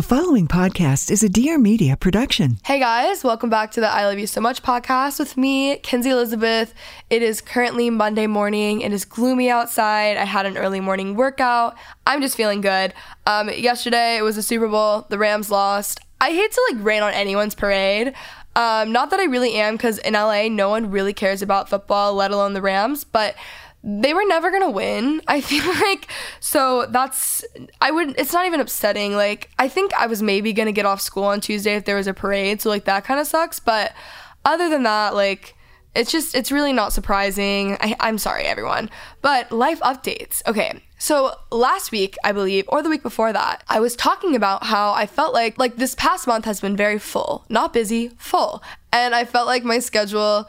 The 0.00 0.06
following 0.06 0.48
podcast 0.48 1.10
is 1.10 1.22
a 1.22 1.28
Dear 1.28 1.58
Media 1.58 1.94
production. 1.94 2.58
Hey 2.64 2.78
guys, 2.78 3.22
welcome 3.22 3.50
back 3.50 3.70
to 3.72 3.82
the 3.82 3.86
I 3.86 4.06
Love 4.06 4.18
You 4.18 4.26
So 4.26 4.40
Much 4.40 4.62
podcast 4.62 5.18
with 5.18 5.36
me, 5.36 5.76
Kenzie 5.76 6.08
Elizabeth. 6.08 6.72
It 7.10 7.22
is 7.22 7.42
currently 7.42 7.90
Monday 7.90 8.26
morning. 8.26 8.80
It 8.80 8.94
is 8.94 9.04
gloomy 9.04 9.50
outside. 9.50 10.16
I 10.16 10.24
had 10.24 10.46
an 10.46 10.56
early 10.56 10.80
morning 10.80 11.16
workout. 11.16 11.76
I'm 12.06 12.22
just 12.22 12.34
feeling 12.34 12.62
good. 12.62 12.94
Um, 13.26 13.50
yesterday 13.50 14.16
it 14.16 14.22
was 14.22 14.36
the 14.36 14.42
Super 14.42 14.68
Bowl. 14.68 15.04
The 15.10 15.18
Rams 15.18 15.50
lost. 15.50 16.00
I 16.18 16.30
hate 16.30 16.50
to 16.50 16.72
like 16.72 16.82
rain 16.82 17.02
on 17.02 17.12
anyone's 17.12 17.54
parade. 17.54 18.14
Um, 18.56 18.92
not 18.92 19.10
that 19.10 19.20
I 19.20 19.24
really 19.24 19.52
am, 19.56 19.74
because 19.74 19.98
in 19.98 20.14
LA, 20.14 20.48
no 20.48 20.70
one 20.70 20.90
really 20.90 21.12
cares 21.12 21.42
about 21.42 21.68
football, 21.68 22.14
let 22.14 22.30
alone 22.30 22.54
the 22.54 22.62
Rams. 22.62 23.04
But 23.04 23.36
they 23.82 24.12
were 24.12 24.24
never 24.26 24.50
gonna 24.50 24.70
win. 24.70 25.22
I 25.26 25.40
feel 25.40 25.64
like 25.80 26.10
so 26.40 26.86
that's 26.90 27.44
I 27.80 27.90
would 27.90 28.18
it's 28.18 28.32
not 28.32 28.46
even 28.46 28.60
upsetting. 28.60 29.14
Like 29.14 29.50
I 29.58 29.68
think 29.68 29.92
I 29.94 30.06
was 30.06 30.22
maybe 30.22 30.52
gonna 30.52 30.72
get 30.72 30.86
off 30.86 31.00
school 31.00 31.24
on 31.24 31.40
Tuesday 31.40 31.76
if 31.76 31.84
there 31.84 31.96
was 31.96 32.06
a 32.06 32.14
parade, 32.14 32.60
so 32.60 32.68
like 32.68 32.84
that 32.84 33.04
kind 33.04 33.20
of 33.20 33.26
sucks. 33.26 33.60
But 33.60 33.92
other 34.44 34.68
than 34.68 34.82
that, 34.82 35.14
like 35.14 35.54
it's 35.94 36.12
just 36.12 36.34
it's 36.34 36.52
really 36.52 36.72
not 36.72 36.92
surprising. 36.92 37.76
I, 37.80 37.96
I'm 38.00 38.18
sorry 38.18 38.44
everyone. 38.44 38.90
But 39.22 39.50
life 39.50 39.80
updates. 39.80 40.42
Okay. 40.46 40.82
So 40.98 41.34
last 41.50 41.92
week, 41.92 42.16
I 42.22 42.32
believe, 42.32 42.66
or 42.68 42.82
the 42.82 42.90
week 42.90 43.02
before 43.02 43.32
that, 43.32 43.64
I 43.70 43.80
was 43.80 43.96
talking 43.96 44.36
about 44.36 44.64
how 44.64 44.92
I 44.92 45.06
felt 45.06 45.32
like 45.32 45.58
like 45.58 45.76
this 45.76 45.94
past 45.94 46.26
month 46.26 46.44
has 46.44 46.60
been 46.60 46.76
very 46.76 46.98
full. 46.98 47.46
Not 47.48 47.72
busy, 47.72 48.08
full. 48.18 48.62
And 48.92 49.14
I 49.14 49.24
felt 49.24 49.46
like 49.46 49.64
my 49.64 49.78
schedule 49.78 50.46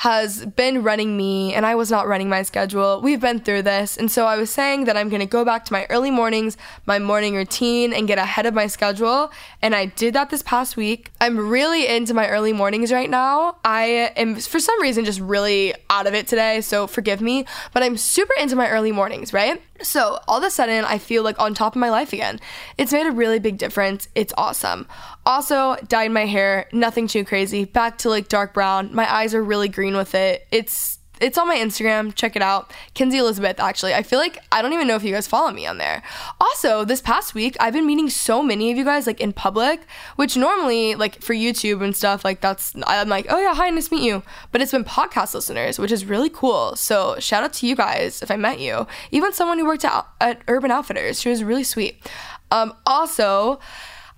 has 0.00 0.46
been 0.46 0.82
running 0.82 1.14
me 1.14 1.52
and 1.52 1.66
I 1.66 1.74
was 1.74 1.90
not 1.90 2.08
running 2.08 2.30
my 2.30 2.40
schedule. 2.40 3.02
We've 3.02 3.20
been 3.20 3.38
through 3.38 3.60
this. 3.64 3.98
And 3.98 4.10
so 4.10 4.24
I 4.24 4.38
was 4.38 4.48
saying 4.48 4.84
that 4.84 4.96
I'm 4.96 5.10
going 5.10 5.20
to 5.20 5.26
go 5.26 5.44
back 5.44 5.66
to 5.66 5.74
my 5.74 5.86
early 5.90 6.10
mornings, 6.10 6.56
my 6.86 6.98
morning 6.98 7.34
routine, 7.34 7.92
and 7.92 8.08
get 8.08 8.16
ahead 8.16 8.46
of 8.46 8.54
my 8.54 8.66
schedule. 8.66 9.30
And 9.60 9.74
I 9.74 9.84
did 9.84 10.14
that 10.14 10.30
this 10.30 10.40
past 10.40 10.74
week. 10.74 11.10
I'm 11.20 11.36
really 11.36 11.86
into 11.86 12.14
my 12.14 12.30
early 12.30 12.54
mornings 12.54 12.90
right 12.90 13.10
now. 13.10 13.58
I 13.62 14.10
am, 14.16 14.36
for 14.36 14.58
some 14.58 14.80
reason, 14.80 15.04
just 15.04 15.20
really 15.20 15.74
out 15.90 16.06
of 16.06 16.14
it 16.14 16.26
today. 16.26 16.62
So 16.62 16.86
forgive 16.86 17.20
me. 17.20 17.44
But 17.74 17.82
I'm 17.82 17.98
super 17.98 18.32
into 18.40 18.56
my 18.56 18.70
early 18.70 18.92
mornings, 18.92 19.34
right? 19.34 19.60
So 19.82 20.18
all 20.26 20.38
of 20.38 20.44
a 20.44 20.50
sudden, 20.50 20.86
I 20.86 20.96
feel 20.96 21.22
like 21.22 21.38
on 21.38 21.52
top 21.52 21.76
of 21.76 21.80
my 21.80 21.90
life 21.90 22.14
again. 22.14 22.40
It's 22.78 22.92
made 22.92 23.06
a 23.06 23.12
really 23.12 23.38
big 23.38 23.58
difference. 23.58 24.08
It's 24.14 24.32
awesome. 24.38 24.86
Also, 25.30 25.76
dyed 25.86 26.10
my 26.10 26.26
hair, 26.26 26.68
nothing 26.72 27.06
too 27.06 27.24
crazy. 27.24 27.64
Back 27.64 27.98
to 27.98 28.10
like 28.10 28.26
dark 28.26 28.52
brown. 28.52 28.92
My 28.92 29.08
eyes 29.08 29.32
are 29.32 29.44
really 29.44 29.68
green 29.68 29.96
with 29.96 30.16
it. 30.16 30.44
It's 30.50 30.98
it's 31.20 31.38
on 31.38 31.46
my 31.46 31.56
Instagram. 31.56 32.12
Check 32.16 32.34
it 32.34 32.42
out. 32.42 32.72
Kenzie 32.94 33.18
Elizabeth, 33.18 33.60
actually. 33.60 33.94
I 33.94 34.02
feel 34.02 34.18
like 34.18 34.42
I 34.50 34.60
don't 34.60 34.72
even 34.72 34.88
know 34.88 34.96
if 34.96 35.04
you 35.04 35.12
guys 35.12 35.28
follow 35.28 35.52
me 35.52 35.68
on 35.68 35.78
there. 35.78 36.02
Also, 36.40 36.84
this 36.84 37.00
past 37.00 37.32
week, 37.32 37.56
I've 37.60 37.72
been 37.72 37.86
meeting 37.86 38.10
so 38.10 38.42
many 38.42 38.72
of 38.72 38.76
you 38.76 38.84
guys 38.84 39.06
like 39.06 39.20
in 39.20 39.32
public, 39.32 39.82
which 40.16 40.36
normally, 40.36 40.96
like 40.96 41.22
for 41.22 41.32
YouTube 41.32 41.80
and 41.80 41.94
stuff, 41.94 42.24
like 42.24 42.40
that's, 42.40 42.74
I'm 42.88 43.08
like, 43.08 43.26
oh 43.28 43.38
yeah, 43.38 43.54
hi, 43.54 43.70
nice 43.70 43.86
to 43.86 43.94
meet 43.94 44.04
you. 44.04 44.24
But 44.50 44.62
it's 44.62 44.72
been 44.72 44.82
podcast 44.82 45.32
listeners, 45.32 45.78
which 45.78 45.92
is 45.92 46.04
really 46.04 46.30
cool. 46.30 46.74
So 46.74 47.14
shout 47.20 47.44
out 47.44 47.52
to 47.52 47.68
you 47.68 47.76
guys 47.76 48.20
if 48.20 48.32
I 48.32 48.36
met 48.36 48.58
you. 48.58 48.88
Even 49.12 49.32
someone 49.32 49.60
who 49.60 49.66
worked 49.66 49.84
at, 49.84 50.08
at 50.20 50.42
Urban 50.48 50.72
Outfitters, 50.72 51.20
she 51.20 51.28
was 51.28 51.44
really 51.44 51.62
sweet. 51.62 52.04
Um, 52.50 52.74
also, 52.84 53.60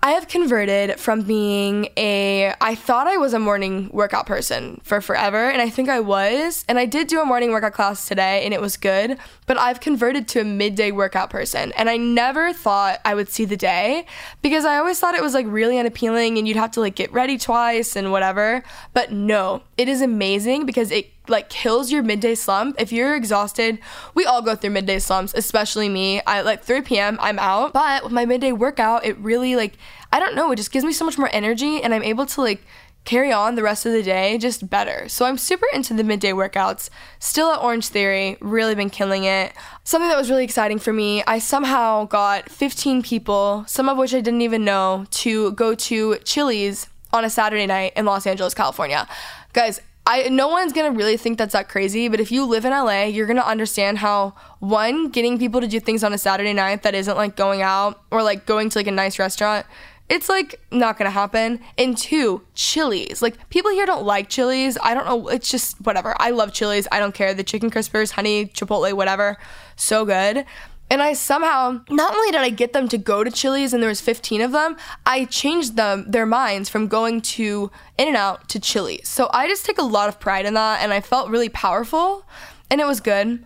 I 0.05 0.13
have 0.13 0.27
converted 0.27 0.99
from 0.99 1.23
being 1.23 1.89
a 1.97 2.53
I 2.61 2.75
thought 2.75 3.07
I 3.07 3.19
was 3.19 3.35
a 3.35 3.39
morning 3.39 3.89
workout 3.93 4.27
person 4.27 4.81
for 4.83 5.01
forever 5.01 5.49
and 5.49 5.63
I 5.63 5.71
think 5.71 5.89
I 5.89 6.01
was 6.01 6.65
and 6.69 6.77
I 6.77 6.87
did 6.87 7.07
do 7.07 7.21
a 7.21 7.25
morning 7.25 7.53
workout 7.53 7.75
class 7.75 8.09
today 8.09 8.45
and 8.45 8.53
it 8.53 8.61
was 8.61 8.77
good 8.77 9.17
but 9.47 9.59
I've 9.59 9.79
converted 9.79 10.27
to 10.29 10.41
a 10.41 10.45
midday 10.45 10.91
workout 10.91 11.31
person 11.31 11.71
and 11.77 11.89
I 11.89 11.99
never 11.99 12.53
thought 12.53 12.99
I 13.05 13.15
would 13.15 13.29
see 13.29 13.45
the 13.45 13.57
day 13.57 14.05
because 14.43 14.65
I 14.65 14.79
always 14.79 14.99
thought 14.99 15.15
it 15.15 15.23
was 15.23 15.35
like 15.35 15.47
really 15.49 15.79
unappealing 15.79 16.37
and 16.37 16.49
you'd 16.49 16.57
have 16.57 16.73
to 16.73 16.81
like 16.81 16.97
get 16.97 17.13
ready 17.13 17.39
twice 17.39 17.95
and 17.95 18.11
whatever 18.11 18.65
but 18.95 19.13
no 19.13 19.63
it 19.83 19.89
is 19.89 20.01
amazing 20.01 20.65
because 20.65 20.93
it 20.93 21.11
like 21.27 21.49
kills 21.49 21.91
your 21.91 22.05
midday 22.05 22.37
slump. 22.37 22.81
If 22.81 22.93
you're 22.93 23.17
exhausted, 23.17 23.81
we 24.15 24.25
all 24.25 24.41
go 24.41 24.55
through 24.55 24.71
midday 24.71 25.01
slumps, 25.01 25.35
especially 25.35 25.89
me. 25.89 26.23
I 26.25 26.43
like 26.43 26.63
3 26.63 26.83
p.m. 26.83 27.19
I'm 27.21 27.41
out, 27.41 27.73
but 27.73 28.05
with 28.05 28.13
my 28.13 28.25
midday 28.25 28.53
workout, 28.53 29.05
it 29.05 29.19
really 29.19 29.57
like 29.57 29.77
I 30.13 30.21
don't 30.21 30.37
know, 30.37 30.53
it 30.53 30.57
just 30.57 30.71
gives 30.71 30.85
me 30.85 30.93
so 30.93 31.05
much 31.05 31.19
more 31.19 31.31
energy 31.33 31.83
and 31.83 31.93
I'm 31.93 32.05
able 32.05 32.27
to 32.27 32.41
like 32.41 32.65
carry 33.05 33.33
on 33.33 33.57
the 33.57 33.63
rest 33.65 33.85
of 33.85 33.93
the 33.93 34.05
day 34.05 34.39
just 34.39 34.71
better. 34.71 35.09
So 35.09 35.25
I'm 35.25 35.37
super 35.37 35.67
into 35.75 35.95
the 35.95 36.05
midday 36.05 36.31
workouts. 36.31 36.91
Still 37.19 37.51
at 37.51 37.61
Orange 37.61 37.89
Theory, 37.89 38.37
really 38.41 38.77
been 38.77 38.91
killing 38.91 39.25
it. 39.25 39.53
Something 39.83 40.09
that 40.11 40.17
was 40.17 40.31
really 40.31 40.45
exciting 40.45 40.79
for 40.79 40.93
me, 40.93 41.25
I 41.27 41.41
somehow 41.41 42.05
got 42.05 42.49
15 42.49 43.03
people, 43.03 43.65
some 43.67 43.89
of 43.89 43.99
which 43.99 44.15
I 44.15 44.21
didn't 44.21 44.43
even 44.43 44.65
know, 44.65 45.07
to 45.11 45.51
go 45.53 45.75
to 45.75 46.19
Chili's 46.19 46.87
on 47.13 47.25
a 47.25 47.31
Saturday 47.31 47.67
night 47.67 47.93
in 47.95 48.05
Los 48.05 48.27
Angeles, 48.27 48.55
California. 48.55 49.07
Guys, 49.53 49.81
I 50.07 50.29
no 50.31 50.49
one's 50.49 50.73
gonna 50.73 50.91
really 50.91 51.17
think 51.17 51.39
that's 51.39 51.53
that 51.53 51.69
crazy, 51.69 52.09
but 52.09 52.21
if 52.21 52.33
you 52.33 52.45
live 52.45 52.65
in 52.65 52.73
LA, 52.73 53.05
you're 53.05 53.27
gonna 53.27 53.43
understand 53.43 53.99
how 53.99 54.35
one, 54.59 55.11
getting 55.11 55.39
people 55.39 55.61
to 55.61 55.69
do 55.69 55.79
things 55.79 56.03
on 56.03 56.13
a 56.13 56.19
Saturday 56.19 56.53
night 56.53 56.83
that 56.83 56.95
isn't 56.95 57.17
like 57.17 57.37
going 57.37 57.63
out 57.63 58.03
or 58.11 58.23
like 58.23 58.47
going 58.47 58.71
to 58.71 58.79
like 58.79 58.87
a 58.89 58.93
nice 58.93 59.19
restaurant, 59.19 59.67
it's 60.09 60.29
like 60.29 60.61
not 60.71 60.99
gonna 60.99 61.11
happen. 61.11 61.61
And 61.79 61.97
two, 61.97 62.43
Chili's. 62.55 63.23
Like 63.23 63.49
people 63.51 63.71
here 63.71 63.87
don't 63.87 64.05
like 64.05 64.29
Chili's. 64.29 64.77
I 64.83 64.95
don't 64.95 65.07
know. 65.07 65.29
It's 65.29 65.51
just 65.51 65.81
whatever. 65.83 66.15
I 66.19 66.31
love 66.31 66.53
Chili's. 66.53 66.89
I 66.91 66.99
don't 66.99 67.15
care. 67.15 67.33
The 67.33 67.45
chicken 67.45 67.71
crispers, 67.71 68.11
honey, 68.11 68.47
chipotle, 68.47 68.93
whatever, 68.95 69.39
so 69.77 70.05
good. 70.05 70.45
And 70.93 71.01
I 71.01 71.15
somehow, 71.15 71.81
not 71.89 72.15
only 72.15 72.31
did 72.33 72.43
I 72.43 72.51
get 72.51 72.75
them 72.75 72.87
to 72.89 72.99
go 72.99 73.25
to 73.25 73.31
Chili's 73.31 73.73
and 73.73 73.83
there 73.83 73.89
was 73.89 74.03
15 74.03 74.43
of 74.43 74.53
them, 74.53 74.77
I 75.07 75.25
changed 75.25 75.75
them 75.75 76.05
their 76.07 76.27
minds 76.27 76.69
from 76.69 76.87
going 76.87 77.23
to 77.23 77.71
In-N-Out 77.97 78.51
to 78.51 78.61
Chili's. 78.61 79.09
So 79.09 79.31
I 79.33 79.49
just 79.49 79.65
take 79.65 79.79
a 79.79 79.85
lot 79.85 80.11
of 80.11 80.21
pride 80.21 80.45
in 80.45 80.53
that 80.53 80.83
and 80.83 80.93
I 80.93 81.01
felt 81.01 81.31
really 81.31 81.49
powerful 81.49 82.29
and 82.71 82.79
it 82.79 82.87
was 82.87 83.01
good. 83.01 83.43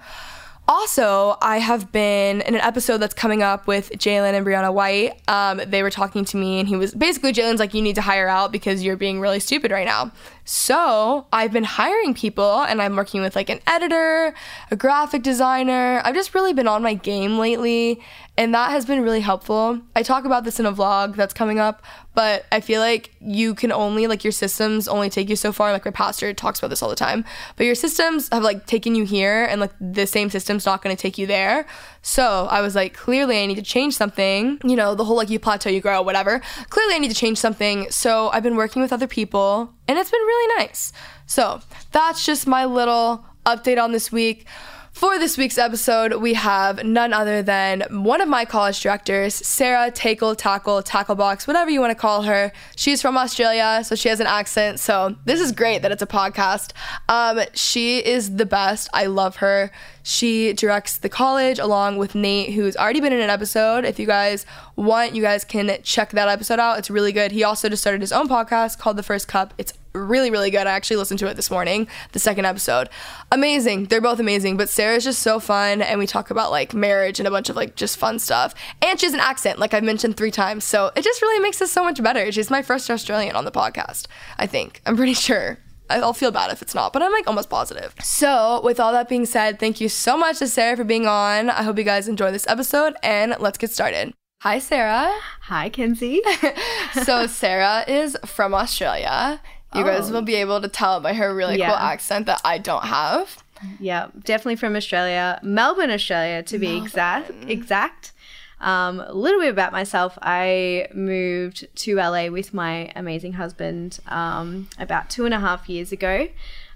Also, 0.69 1.37
I 1.41 1.59
have 1.59 1.93
been 1.93 2.41
in 2.41 2.57
an 2.57 2.61
episode 2.61 2.99
that's 2.99 3.15
coming 3.15 3.45
up 3.45 3.69
with 3.69 3.91
Jalen 3.91 4.33
and 4.33 4.45
Brianna 4.45 4.75
White. 4.75 5.21
Um, 5.29 5.61
they 5.65 5.85
were 5.85 5.91
talking 5.91 6.25
to 6.25 6.37
me, 6.37 6.59
and 6.59 6.67
he 6.67 6.75
was 6.75 6.93
basically 6.93 7.33
Jalen's 7.33 7.61
like, 7.61 7.73
"You 7.73 7.83
need 7.83 7.95
to 7.95 8.01
hire 8.01 8.27
out 8.27 8.51
because 8.51 8.83
you're 8.83 8.97
being 8.97 9.21
really 9.21 9.39
stupid 9.39 9.71
right 9.71 9.87
now." 9.87 10.11
So 10.49 11.27
I've 11.33 11.53
been 11.53 11.65
hiring 11.65 12.15
people, 12.15 12.63
and 12.63 12.81
I'm 12.81 12.95
working 12.95 13.21
with 13.21 13.35
like 13.35 13.51
an 13.51 13.59
editor, 13.67 14.33
a 14.71 14.77
graphic 14.77 15.25
designer. 15.25 16.01
I've 16.05 16.15
just 16.15 16.37
really 16.37 16.53
been 16.53 16.69
on 16.69 16.85
my 16.85 16.95
game 16.95 17.37
lately, 17.37 18.01
and 18.39 18.55
that 18.55 18.71
has 18.71 18.87
been 18.87 19.03
really 19.03 19.21
helpful. 19.21 19.81
I 19.97 20.05
talk 20.05 20.25
about 20.25 20.45
this 20.45 20.61
in 20.61 20.67
a 20.67 20.73
vlog 20.73 21.17
that's 21.17 21.35
coming 21.35 21.59
up, 21.59 21.83
but 22.15 22.47
I 22.53 22.61
feel 22.61 22.81
like 22.81 23.13
you 23.21 23.57
can 23.57 23.73
only 23.73 24.07
like 24.07 24.23
your 24.23 24.33
systems 24.33 24.87
only 24.87 25.11
take 25.11 25.29
you 25.29 25.35
so 25.35 25.53
far. 25.53 25.73
Like 25.73 25.85
my 25.85 25.91
pastor 25.91 26.33
talks 26.33 26.61
about 26.61 26.69
this 26.69 26.81
all 26.81 26.91
the 26.91 26.95
time, 26.95 27.25
but 27.57 27.67
your 27.67 27.75
systems 27.75 28.29
have 28.31 28.45
like 28.45 28.67
taken 28.67 28.95
you 28.95 29.05
here, 29.05 29.47
and 29.47 29.61
like 29.61 29.73
the 29.81 30.07
same 30.07 30.31
system's 30.31 30.65
not 30.65 30.81
going 30.81 30.95
to 30.95 31.01
take 31.01 31.19
you 31.19 31.27
there. 31.27 31.67
So 32.07 32.47
I 32.49 32.61
was 32.61 32.77
like, 32.77 32.95
clearly 32.95 33.43
I 33.43 33.47
need 33.47 33.57
to 33.57 33.63
change 33.63 33.97
something. 33.97 34.61
You 34.63 34.77
know, 34.77 34.95
the 34.95 35.05
whole 35.05 35.17
like 35.17 35.29
you 35.29 35.41
plateau, 35.41 35.71
you 35.71 35.81
grow, 35.81 36.01
whatever. 36.03 36.41
Clearly 36.71 36.95
I 36.95 36.99
need 36.99 37.09
to 37.09 37.17
change 37.17 37.37
something. 37.37 37.91
So 37.91 38.29
I've 38.29 38.45
been 38.45 38.55
working 38.55 38.81
with 38.81 38.93
other 38.93 39.09
people, 39.09 39.75
and 39.89 39.99
it's 39.99 40.11
been 40.13 40.21
really 40.21 40.55
nice. 40.57 40.93
So 41.27 41.61
that's 41.91 42.25
just 42.25 42.47
my 42.47 42.65
little 42.65 43.27
update 43.45 43.83
on 43.83 43.91
this 43.91 44.13
week. 44.13 44.47
For 44.97 45.19
this 45.19 45.37
week's 45.37 45.59
episode, 45.59 46.15
we 46.15 46.33
have 46.33 46.83
none 46.83 47.13
other 47.13 47.43
than 47.43 47.83
one 47.91 48.23
of 48.23 48.31
my 48.31 48.47
college 48.47 48.81
directors, 48.81 49.35
Sarah 49.35 49.91
Takle 49.91 50.35
Tackle 50.35 50.83
Tacklebox, 50.83 51.47
whatever 51.47 51.71
you 51.71 51.83
want 51.83 51.91
to 51.91 51.95
call 51.95 52.23
her. 52.23 52.51
She's 52.77 53.03
from 53.03 53.19
Australia, 53.19 53.85
so 53.85 53.95
she 53.95 54.09
has 54.09 54.21
an 54.21 54.27
accent. 54.27 54.81
So 54.81 55.15
this 55.27 55.39
is 55.39 55.53
great 55.53 55.83
that 55.83 55.93
it's 55.93 56.01
a 56.01 56.07
podcast. 56.07 56.73
Um, 57.11 57.41
she 57.53 57.99
is 57.99 58.37
the 58.37 58.47
best. 58.47 58.89
I 58.95 59.05
love 59.05 59.37
her. 59.37 59.71
She 60.03 60.55
directs 60.55 60.97
the 60.97 61.11
college 61.11 61.59
along 61.59 61.99
with 61.99 62.15
Nate, 62.15 62.55
who's 62.55 62.75
already 62.75 63.03
been 63.03 63.13
in 63.13 63.21
an 63.21 63.29
episode. 63.29 63.85
If 63.85 63.99
you 63.99 64.07
guys 64.07 64.47
want, 64.77 65.15
you 65.15 65.21
guys 65.21 65.45
can 65.45 65.77
check 65.83 66.13
that 66.13 66.29
episode 66.29 66.59
out. 66.59 66.79
It's 66.79 66.89
really 66.89 67.13
good. 67.13 67.33
He 67.33 67.45
also 67.45 67.69
just 67.69 67.83
started 67.83 68.01
his 68.01 68.13
own 68.13 68.29
podcast 68.29 68.79
called 68.79 68.97
The 68.97 69.03
First 69.03 69.29
Cup. 69.29 69.53
It's 69.59 69.75
really, 69.97 70.31
really 70.31 70.51
good. 70.51 70.67
I 70.67 70.73
actually 70.73 70.97
listened 70.97 71.19
to 71.21 71.27
it 71.27 71.35
this 71.35 71.51
morning, 71.51 71.89
the 72.13 72.19
second 72.19 72.45
episode. 72.45 72.89
Amazing. 73.33 73.85
They're 73.85 74.01
both 74.01 74.21
amazing, 74.21 74.57
but 74.57 74.69
Sarah's 74.69 75.05
just 75.05 75.21
so 75.21 75.41
fun. 75.41 75.83
And 75.83 75.99
we 75.99 76.07
talk 76.07 76.31
about 76.31 76.51
like 76.51 76.75
marriage 76.75 77.19
and 77.19 77.27
a 77.27 77.31
bunch 77.31 77.49
of 77.49 77.57
like 77.57 77.77
just 77.77 77.97
fun 77.97 78.19
stuff. 78.19 78.55
And 78.83 78.99
she 79.01 79.07
has 79.07 79.15
an 79.15 79.21
accent, 79.21 79.59
like 79.59 79.75
I've 79.75 79.83
mentioned 79.83 80.17
three 80.17 80.31
times. 80.31 80.65
So 80.65 80.91
it 80.95 81.03
just 81.03 81.23
really 81.23 81.41
makes 81.43 81.59
this 81.59 81.73
so 81.73 81.83
much 81.83 82.03
better. 82.03 82.31
She's 82.31 82.51
my 82.51 82.63
first 82.63 82.91
Australian 82.91 83.37
on 83.37 83.45
the 83.45 83.51
podcast, 83.53 84.07
I 84.39 84.47
think. 84.47 84.83
I'm 84.87 84.97
pretty 84.97 85.15
sure. 85.27 85.59
I'll 85.89 86.13
feel 86.13 86.33
bad 86.33 86.51
if 86.51 86.63
it's 86.63 86.75
not, 86.75 86.93
but 86.93 87.03
I'm 87.03 87.13
like 87.13 87.27
almost 87.27 87.49
positive. 87.49 87.95
So, 88.03 88.61
with 88.65 88.81
all 88.81 88.93
that 88.93 89.09
being 89.09 89.27
said, 89.27 89.59
thank 89.61 89.81
you 89.81 89.89
so 89.89 90.17
much 90.17 90.39
to 90.41 90.49
Sarah 90.49 90.77
for 90.77 90.85
being 90.85 91.07
on. 91.07 91.51
I 91.51 91.63
hope 91.63 91.79
you 91.79 91.85
guys 91.85 92.09
enjoy 92.09 92.33
this 92.33 92.47
episode 92.49 92.97
and 93.03 93.37
let's 93.39 93.59
get 93.59 93.71
started. 93.71 94.13
Hi, 94.43 94.59
Sarah. 94.59 95.13
Hi, 95.43 95.69
Kenzie. 95.69 96.23
so, 97.05 97.27
Sarah 97.27 97.85
is 97.87 98.17
from 98.27 98.53
Australia. 98.53 99.41
You 99.75 99.83
oh. 99.83 99.85
guys 99.85 100.11
will 100.11 100.23
be 100.23 100.37
able 100.37 100.61
to 100.61 100.69
tell 100.69 101.01
by 101.01 101.15
her 101.15 101.35
really 101.35 101.59
yeah. 101.59 101.69
cool 101.69 101.77
accent 101.77 102.27
that 102.27 102.41
I 102.45 102.59
don't 102.59 102.85
have. 102.85 103.43
Yeah, 103.81 104.09
definitely 104.25 104.57
from 104.57 104.77
Australia, 104.77 105.41
Melbourne, 105.43 105.91
Australia, 105.91 106.43
to 106.45 106.59
be 106.59 106.77
exact. 106.77 107.31
Exact. 107.49 108.13
Um, 108.61 109.01
a 109.01 109.13
little 109.13 109.41
bit 109.41 109.51
about 109.51 109.73
myself. 109.73 110.19
I 110.23 110.89
moved 110.95 111.67
to 111.75 111.97
LA 111.97 112.29
with 112.29 112.55
my 112.55 112.91
amazing 112.97 113.35
husband 113.35 113.99
um, 114.07 114.69
about 114.79 115.11
two 115.11 115.25
and 115.25 115.35
a 115.35 115.41
half 115.41 115.69
years 115.69 115.93
ago 115.93 116.29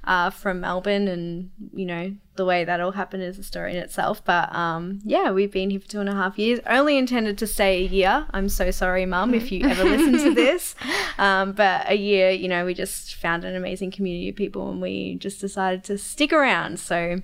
uh, 0.05 0.31
from 0.31 0.61
Melbourne, 0.61 1.09
and 1.09 1.51
you 1.73 1.87
know 1.87 2.15
the 2.37 2.45
way 2.45 2.65
that 2.65 2.81
all 2.81 2.93
happened 2.93 3.23
is 3.23 3.39
a 3.39 3.43
story 3.43 3.73
in 3.73 3.79
itself. 3.79 4.25
But 4.25 4.55
um, 4.55 5.01
yeah, 5.05 5.31
we've 5.31 5.51
been 5.51 5.71
here 5.71 5.81
for 5.81 5.89
two 5.89 6.01
and 6.01 6.09
a 6.09 6.15
half 6.15 6.39
years. 6.39 6.61
Only 6.67 6.97
intended 6.97 7.39
to 7.39 7.47
stay 7.47 7.85
a 7.85 7.89
year. 7.89 8.27
I'm 8.31 8.49
so 8.49 8.71
sorry, 8.71 9.07
Mum, 9.07 9.35
if 9.35 9.53
you 9.53 9.67
ever 9.67 9.85
listen 9.85 10.19
to 10.25 10.35
this. 10.35 10.75
Um, 11.19 11.53
but 11.53 11.91
a 11.91 11.97
year, 11.97 12.31
you 12.31 12.49
know, 12.49 12.65
we 12.65 12.75
just 12.75 13.15
found 13.15 13.45
an 13.45 13.55
amazing 13.57 13.91
community 13.91 14.31
of 14.31 14.37
people, 14.37 14.71
and 14.71 14.81
we 14.81 15.17
just 15.17 15.41
decided 15.41 15.85
to 15.85 15.99
stick 15.99 16.33
around. 16.33 16.81
So 16.81 17.23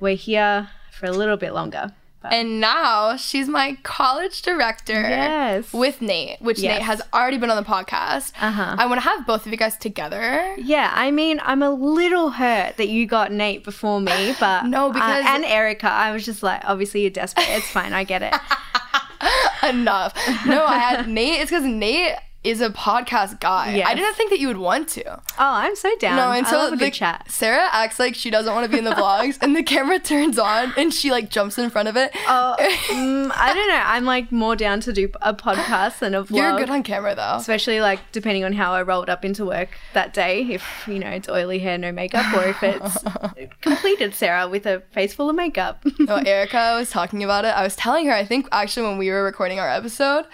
we're 0.00 0.16
here 0.16 0.70
for 0.92 1.06
a 1.06 1.12
little 1.12 1.36
bit 1.36 1.52
longer. 1.54 1.92
But 2.20 2.32
And 2.32 2.60
now 2.60 3.16
she's 3.16 3.48
my 3.48 3.76
college 3.84 4.42
director. 4.42 5.00
Yes. 5.00 5.72
With 5.72 6.02
Nate, 6.02 6.40
which 6.42 6.58
Yes. 6.58 6.74
Nate 6.78 6.82
has 6.82 7.00
already 7.14 7.38
been 7.38 7.48
on 7.50 7.56
the 7.56 7.68
podcast. 7.68 8.32
Uh-huh. 8.40 8.74
I 8.76 8.86
want 8.86 9.00
to 9.02 9.08
have 9.08 9.24
both 9.24 9.46
of 9.46 9.52
you 9.52 9.58
guys 9.58 9.76
together. 9.76 10.56
Yeah, 10.58 10.90
I 10.94 11.12
mean, 11.12 11.40
I'm 11.44 11.62
a 11.62 11.70
little 11.70 12.30
hurt 12.30 12.76
that 12.76 12.88
you 12.88 13.06
got 13.06 13.30
Nate 13.30 13.62
before 13.62 14.00
me, 14.00 14.34
but 14.40 14.64
No, 14.66 14.86
uh, 14.88 14.92
because- 14.92 15.24
and 15.28 15.44
Erica, 15.44 15.88
I 15.88 16.10
was 16.10 16.24
just 16.24 16.42
like, 16.42 16.60
obviously 16.64 17.02
you're 17.02 17.10
desperate. 17.10 17.46
It's 17.50 17.70
fine, 17.70 17.92
I 17.92 18.02
get 18.02 18.22
it. 18.22 18.34
Enough. 19.68 20.14
No, 20.46 20.64
I 20.64 20.78
had 20.78 21.08
Nate. 21.18 21.40
It's 21.40 21.50
because 21.50 21.64
Nate 21.64 22.14
is 22.44 22.60
a 22.60 22.70
podcast 22.70 23.40
guy. 23.40 23.76
Yes. 23.76 23.88
I 23.88 23.94
didn't 23.94 24.14
think 24.14 24.30
that 24.30 24.38
you 24.38 24.46
would 24.46 24.58
want 24.58 24.88
to. 24.90 25.16
Oh, 25.16 25.20
I'm 25.38 25.74
so 25.74 25.94
down. 25.96 26.16
No, 26.16 26.26
I 26.26 26.38
until 26.38 26.58
love 26.58 26.72
a 26.74 26.76
the, 26.76 26.90
chat. 26.90 27.28
Sarah 27.28 27.68
acts 27.72 27.98
like 27.98 28.14
she 28.14 28.30
doesn't 28.30 28.52
want 28.54 28.64
to 28.64 28.70
be 28.70 28.78
in 28.78 28.84
the 28.84 28.92
vlogs, 28.92 29.38
and 29.42 29.56
the 29.56 29.62
camera 29.62 29.98
turns 29.98 30.38
on, 30.38 30.72
and 30.76 30.94
she 30.94 31.10
like 31.10 31.30
jumps 31.30 31.58
in 31.58 31.68
front 31.68 31.88
of 31.88 31.96
it. 31.96 32.12
Oh, 32.28 32.54
mm, 32.58 33.32
I 33.34 33.54
don't 33.54 33.68
know. 33.68 33.82
I'm 33.84 34.04
like 34.04 34.30
more 34.30 34.54
down 34.54 34.80
to 34.80 34.92
do 34.92 35.10
a 35.20 35.34
podcast 35.34 35.98
than 35.98 36.14
a 36.14 36.22
vlog. 36.22 36.36
You're 36.36 36.58
good 36.58 36.70
on 36.70 36.84
camera 36.84 37.14
though. 37.16 37.36
Especially 37.36 37.80
like 37.80 38.00
depending 38.12 38.44
on 38.44 38.52
how 38.52 38.72
I 38.72 38.82
rolled 38.82 39.10
up 39.10 39.24
into 39.24 39.44
work 39.44 39.70
that 39.94 40.14
day, 40.14 40.42
if 40.42 40.64
you 40.86 41.00
know 41.00 41.10
it's 41.10 41.28
oily 41.28 41.58
hair, 41.58 41.76
no 41.76 41.90
makeup, 41.90 42.32
or 42.34 42.48
if 42.48 42.62
it's 42.62 42.98
completed 43.60 44.14
Sarah 44.14 44.48
with 44.48 44.64
a 44.64 44.80
face 44.92 45.12
full 45.12 45.28
of 45.28 45.34
makeup. 45.34 45.84
no, 45.98 46.16
Erica 46.16 46.76
was 46.78 46.90
talking 46.90 47.24
about 47.24 47.44
it. 47.44 47.48
I 47.48 47.64
was 47.64 47.74
telling 47.74 48.06
her, 48.06 48.12
I 48.12 48.24
think 48.24 48.46
actually 48.52 48.86
when 48.86 48.98
we 48.98 49.10
were 49.10 49.24
recording 49.24 49.58
our 49.58 49.68
episode, 49.68 50.26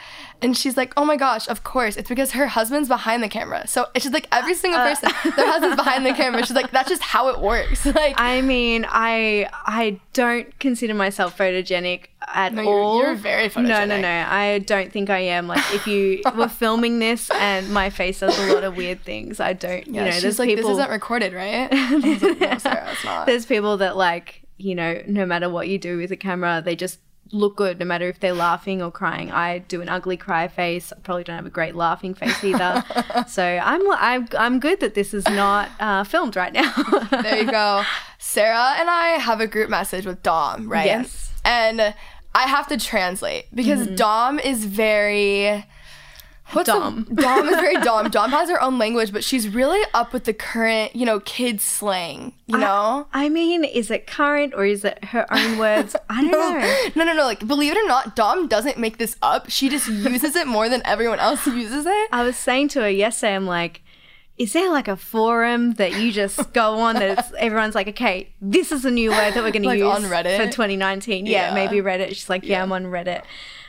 and 0.45 0.57
she's 0.57 0.77
like, 0.77 0.93
"Oh 0.97 1.05
my 1.05 1.17
gosh, 1.17 1.49
of 1.49 1.65
course, 1.65 1.97
it's 1.97 2.09
because 2.09 2.33
her 2.33 2.47
husband's 2.47 2.89
behind 2.89 3.23
the 3.23 3.29
camera." 3.29 3.67
So 3.67 3.87
it's 3.95 4.05
just 4.05 4.13
like 4.15 4.29
every 4.31 4.55
single 4.55 4.81
Uh. 4.81 4.89
person, 4.95 5.11
their 5.37 5.51
husband's 5.51 5.77
behind 5.77 6.05
the 6.07 6.13
camera. 6.13 6.45
She's 6.47 6.55
like, 6.55 6.71
"That's 6.71 6.89
just 6.89 7.03
how 7.03 7.29
it 7.31 7.41
works." 7.41 7.85
Like, 7.95 8.15
I 8.19 8.41
mean, 8.43 8.87
I 8.89 9.49
I 9.67 10.01
don't 10.13 10.57
consider 10.61 10.95
myself 10.95 11.37
photogenic 11.39 12.07
at 12.27 12.53
No, 12.55 12.63
you're- 12.63 12.75
all. 12.75 13.03
you're 13.03 13.15
very 13.15 13.49
photogenic. 13.49 13.69
No, 13.69 13.85
no, 13.87 14.01
no. 14.01 14.27
I 14.29 14.59
don't 14.61 14.93
think 14.93 15.11
I 15.11 15.19
am. 15.21 15.47
Like, 15.49 15.65
if 15.73 15.87
you 15.87 16.23
were 16.37 16.49
filming 16.63 16.99
this 16.99 17.31
and 17.31 17.71
my 17.73 17.91
face 17.91 18.21
does 18.21 18.39
a 18.39 18.55
lot 18.55 18.65
of 18.65 18.77
weird 18.77 19.03
things, 19.03 19.41
I 19.41 19.53
don't. 19.55 19.87
yeah, 19.87 19.93
you 20.01 20.05
know, 20.07 20.11
she's 20.11 20.23
there's 20.23 20.39
like, 20.39 20.49
people. 20.49 20.65
"This 20.71 20.79
isn't 20.79 20.91
recorded, 20.91 21.33
right?" 21.33 21.71
Like, 21.73 22.41
no, 22.41 22.59
Sarah, 22.59 22.89
it's 22.93 23.05
not. 23.05 23.27
there's 23.27 23.47
people 23.47 23.77
that 23.79 23.97
like 23.97 24.43
you 24.57 24.75
know, 24.75 25.03
no 25.07 25.27
matter 25.27 25.49
what 25.51 25.69
you 25.69 25.79
do 25.79 25.97
with 25.97 26.13
a 26.13 26.17
camera, 26.17 26.63
they 26.65 26.77
just 26.77 26.99
look 27.35 27.57
good 27.57 27.79
no 27.79 27.85
matter 27.85 28.09
if 28.09 28.21
they're 28.21 28.33
laughing 28.33 28.81
or 28.81 28.91
crying. 28.91 29.31
I 29.33 29.59
do 29.59 29.83
an 29.83 29.89
ugly 29.89 30.17
cry 30.17 30.49
face. 30.49 30.93
I 30.93 31.01
probably 31.01 31.25
don't 31.25 31.37
have 31.37 31.47
a 31.47 31.51
great 31.51 31.75
laughing 31.75 32.15
face 32.15 32.43
either. 32.45 32.83
so 33.29 33.43
I'm 33.45 33.83
I'm 33.93 34.29
I'm 34.39 34.61
good 34.61 34.81
that 34.81 34.95
this 34.95 35.13
is 35.13 35.27
not 35.29 35.69
uh, 35.81 36.05
filmed 36.05 36.37
right 36.37 36.53
now. 36.53 36.73
there 37.11 37.43
you 37.43 37.51
go. 37.51 37.83
Sarah 38.19 38.75
and 38.79 38.89
I 38.89 39.19
have 39.19 39.41
a 39.41 39.47
group 39.47 39.69
message 39.69 40.07
with 40.07 40.23
Dom, 40.23 40.69
right? 40.69 40.87
Yes. 40.87 41.33
And 41.45 41.81
I 42.35 42.43
have 42.49 42.67
to 42.69 42.77
translate 42.79 43.47
because 43.55 43.81
Mm-hmm. 43.87 43.95
Dom 43.97 44.39
is 44.39 44.65
very. 44.65 45.65
What's 46.53 46.69
Dom. 46.69 47.07
The, 47.09 47.15
Dom 47.23 47.49
is 47.49 47.57
very 47.57 47.77
Dom. 47.77 48.11
Dom 48.11 48.31
has 48.31 48.49
her 48.51 48.61
own 48.63 48.79
language, 48.79 49.13
but 49.13 49.25
she's 49.25 49.49
really 49.49 49.81
up 49.95 50.13
with 50.13 50.25
the 50.25 50.35
current, 50.35 50.95
you 50.95 51.07
know, 51.07 51.21
kids 51.21 51.65
slang. 51.65 52.35
You 52.47 52.59
know. 52.59 53.09
I 53.13 53.29
mean, 53.29 53.65
is 53.65 53.91
it 53.91 54.07
current 54.07 54.53
or 54.55 54.65
is 54.67 54.85
it 54.85 55.03
her 55.07 55.27
own 55.33 55.59
words? 55.59 55.97
I 56.11 56.21
don't 56.23 56.31
know. 56.31 56.91
No, 56.95 57.05
no, 57.05 57.17
no. 57.17 57.25
Like, 57.25 57.47
believe 57.47 57.73
it 57.73 57.79
or 57.79 57.89
not, 57.89 58.15
Dom 58.15 58.47
doesn't 58.47 58.79
make 58.79 58.99
this 58.99 59.17
up. 59.23 59.51
She 59.51 59.69
just 59.69 59.89
uses 59.89 60.37
it 60.37 60.47
more 60.47 60.69
than 60.69 60.83
everyone 60.85 61.19
else 61.19 61.47
uses 61.47 61.87
it. 61.87 62.09
I 62.13 62.23
was 62.23 62.37
saying 62.37 62.69
to 62.69 62.83
her 62.83 62.91
yesterday, 62.91 63.35
I'm 63.35 63.47
like, 63.47 63.81
is 64.37 64.53
there 64.53 64.71
like 64.71 64.89
a 64.89 64.97
forum 64.97 65.75
that 65.75 65.95
you 65.99 66.11
just 66.13 66.53
go 66.53 66.75
on 66.81 66.97
that 66.97 67.33
everyone's 67.39 67.75
like, 67.77 67.89
okay, 67.89 68.29
this 68.41 68.71
is 68.73 68.85
a 68.85 68.91
new 68.91 69.11
word 69.11 69.33
that 69.33 69.43
we're 69.45 69.53
going 69.53 69.63
Like 69.63 69.79
to 69.79 69.85
use 69.87 69.95
on 69.95 70.03
Reddit? 70.05 70.37
for 70.37 70.45
2019? 70.47 71.25
Yeah, 71.27 71.49
Yeah. 71.49 71.55
maybe 71.55 71.77
Reddit. 71.77 72.09
She's 72.09 72.29
like, 72.29 72.45
yeah, 72.45 72.63
I'm 72.63 72.73
on 72.73 72.85
Reddit. 72.87 73.23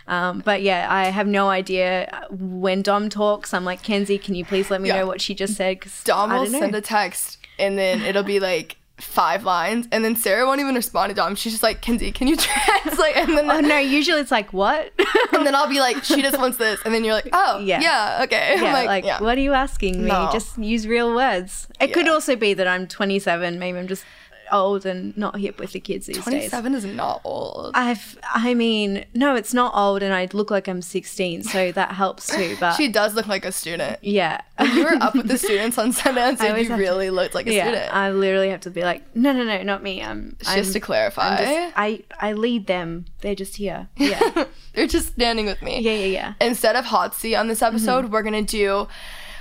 Um, 0.07 0.41
but 0.45 0.61
yeah, 0.61 0.87
I 0.89 1.05
have 1.05 1.27
no 1.27 1.49
idea. 1.49 2.27
When 2.29 2.81
Dom 2.81 3.09
talks, 3.09 3.53
I'm 3.53 3.65
like, 3.65 3.81
Kenzie, 3.83 4.17
can 4.17 4.35
you 4.35 4.45
please 4.45 4.69
let 4.69 4.81
me 4.81 4.89
Yeah. 4.89 4.97
know 5.01 5.07
what 5.07 5.19
she 5.21 5.33
just 5.33 5.55
said? 5.55 5.79
Because 5.79 6.03
Dom 6.03 6.29
will 6.31 6.49
know. 6.49 6.59
send 6.59 6.75
a 6.75 6.81
text 6.81 7.39
and 7.57 7.77
then 7.77 8.01
it'll 8.01 8.23
be 8.23 8.39
like 8.39 8.77
five 8.97 9.43
lines, 9.43 9.87
and 9.91 10.05
then 10.05 10.15
Sarah 10.15 10.45
won't 10.45 10.61
even 10.61 10.73
respond 10.73 11.09
to 11.09 11.15
Dom. 11.15 11.35
She's 11.35 11.51
just 11.51 11.63
like, 11.63 11.81
Kenzie, 11.81 12.11
can 12.13 12.27
you 12.27 12.37
translate? 12.37 13.17
And 13.17 13.37
then 13.37 13.49
Oh 13.51 13.59
no! 13.59 13.77
Usually 13.77 14.21
it's 14.21 14.31
like 14.31 14.53
what? 14.53 14.93
and 15.33 15.45
then 15.45 15.53
I'll 15.53 15.67
be 15.67 15.79
like, 15.81 16.03
she 16.05 16.21
just 16.21 16.37
wants 16.37 16.57
this, 16.57 16.79
and 16.85 16.93
then 16.93 17.03
you're 17.03 17.13
like, 17.13 17.27
oh 17.33 17.59
Yeah. 17.59 17.81
yeah, 17.81 18.19
okay. 18.23 18.53
I'm 18.57 18.63
yeah, 18.63 18.73
like, 18.73 18.87
like, 18.87 19.05
yeah. 19.05 19.21
what 19.21 19.37
are 19.37 19.41
you 19.41 19.51
asking 19.53 20.01
me? 20.01 20.07
No. 20.09 20.29
Just 20.31 20.57
use 20.57 20.87
real 20.87 21.13
words. 21.13 21.67
It 21.81 21.93
could 21.93 22.07
also 22.07 22.35
be 22.37 22.53
that 22.53 22.67
I'm 22.67 22.87
27. 22.87 23.59
Maybe 23.59 23.77
I'm 23.77 23.87
just 23.87 24.05
old 24.51 24.85
and 24.85 25.15
not 25.17 25.39
hip 25.39 25.59
with 25.59 25.71
the 25.71 25.79
kids 25.79 26.07
these 26.07 26.17
days. 26.17 26.23
27 26.23 26.75
is 26.75 26.85
not 26.85 27.21
old. 27.23 27.71
I've, 27.73 28.17
I 28.33 28.53
mean, 28.53 29.05
no, 29.13 29.35
it's 29.35 29.53
not 29.53 29.73
old, 29.75 30.03
and 30.03 30.13
I 30.13 30.27
look 30.33 30.51
like 30.51 30.67
I'm 30.67 30.81
16, 30.81 31.43
so 31.43 31.71
that 31.73 31.91
helps 31.93 32.27
too. 32.27 32.57
But 32.59 32.75
she 32.75 32.87
does 32.87 33.15
look 33.15 33.27
like 33.27 33.45
a 33.45 33.51
student. 33.51 33.99
yeah, 34.03 34.41
You 34.59 34.83
were 34.83 34.97
up 35.01 35.15
with 35.15 35.27
the 35.27 35.37
students 35.45 35.77
on 35.77 35.93
Sundance, 35.93 36.39
and 36.39 36.57
you 36.57 36.69
have 36.69 36.77
to- 36.77 36.83
really 36.83 37.09
looked 37.09 37.35
like 37.35 37.47
a 37.47 37.53
yeah, 37.53 37.67
student. 37.67 37.93
I 37.93 38.11
literally 38.11 38.49
have 38.49 38.61
to 38.61 38.69
be 38.69 38.81
like, 38.81 39.15
no, 39.15 39.33
no, 39.33 39.43
no, 39.43 39.61
not 39.63 39.83
me. 39.83 40.01
I'm 40.03 40.35
I'm, 40.45 40.57
just 40.57 40.73
to 40.73 40.79
clarify. 40.79 41.29
I'm 41.29 41.37
just- 41.37 41.73
I 41.77 42.03
I 42.19 42.33
lead 42.33 42.67
them. 42.67 43.05
They're 43.21 43.35
just 43.35 43.55
here. 43.57 43.89
Yeah, 43.97 44.45
They're 44.73 44.87
just 44.87 45.07
standing 45.13 45.45
with 45.47 45.61
me. 45.61 45.79
yeah, 45.79 45.93
yeah, 45.93 46.05
yeah. 46.05 46.33
Instead 46.39 46.75
of 46.75 46.85
hot 46.85 47.15
seat 47.15 47.35
on 47.35 47.47
this 47.47 47.61
episode, 47.61 48.03
mm-hmm. 48.03 48.13
we're 48.13 48.21
gonna 48.21 48.41
do 48.43 48.87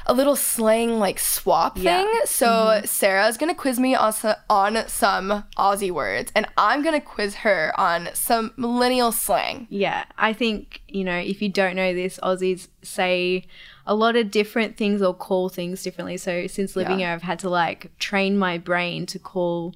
a 0.07 0.15
little 0.15 0.37
slang 0.37 0.99
like 0.99 1.19
swap 1.19 1.79
Yeah. 1.79 2.03
thing. 2.03 2.21
So 2.27 2.47
mm-hmm. 2.47 2.87
Sarah's 2.87 3.37
gonna 3.37 3.55
quiz 3.55 3.79
me 3.81 3.95
on, 3.95 4.13
on 4.51 4.87
some 4.89 5.45
Aussie 5.57 5.91
words, 5.91 6.31
and 6.35 6.47
I'm 6.57 6.83
gonna 6.83 7.01
quiz 7.01 7.37
her 7.37 7.73
on 7.79 8.09
some 8.15 8.53
millennial 8.57 9.13
slang. 9.13 9.67
Yeah, 9.71 10.05
I 10.19 10.33
think, 10.33 10.83
you 10.89 11.05
know, 11.05 11.17
if 11.19 11.41
you 11.41 11.49
don't 11.49 11.77
know 11.77 11.95
this, 11.95 12.19
Aussies 12.23 12.69
say 12.83 13.47
a 13.87 13.95
lot 13.95 14.17
of 14.17 14.31
different 14.31 14.77
things 14.77 15.03
or 15.03 15.15
call 15.15 15.49
things 15.49 15.83
differently. 15.83 16.17
So 16.17 16.47
since 16.47 16.77
living 16.77 17.01
Yeah. 17.01 17.07
here, 17.07 17.15
I've 17.15 17.23
had 17.23 17.39
to 17.41 17.51
like 17.51 17.91
train 17.99 18.37
my 18.39 18.59
brain 18.59 19.07
to 19.07 19.19
call 19.19 19.75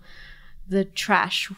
the 0.69 0.85
trash. 0.85 1.50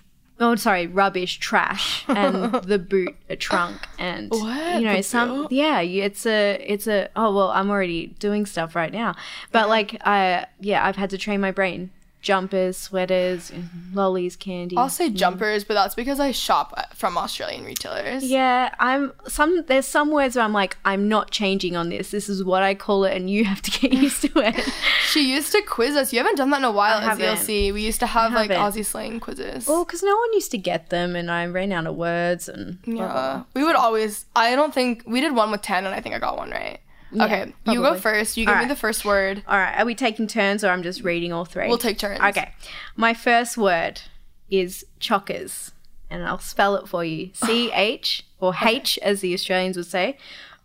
Oh, 0.43 0.55
sorry, 0.57 0.87
rubbish, 0.87 1.39
trash, 1.39 2.05
and 2.09 2.55
the 2.65 2.79
boot 2.79 3.15
a 3.29 3.37
trunk, 3.37 3.77
and 3.99 4.31
What? 4.31 4.77
you 4.77 4.87
know 4.87 4.97
The 4.97 5.03
some. 5.03 5.29
boot? 5.43 5.53
Yeah, 5.53 5.81
it's 5.83 6.25
a, 6.25 6.55
it's 6.67 6.87
a. 6.87 7.09
Oh 7.15 7.35
well, 7.35 7.51
I'm 7.51 7.69
already 7.71 8.09
doing 8.19 8.47
stuff 8.47 8.75
right 8.75 8.93
now, 8.93 9.15
but 9.53 9.69
like, 9.69 10.01
I 10.05 10.47
yeah, 10.59 10.85
I've 10.87 10.97
had 10.97 11.11
to 11.11 11.19
train 11.19 11.41
my 11.43 11.51
brain. 11.51 11.91
Jumpers, 12.23 12.77
sweaters, 12.77 13.51
lollies, 13.95 14.37
candy. 14.37 14.77
I'll 14.77 14.89
say 14.91 15.09
mm. 15.09 15.15
jumpers, 15.15 15.65
but 15.65 15.75
that's 15.75 15.95
because 15.95 16.21
I 16.21 16.33
shop 16.33 16.95
from 16.95 17.17
Australian 17.17 17.65
retailers. 17.65 18.25
Yeah, 18.25 18.75
I'm 18.79 19.13
some 19.27 19.65
there's 19.67 19.87
some 19.87 20.11
words 20.11 20.37
where 20.37 20.45
I'm 20.45 20.53
like, 20.53 20.77
I'm 20.85 21.09
not 21.09 21.31
changing 21.31 21.77
on 21.77 21.89
this. 21.89 22.11
This 22.11 22.29
is 22.29 22.45
what 22.45 22.63
I 22.63 22.75
call 22.75 23.05
it 23.05 23.17
and 23.17 23.31
you 23.31 23.45
have 23.47 23.63
to 23.63 23.71
get 23.71 23.93
used 24.07 24.23
to 24.23 24.39
it. 24.41 24.61
She 25.11 25.33
used 25.33 25.51
to 25.53 25.63
quiz 25.63 25.97
us. 25.97 26.13
You 26.13 26.21
haven't 26.21 26.37
done 26.37 26.51
that 26.51 26.59
in 26.59 26.65
a 26.65 26.71
while 26.71 26.99
I 26.99 27.03
at 27.03 27.19
haven't. 27.19 27.39
ZLC. 27.39 27.75
We 27.75 27.83
used 27.83 27.99
to 27.99 28.07
have 28.07 28.33
like. 28.33 28.51
Aussie 28.51 28.85
slang 28.85 29.19
quizzes. 29.19 29.67
well, 29.67 29.85
because 29.85 30.05
no 30.05 30.15
one 30.17 30.33
used 30.35 30.53
to 30.53 30.59
get 30.59 30.91
them 30.91 31.17
and 31.17 31.31
I 31.33 31.47
ran 31.47 31.73
out 31.73 31.87
of 31.89 31.97
words 31.97 32.49
and 32.49 32.81
blah, 32.83 32.95
blah, 32.95 33.05
Yeah, 33.05 33.13
blah. 33.13 33.45
we 33.55 33.65
would 33.65 33.75
always. 33.75 34.27
I 34.37 34.55
don't 34.55 34.73
think 34.73 35.03
we 35.07 35.21
did 35.21 35.35
one 35.35 35.51
with 35.51 35.63
ten, 35.63 35.85
and 35.85 35.95
I 35.95 36.01
think 36.01 36.15
I 36.15 36.21
got 36.21 36.37
one 36.37 36.51
right. 36.51 36.79
Okay, 37.13 37.53
you 37.67 37.81
go 37.81 37.95
first. 37.97 38.37
You 38.37 38.47
give 38.47 38.59
me 38.59 38.67
the 38.67 38.77
first 38.77 39.05
word. 39.05 39.43
All 39.49 39.59
right, 39.59 39.79
are 39.79 39.85
we 39.85 39.95
taking 39.95 40.27
turns 40.27 40.63
or 40.65 40.69
I'm 40.71 40.83
just 40.83 41.03
reading 41.03 41.33
all 41.33 41.45
three? 41.45 41.69
We'll 41.69 41.79
take 41.79 41.99
turns. 41.99 42.21
Okay. 42.21 42.53
My 42.97 43.15
first 43.15 43.57
word 43.59 44.03
is 44.51 44.85
chockers 45.01 45.73
and 46.11 46.25
I'll 46.25 46.39
spell 46.39 46.75
it 46.77 46.89
for 46.89 47.05
you. 47.05 47.31
C 47.35 47.71
H 47.73 48.25
or 48.41 48.55
H 48.65 48.99
as 49.03 49.21
the 49.21 49.33
Australians 49.35 49.77
would 49.77 49.87
say. 49.87 50.19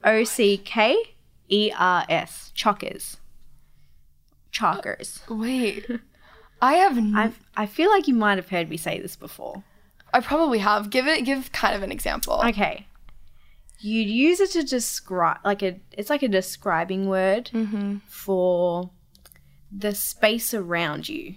O 0.04 0.24
C 0.24 0.58
K 0.58 0.96
E 1.50 1.72
R 1.78 2.06
S. 2.10 2.52
Chockers. 2.56 3.18
Chockers. 4.52 5.20
Uh, 5.30 5.36
wait, 5.36 5.86
I 6.62 6.74
have. 6.76 6.98
n- 6.98 7.14
I 7.16 7.34
I 7.56 7.66
feel 7.66 7.90
like 7.92 8.08
you 8.08 8.14
might 8.14 8.38
have 8.38 8.50
heard 8.50 8.70
me 8.70 8.78
say 8.78 9.00
this 9.00 9.16
before. 9.16 9.64
I 10.14 10.22
probably 10.22 10.60
have. 10.60 10.90
Give 10.90 11.08
it. 11.08 11.26
Give 11.26 11.52
kind 11.52 11.76
of 11.76 11.84
an 11.84 11.92
example. 11.92 12.42
Okay. 12.46 12.88
You'd 13.80 14.10
use 14.10 14.40
it 14.40 14.52
to 14.52 14.64
describe, 14.64 15.38
like 15.44 15.62
a, 15.62 15.80
it's 15.92 16.10
like 16.10 16.24
a 16.24 16.28
describing 16.28 17.08
word 17.08 17.52
mm-hmm. 17.54 17.98
for 18.08 18.92
the 19.72 19.94
space 19.94 20.54
around 20.54 21.10
you. 21.10 21.36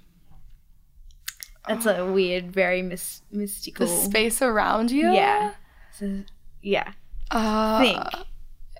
That's 1.66 1.84
a 1.84 2.02
ah. 2.02 2.12
weird, 2.12 2.52
very 2.52 2.80
mys- 2.82 3.22
mystical. 3.30 3.86
the 3.86 3.92
space 3.92 4.40
around 4.40 4.90
you. 4.90 5.12
Yeah. 5.12 5.52
So, 5.92 6.22
yeah. 6.62 6.92
Uh, 7.30 7.80
Think. 7.80 8.26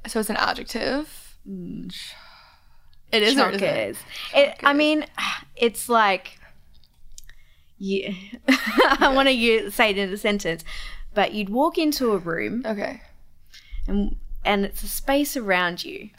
So 0.07 0.21
it's 0.21 0.31
an 0.31 0.37
adjective. 0.37 1.37
Mm. 1.47 1.95
It 3.13 3.23
is 3.23 3.39
or 3.39 3.51
it 3.51 3.57
isn't? 3.57 3.69
Chockers. 3.69 3.97
It, 4.35 4.57
I 4.63 4.73
mean, 4.73 5.05
it's 5.57 5.89
like 5.89 6.39
you. 7.79 8.15
I 8.49 9.13
want 9.15 9.29
to 9.29 9.71
say 9.71 9.91
it 9.91 9.99
in 9.99 10.13
a 10.13 10.17
sentence, 10.17 10.65
but 11.15 11.33
you'd 11.33 11.49
walk 11.51 11.79
into 11.79 12.13
a 12.13 12.19
room 12.19 12.63
Okay. 12.67 13.03
And 13.89 14.17
and 14.45 14.65
it's 14.65 14.83
a 14.83 14.89
space 14.89 15.37
around 15.37 15.85
you. 15.85 16.11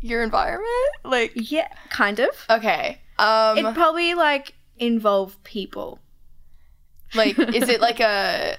Your 0.00 0.22
environment? 0.22 0.68
Like 1.04 1.32
Yeah, 1.34 1.68
kind 1.90 2.18
of. 2.20 2.30
okay. 2.50 3.00
Um 3.18 3.58
It 3.58 3.74
probably 3.74 4.14
like 4.14 4.54
involve 4.78 5.42
people. 5.44 5.98
like 7.14 7.38
is 7.54 7.68
it 7.68 7.80
like 7.80 8.00
a, 8.00 8.56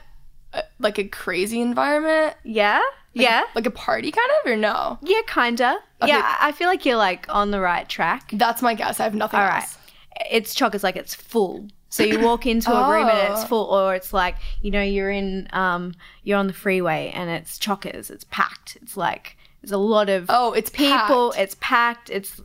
a 0.54 0.64
like 0.80 0.98
a 0.98 1.06
crazy 1.06 1.62
environment? 1.62 2.36
Yeah, 2.44 2.82
yeah, 3.14 3.44
Like 3.56 3.66
a 3.66 3.72
party 3.72 4.12
kind 4.12 4.30
of 4.44 4.52
or 4.52 4.56
no? 4.56 4.98
yeah, 5.02 5.22
kinda. 5.28 5.80
Okay. 6.02 6.12
Yeah, 6.12 6.36
I 6.40 6.52
feel 6.52 6.68
like 6.68 6.86
you're 6.86 6.98
like 6.98 7.26
on 7.30 7.52
the 7.52 7.60
right 7.60 7.88
track. 7.88 8.30
That's 8.34 8.62
my 8.62 8.74
guess. 8.74 9.00
I 9.00 9.04
have 9.04 9.16
nothing 9.16 9.40
All 9.40 9.46
right. 9.46 9.64
else. 9.64 9.78
It's 10.30 10.54
chockers 10.56 10.84
like 10.84 10.96
it's 10.98 11.16
full. 11.16 11.68
So 11.90 12.04
you 12.04 12.20
walk 12.20 12.46
into 12.46 12.72
a 12.72 12.90
room 12.92 13.08
and 13.10 13.34
it's 13.34 13.44
Oh. 13.44 13.48
full, 13.48 13.66
or 13.66 13.96
it's 13.96 14.14
like 14.14 14.36
you 14.62 14.70
know 14.72 14.82
you're 14.82 15.10
in 15.12 15.48
um 15.54 15.94
you're 16.24 16.38
on 16.38 16.48
the 16.48 16.54
freeway 16.54 17.12
and 17.16 17.30
it's 17.30 17.58
chockers. 17.58 18.10
It's 18.12 18.26
packed. 18.26 18.78
It's 18.82 18.96
like 18.96 19.38
there's 19.62 19.72
a 19.72 19.78
lot 19.78 20.08
of 20.10 20.26
Oh, 20.30 20.54
it's 20.54 20.70
people. 20.70 21.32
packed. 21.32 21.40
It's 21.42 21.56
packed. 21.60 22.10
It's 22.10 22.42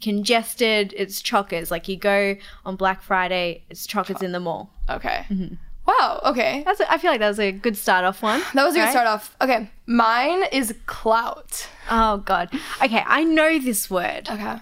congested. 0.00 0.94
It's 0.96 1.22
chockers. 1.22 1.70
Like 1.70 1.88
you 1.88 1.96
go 1.96 2.36
on 2.64 2.76
Black 2.76 3.02
Friday, 3.02 3.62
it's 3.70 3.86
chockers 3.86 4.22
in 4.22 4.32
the 4.32 4.40
mall. 4.40 4.70
Okay. 4.90 5.24
Mm-hmm. 5.30 5.54
Wow, 5.86 6.20
okay. 6.24 6.62
That's. 6.64 6.80
A, 6.80 6.90
I 6.90 6.96
feel 6.98 7.10
like 7.10 7.20
that 7.20 7.28
was 7.28 7.38
a 7.38 7.52
good 7.52 7.76
start 7.76 8.04
off 8.04 8.22
one. 8.22 8.40
That 8.54 8.64
was 8.64 8.74
a 8.74 8.78
good 8.78 8.90
start 8.90 9.06
off. 9.06 9.36
Okay. 9.40 9.68
Mine 9.86 10.44
is 10.50 10.74
clout. 10.86 11.68
Oh 11.90 12.18
god. 12.18 12.48
Okay, 12.82 13.02
I 13.06 13.22
know 13.24 13.58
this 13.58 13.90
word. 13.90 14.28
Okay. 14.30 14.56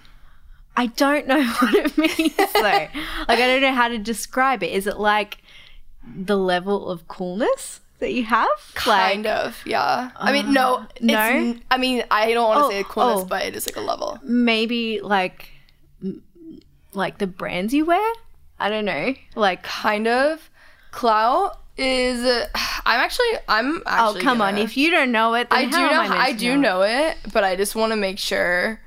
I 0.76 0.86
don't 0.86 1.26
know 1.26 1.42
what 1.60 1.74
it 1.74 1.98
means 1.98 2.36
though. 2.36 2.60
like 2.60 2.90
I 3.28 3.36
don't 3.36 3.60
know 3.60 3.72
how 3.72 3.88
to 3.88 3.98
describe 3.98 4.62
it. 4.62 4.72
Is 4.72 4.86
it 4.86 4.98
like 4.98 5.38
the 6.16 6.36
level 6.36 6.88
of 6.90 7.06
coolness 7.08 7.80
that 7.98 8.12
you 8.12 8.24
have? 8.24 8.48
Kind 8.74 9.26
of, 9.26 9.60
yeah. 9.66 10.10
I 10.16 10.32
mean, 10.32 10.46
uh, 10.46 10.50
no, 10.52 10.86
it's, 10.96 11.00
no? 11.02 11.14
n- 11.20 11.62
I 11.70 11.78
mean, 11.78 12.02
I 12.10 12.32
don't 12.32 12.48
want 12.48 12.60
to 12.60 12.64
Oh, 12.64 12.70
say 12.70 12.84
coolness, 12.88 13.20
oh. 13.22 13.24
but 13.26 13.44
it 13.44 13.54
is 13.54 13.66
like 13.66 13.76
a 13.76 13.80
level. 13.80 14.18
maybe 14.22 15.00
like 15.00 15.50
like 16.94 17.18
the 17.18 17.26
brands 17.26 17.72
you 17.72 17.84
wear? 17.84 18.12
I 18.58 18.68
don't 18.68 18.84
know. 18.84 19.14
Like 19.34 19.62
Kind 19.62 20.06
of. 20.08 20.48
Clout 20.90 21.58
is. 21.78 22.20
I'm 22.84 23.00
actually. 23.00 23.26
I'm 23.48 23.76
oh 23.78 23.82
actually. 23.86 24.20
come 24.22 24.42
on, 24.42 24.54
gonna- 24.54 24.64
if 24.64 24.76
you 24.76 24.90
don't 24.90 25.10
know 25.10 25.34
it, 25.34 25.48
then 25.48 25.58
I 25.58 25.64
do 25.64 25.70
know. 25.78 26.00
I, 26.02 26.22
I 26.24 26.32
do 26.32 26.56
know 26.58 26.82
it, 26.82 27.16
but 27.32 27.44
I 27.44 27.56
just 27.56 27.74
want 27.74 27.92
to 27.92 27.96
make 27.96 28.18
sure. 28.18 28.78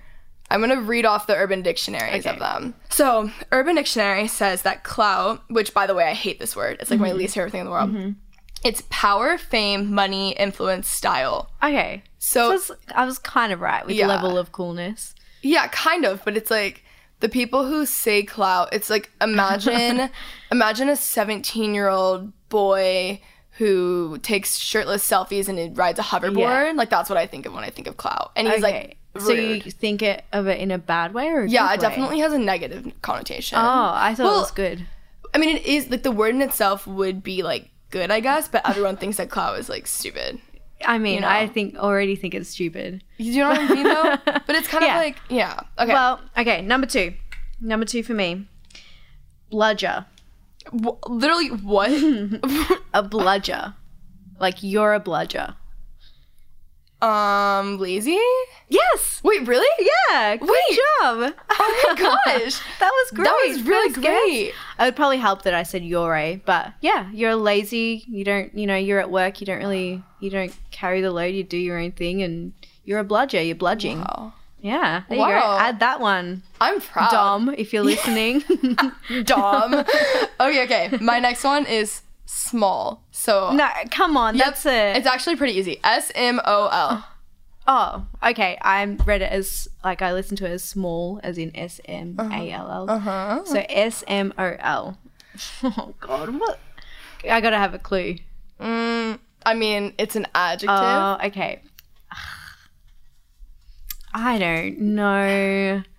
I'm 0.55 0.61
gonna 0.61 0.81
read 0.81 1.05
off 1.05 1.27
the 1.27 1.35
Urban 1.35 1.61
Dictionaries 1.61 2.25
of 2.25 2.39
them. 2.39 2.73
So, 2.89 3.29
Urban 3.51 3.75
Dictionary 3.75 4.27
says 4.27 4.61
that 4.61 4.83
clout, 4.83 5.43
which 5.49 5.73
by 5.73 5.85
the 5.85 5.93
way, 5.93 6.05
I 6.05 6.13
hate 6.13 6.39
this 6.39 6.55
word. 6.55 6.77
It's 6.79 6.89
like 6.89 6.97
Mm-hmm. 6.99 7.07
my 7.09 7.13
least 7.13 7.35
favorite 7.35 7.51
thing 7.51 7.59
in 7.61 7.65
the 7.65 7.71
world. 7.71 8.15
It's 8.63 8.81
power, 8.89 9.37
fame, 9.37 9.93
money, 9.93 10.31
influence, 10.31 10.87
style. 10.87 11.51
Okay. 11.61 12.03
So- 12.19 12.57
So, 12.57 12.75
I 12.95 13.05
was 13.05 13.19
kind 13.19 13.51
of 13.53 13.59
right 13.61 13.85
with 13.85 13.95
Yeah. 13.95 14.07
the 14.07 14.13
level 14.13 14.37
of 14.37 14.51
coolness. 14.51 15.13
Yeah, 15.41 15.67
kind 15.67 16.05
of, 16.05 16.23
but 16.25 16.35
it's 16.37 16.49
like 16.49 16.83
the 17.19 17.29
people 17.29 17.65
who 17.67 17.85
say 17.85 18.23
clout. 18.23 18.69
It's 18.71 18.89
like 18.89 19.11
imagine, 19.21 20.09
imagine 20.51 20.89
a 20.89 20.95
17 20.95 21.73
year 21.75 21.89
old 21.89 22.31
boy 22.49 23.21
who 23.57 24.17
takes 24.21 24.57
shirtless 24.57 25.07
selfies 25.09 25.47
and 25.47 25.77
rides 25.77 25.97
a 25.99 26.01
hoverboard. 26.03 26.37
Yeah. 26.65 26.73
Like 26.75 26.89
that's 26.89 27.09
what 27.09 27.17
I 27.17 27.25
think 27.25 27.45
of 27.45 27.53
when 27.53 27.63
I 27.63 27.69
think 27.69 27.87
of 27.87 27.97
clout. 27.97 28.31
And 28.35 28.47
he's 28.47 28.63
okay. 28.63 28.97
like, 29.15 29.23
so 29.23 29.31
you 29.31 29.61
think 29.61 30.01
it 30.01 30.25
of 30.33 30.47
it 30.47 30.59
in 30.59 30.71
a 30.71 30.77
bad 30.77 31.13
way 31.13 31.29
or 31.29 31.45
yeah, 31.45 31.67
it 31.69 31.77
way? 31.77 31.81
definitely 31.81 32.19
has 32.19 32.33
a 32.33 32.37
negative 32.37 32.91
connotation. 33.01 33.57
Oh, 33.57 33.61
I 33.95 34.13
thought 34.13 34.25
Well, 34.25 34.35
it 34.37 34.41
was 34.41 34.51
good. 34.51 34.85
I 35.33 35.37
mean, 35.37 35.55
it 35.55 35.65
is 35.65 35.89
like 35.89 36.03
the 36.03 36.11
word 36.11 36.35
in 36.35 36.41
itself 36.41 36.85
would 36.85 37.23
be 37.23 37.43
like 37.43 37.69
good, 37.91 38.11
I 38.11 38.19
guess, 38.19 38.47
but 38.49 38.67
everyone 38.67 38.97
thinks 38.97 39.17
that 39.17 39.29
clout 39.29 39.57
is 39.57 39.69
like 39.69 39.87
stupid. 39.87 40.41
I 40.85 40.97
mean, 40.97 41.21
know. 41.21 41.29
I 41.29 41.47
think 41.47 41.77
already 41.77 42.17
think 42.17 42.33
it's 42.35 42.49
stupid. 42.49 43.03
You 43.17 43.41
know 43.41 43.49
what 43.49 43.59
I 43.59 43.73
mean, 43.73 43.83
though? 43.83 44.17
But 44.45 44.55
it's 44.57 44.67
kind 44.67 44.83
Yeah. 44.83 44.97
of 44.97 45.01
like, 45.03 45.17
yeah. 45.29 45.59
Okay. 45.79 45.93
Well, 45.93 46.19
okay, 46.37 46.61
number 46.61 46.85
two. 46.87 47.13
Number 47.61 47.85
two 47.85 48.03
for 48.03 48.13
me. 48.13 48.47
Bludger. 49.49 50.05
W- 50.65 50.97
literally, 51.07 51.49
what? 51.49 51.89
A 52.93 53.03
bludger. 53.03 53.73
Like 54.39 54.61
you're 54.61 54.93
a 54.93 54.99
bludger. 54.99 55.55
um, 57.01 57.77
lazy? 57.77 58.19
Yes. 58.67 59.21
Wait, 59.23 59.45
really? 59.47 59.67
Yeah. 60.09 60.35
Good 60.37 60.49
Wait. 60.49 60.77
job. 61.01 61.33
Oh 61.49 61.83
my 61.87 61.95
gosh. 62.35 62.59
that 62.79 62.89
was 62.91 63.11
great. 63.13 63.25
That 63.25 63.45
was 63.47 63.61
really 63.63 63.89
First 63.93 64.01
guess. 64.01 64.23
great. 64.23 64.53
I 64.79 64.85
would 64.85 64.95
probably 64.95 65.17
help 65.17 65.43
that 65.43 65.53
I 65.53 65.63
said 65.63 65.83
you're 65.83 66.15
a, 66.15 66.41
but 66.45 66.73
yeah, 66.81 67.09
you're 67.13 67.35
lazy. 67.35 68.03
You 68.07 68.23
don't, 68.23 68.53
you 68.57 68.65
know, 68.65 68.75
you're 68.75 68.99
at 68.99 69.11
work. 69.11 69.39
You 69.39 69.45
don't 69.47 69.59
really, 69.59 70.03
you 70.19 70.29
don't 70.29 70.55
carry 70.71 71.01
the 71.01 71.11
load. 71.11 71.33
You 71.35 71.43
do 71.43 71.57
your 71.57 71.77
own 71.77 71.91
thing, 71.91 72.21
and 72.23 72.53
you're 72.83 72.99
a 72.99 73.03
bludger. 73.03 73.41
You're 73.41 73.55
bludging. 73.55 73.99
Wow. 73.99 74.33
Yeah. 74.65 75.03
There 75.07 75.19
you 75.19 75.23
go. 75.23 75.57
Add 75.59 75.79
that 75.81 75.99
one, 75.99 76.41
I'm 76.59 76.81
proud. 76.81 77.11
Dom, 77.11 77.53
if 77.55 77.71
you're 77.71 77.83
listening. 77.83 78.43
Dom. 79.23 79.75
okay, 79.75 80.63
okay. 80.63 80.89
My 80.99 81.19
next 81.19 81.43
one 81.43 81.67
is 81.67 82.01
small. 82.25 83.03
So 83.11 83.53
no, 83.53 83.69
come 83.91 84.17
on. 84.17 84.35
Yep, 84.35 84.45
That's 84.45 84.65
a. 84.65 84.97
It's 84.97 85.05
actually 85.05 85.35
pretty 85.35 85.53
easy. 85.53 85.79
S 85.83 86.11
M 86.15 86.41
O 86.43 86.67
L. 86.71 87.05
Oh, 87.67 88.05
okay. 88.23 88.59
I 88.61 88.83
read 89.07 89.23
it 89.23 89.31
as 89.31 89.67
like 89.83 90.03
I 90.03 90.13
listened 90.13 90.37
to 90.37 90.45
it 90.45 90.51
as 90.51 90.63
small, 90.63 91.19
as 91.23 91.39
in 91.39 91.49
S 91.55 91.81
M 91.85 92.15
A 92.19 92.51
L 92.51 92.69
L. 92.71 92.89
Uh-huh. 92.91 93.43
So 93.43 93.63
S 93.69 94.03
M 94.07 94.33
O 94.37 94.55
L. 94.59 94.97
Oh 95.63 95.93
God, 95.99 96.39
what? 96.39 96.59
I 97.29 97.41
gotta 97.41 97.57
have 97.57 97.73
a 97.73 97.79
clue. 97.79 98.17
Mm, 98.59 99.17
I 99.45 99.53
mean, 99.55 99.93
it's 99.97 100.15
an 100.15 100.27
adjective. 100.35 100.69
Oh, 100.69 101.17
okay. 101.25 101.61
I 104.15 104.39
don't 104.39 104.79
know. 104.79 105.83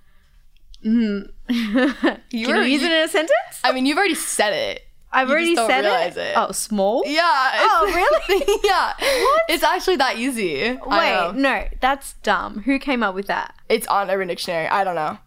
Mm. 0.85 1.31
Can 1.49 2.21
you 2.31 2.49
use 2.63 2.81
you- 2.83 2.87
it 2.89 2.93
in 2.93 3.05
a 3.05 3.09
sentence? 3.09 3.33
I 3.65 3.73
mean, 3.73 3.87
you've 3.87 3.99
already 3.99 4.15
said 4.15 4.53
it. 4.53 4.83
I've 5.13 5.27
you 5.29 5.33
already 5.35 5.57
said 5.57 5.85
it. 5.85 6.17
it. 6.17 6.35
Oh, 6.37 6.53
small. 6.53 7.03
Yeah. 7.07 7.23
Oh, 7.25 8.19
really? 8.29 8.61
yeah. 8.65 8.93
What? 8.97 9.43
It's 9.49 9.65
actually 9.65 9.97
that 9.97 10.17
easy. 10.19 10.79
Wait, 10.87 11.33
no, 11.35 11.65
that's 11.81 12.13
dumb. 12.23 12.61
Who 12.63 12.79
came 12.79 13.03
up 13.03 13.17
with 13.17 13.27
that? 13.27 13.55
It's 13.69 13.87
on 13.89 14.11
Urban 14.11 14.29
Dictionary. 14.29 14.69
I 14.69 14.85
don't 14.85 14.95
know. 14.95 15.19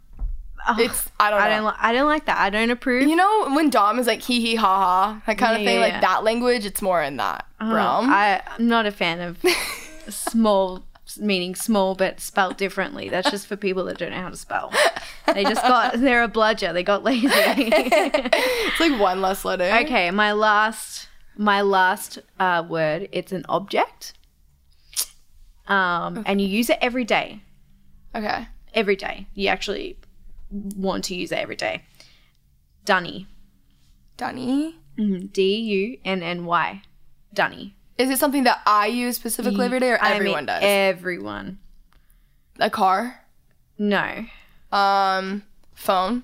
Oh, 0.68 0.76
It's 0.80 1.10
I 1.20 1.30
don't 1.30 1.40
know. 1.40 1.46
I 1.46 1.50
don't. 1.50 1.66
Li- 1.66 1.74
I 1.80 1.94
don't 1.94 2.08
like 2.08 2.26
that. 2.26 2.38
I 2.38 2.50
don't 2.50 2.70
approve. 2.70 3.08
you 3.10 3.16
know 3.18 3.50
when 3.50 3.70
Dom 3.70 4.00
is 4.00 4.08
like 4.08 4.22
hee 4.22 4.40
hee 4.40 4.56
ha 4.56 4.76
ha 4.78 5.22
that 5.26 5.38
kind 5.38 5.54
Yeah, 5.54 5.60
of 5.60 5.66
thing 5.66 5.76
yeah, 5.76 5.82
like 5.82 5.94
yeah. 5.94 6.02
that 6.02 6.24
language 6.24 6.66
it's 6.66 6.82
more 6.82 7.02
in 7.04 7.18
that 7.18 7.46
Oh, 7.60 7.74
realm. 7.74 8.10
I, 8.10 8.42
I'm 8.58 8.68
not 8.68 8.86
a 8.86 8.92
fan 8.92 9.20
of 9.20 9.44
small, 10.10 10.84
meaning 11.18 11.56
small 11.56 11.96
but 11.96 12.20
spelt 12.20 12.58
differently. 12.58 13.10
That's 13.10 13.32
just 13.32 13.48
for 13.48 13.56
people 13.56 13.86
that 13.86 13.98
don't 13.98 14.12
know 14.12 14.22
how 14.22 14.30
to 14.30 14.38
spell. 14.38 14.72
They 15.32 15.44
just 15.44 15.62
got, 15.62 16.00
they're 16.00 16.24
a 16.24 16.28
bludger. 16.28 16.74
They 16.74 16.82
got 16.82 17.04
lazy. 17.04 17.28
it's 17.32 18.80
like 18.80 19.00
one 19.00 19.22
less 19.22 19.46
letter. 19.46 19.66
okay, 19.86 20.10
my 20.10 20.32
last, 20.32 21.08
my 21.38 21.62
last 21.62 22.18
uh, 22.40 22.64
word. 22.68 23.10
It's 23.12 23.32
an 23.32 23.46
object, 23.48 24.14
um, 25.68 26.24
and 26.26 26.42
you 26.42 26.48
use 26.48 26.72
it 26.72 26.80
every 26.82 27.04
day. 27.04 27.44
Okay. 28.16 28.48
Every 28.74 28.96
day, 28.96 29.28
you 29.36 29.50
actually 29.50 30.00
want 30.50 31.04
to 31.06 31.16
use 31.16 31.32
it 31.32 31.38
every 31.38 31.56
day. 31.56 31.84
Dunny, 32.86 33.28
Dunny. 34.18 34.80
D 35.32 35.56
U 35.56 35.98
N 36.04 36.22
N 36.22 36.46
Y, 36.46 36.82
Dunny. 37.34 37.76
Is 38.00 38.10
it 38.10 38.18
something 38.18 38.46
that 38.46 38.62
I 38.66 38.88
use 38.88 39.16
specifically 39.18 39.66
every 39.66 39.80
day 39.80 39.92
or 39.92 40.02
I 40.02 40.14
everyone 40.14 40.38
mean, 40.40 40.46
does? 40.48 40.62
Everyone. 40.64 41.60
A 42.60 42.70
car. 42.70 43.22
No, 43.78 44.26
Um. 44.72 45.44
Phone. 45.74 46.24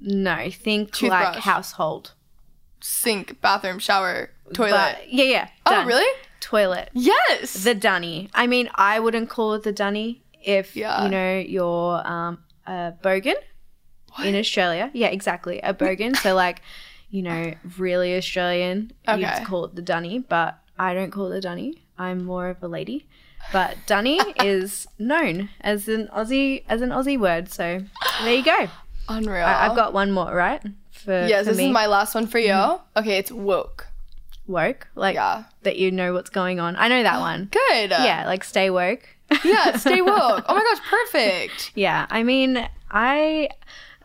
no. 0.00 0.50
Think 0.50 1.00
like 1.02 1.36
household. 1.36 2.12
Sink. 2.80 3.40
Bathroom. 3.40 3.78
Shower. 3.78 4.30
Toilet. 4.54 4.72
But, 4.98 5.12
yeah, 5.12 5.24
yeah. 5.24 5.48
oh 5.66 5.70
done. 5.70 5.86
really? 5.86 6.18
Toilet. 6.40 6.90
Yes. 6.92 7.64
The 7.64 7.74
dunny. 7.74 8.28
I 8.34 8.46
mean, 8.46 8.68
I 8.74 8.98
wouldn't 9.00 9.28
call 9.30 9.54
it 9.54 9.62
the 9.62 9.72
dunny 9.72 10.22
if 10.42 10.74
Yeah. 10.76 11.04
you 11.04 11.10
know 11.10 11.38
you're 11.38 12.06
um, 12.06 12.42
a 12.66 12.92
bogan 13.02 13.34
in 14.24 14.34
Australia. 14.34 14.90
Yeah, 14.92 15.08
exactly, 15.08 15.60
a 15.60 15.72
bogan. 15.72 16.16
so 16.16 16.34
like, 16.34 16.60
you 17.10 17.22
know, 17.22 17.54
really 17.78 18.16
Australian, 18.16 18.92
Okay. 19.08 19.20
you'd 19.20 19.46
call 19.46 19.64
it 19.66 19.74
the 19.76 19.82
dunny. 19.82 20.18
But 20.18 20.58
I 20.80 20.94
don't 20.94 21.10
call 21.10 21.26
it 21.26 21.34
the 21.34 21.40
dunny. 21.42 21.74
I'm 21.98 22.24
more 22.24 22.48
of 22.48 22.62
a 22.62 22.68
lady. 22.68 23.06
But 23.52 23.76
dunny 23.86 24.18
is 24.42 24.86
known 24.98 25.50
as 25.60 25.88
an 25.88 26.08
Aussie 26.08 26.64
as 26.68 26.80
an 26.80 26.88
Aussie 26.88 27.18
word. 27.18 27.50
So 27.50 27.82
there 28.22 28.34
you 28.34 28.42
go. 28.42 28.68
Unreal. 29.08 29.44
I, 29.44 29.66
I've 29.68 29.76
got 29.76 29.92
one 29.92 30.10
more, 30.10 30.34
right? 30.34 30.62
For 30.90 31.26
Yes. 31.26 31.44
for 31.44 31.50
This 31.50 31.58
me. 31.58 31.66
is 31.66 31.72
my 31.72 31.84
last 31.86 32.14
one 32.14 32.26
for 32.26 32.38
mm-hmm. 32.38 32.72
you. 32.72 32.80
Okay. 32.96 33.18
It's 33.18 33.30
woke. 33.30 33.88
woke, 34.46 34.88
like 34.94 35.16
Yeah. 35.16 35.44
that 35.64 35.76
you 35.76 35.90
know 35.90 36.14
what's 36.14 36.30
going 36.30 36.60
on. 36.60 36.76
I 36.76 36.88
know 36.88 37.02
that 37.02 37.20
one. 37.30 37.50
Good. 37.52 37.90
Yeah, 37.90 38.24
like 38.26 38.42
stay 38.42 38.70
woke. 38.70 39.06
Yeah. 39.44 39.76
Stay 39.76 40.00
woke. 40.14 40.44
Oh 40.48 40.54
my 40.54 40.62
gosh. 40.62 40.80
Perfect. 40.88 41.72
yeah, 41.74 42.06
I 42.10 42.22
mean, 42.22 42.66
I 42.90 43.50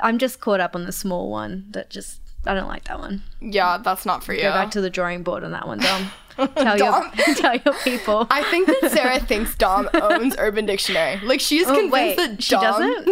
I'm 0.01 0.17
just 0.17 0.41
caught 0.41 0.59
up 0.59 0.75
on 0.75 0.83
the 0.85 0.91
small 0.91 1.31
one 1.31 1.67
that 1.71 1.89
just 1.89 2.19
I 2.45 2.53
don't 2.53 2.67
like 2.67 2.83
that 2.85 2.99
one. 2.99 3.23
Yeah. 3.39 3.77
That's 3.77 4.05
not 4.05 4.25
for 4.25 4.33
you. 4.33 4.41
Go 4.41 4.51
back 4.51 4.71
to 4.71 4.81
the 4.81 4.89
drawing 4.89 5.23
board 5.23 5.45
on 5.45 5.51
that 5.51 5.67
one, 5.67 5.79
Dom. 5.79 6.11
tell 6.55 6.77
Dom. 6.77 7.11
your 7.17 7.35
tell 7.35 7.55
your 7.57 7.73
people. 7.83 8.27
I 8.29 8.43
think 8.51 8.67
that 8.67 8.91
Sarah 8.91 9.19
thinks 9.31 9.55
Dom 9.55 9.89
owns 9.93 10.35
Urban 10.37 10.65
Dictionary. 10.65 11.19
Like 11.23 11.39
she's 11.39 11.65
Oh, 11.67 11.73
convinced 11.73 11.91
wait, 11.93 12.15
that 12.17 12.43
she 12.43 12.55
doesn't? 12.55 13.07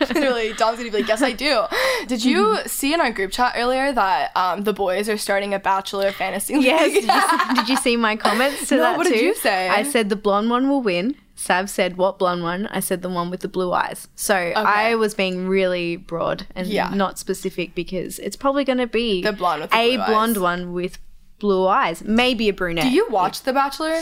literally 0.00 0.52
Dom's 0.54 0.78
gonna 0.78 0.90
be 0.90 0.98
like, 0.98 1.08
Yes 1.08 1.22
I 1.22 1.32
do. 1.32 1.62
Did 2.06 2.24
you 2.24 2.58
see 2.66 2.92
in 2.94 3.00
our 3.00 3.10
group 3.10 3.32
chat 3.32 3.54
earlier 3.56 3.92
that 3.92 4.36
um, 4.36 4.62
the 4.64 4.72
boys 4.72 5.08
are 5.08 5.16
starting 5.18 5.54
a 5.54 5.58
bachelor 5.58 6.12
fantasy 6.12 6.54
league? 6.54 6.64
Yes. 6.64 6.92
Did 6.92 7.04
you, 7.04 7.54
did 7.56 7.68
you 7.68 7.76
see 7.76 7.96
my 7.96 8.16
comments 8.16 8.68
to 8.68 8.76
No, 8.76 8.82
that 8.82 8.98
what 8.98 9.06
did 9.06 9.20
you 9.20 9.34
say? 9.34 9.68
I 9.68 9.82
said 9.82 10.08
the 10.08 10.16
blonde 10.16 10.50
one 10.50 10.68
will 10.68 10.82
win. 10.82 11.16
Sav 11.34 11.70
said 11.70 11.96
what 11.96 12.18
blonde 12.18 12.42
one? 12.42 12.66
I 12.68 12.78
said 12.80 13.02
the 13.02 13.08
one 13.08 13.28
with 13.30 13.40
the 13.40 13.48
blue 13.48 13.72
eyes. 13.72 14.06
So 14.14 14.34
I 14.36 14.94
was 14.94 15.14
being 15.14 15.48
really 15.48 15.96
broad 15.96 16.46
and 16.54 16.68
Yeah. 16.68 16.90
not 16.94 17.18
specific 17.18 17.74
because 17.74 18.18
it's 18.20 18.36
probably 18.36 18.64
going 18.64 18.78
to 18.78 18.86
be 18.86 19.22
The 19.22 19.32
blonde 19.32 19.62
with 19.62 19.70
the 19.70 19.76
a 19.76 19.96
blue 19.96 20.06
blonde 20.06 20.36
eyes. 20.36 20.40
one 20.42 20.72
with 20.72 20.98
blue 21.42 21.66
eyes, 21.66 22.02
maybe 22.02 22.48
a 22.48 22.52
brunette. 22.54 22.84
Do 22.84 22.90
you 22.90 23.06
watch 23.10 23.42
The 23.42 23.52
Bachelor? 23.52 24.00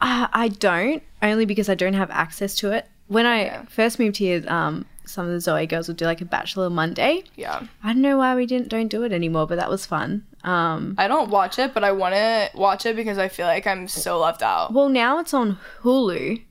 Uh, 0.00 0.26
I 0.32 0.48
don't, 0.48 1.02
only 1.22 1.44
because 1.44 1.68
I 1.68 1.74
don't 1.76 1.94
have 1.94 2.10
access 2.10 2.56
to 2.56 2.72
it. 2.72 2.86
When 3.06 3.26
I 3.26 3.64
first 3.68 3.98
moved 3.98 4.16
here, 4.16 4.42
um, 4.48 4.86
some 5.06 5.26
of 5.26 5.32
the 5.32 5.40
Zoe 5.40 5.66
girls 5.66 5.88
would 5.88 5.98
do 5.98 6.06
like 6.06 6.20
a 6.22 6.24
Bachelor 6.24 6.70
Monday. 6.70 7.24
Yeah. 7.36 7.62
I 7.82 7.92
don't 7.92 8.02
know 8.02 8.18
why 8.18 8.34
we 8.34 8.46
didn't 8.46 8.68
don't 8.68 8.88
do 8.88 9.02
it 9.04 9.12
anymore, 9.12 9.46
but 9.46 9.56
that 9.56 9.70
was 9.70 9.84
fun. 9.86 10.24
Um, 10.42 10.94
I 10.98 11.06
don't 11.06 11.30
watch 11.30 11.58
it, 11.58 11.72
but 11.74 11.84
I 11.84 11.92
wanna 11.92 12.48
watch 12.54 12.86
it 12.86 12.96
because 12.96 13.18
I 13.18 13.28
feel 13.28 13.46
like 13.46 13.66
I'm 13.66 13.86
so 13.88 14.18
left 14.18 14.42
out. 14.42 14.72
well, 14.72 14.88
now 14.88 15.18
it's 15.20 15.32
on 15.34 15.58
Hulu. 15.82 16.42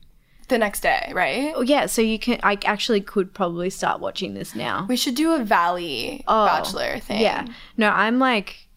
The 0.50 0.58
next 0.58 0.82
day, 0.82 1.10
right? 1.16 1.54
Oh, 1.56 1.62
yeah, 1.62 1.86
so 1.88 2.02
you 2.02 2.20
can. 2.20 2.38
I 2.44 2.58
actually 2.66 3.00
could 3.02 3.34
probably 3.34 3.70
start 3.70 4.02
watching 4.02 4.34
this 4.34 4.54
now. 4.54 4.86
We 4.90 4.98
should 4.98 5.16
do 5.16 5.32
a 5.34 5.44
Valley 5.44 6.24
Oh, 6.28 6.46
Bachelor 6.46 7.00
thing. 7.00 7.22
Yeah, 7.22 7.48
no, 7.78 7.90
I'm 7.90 8.20
like 8.20 8.68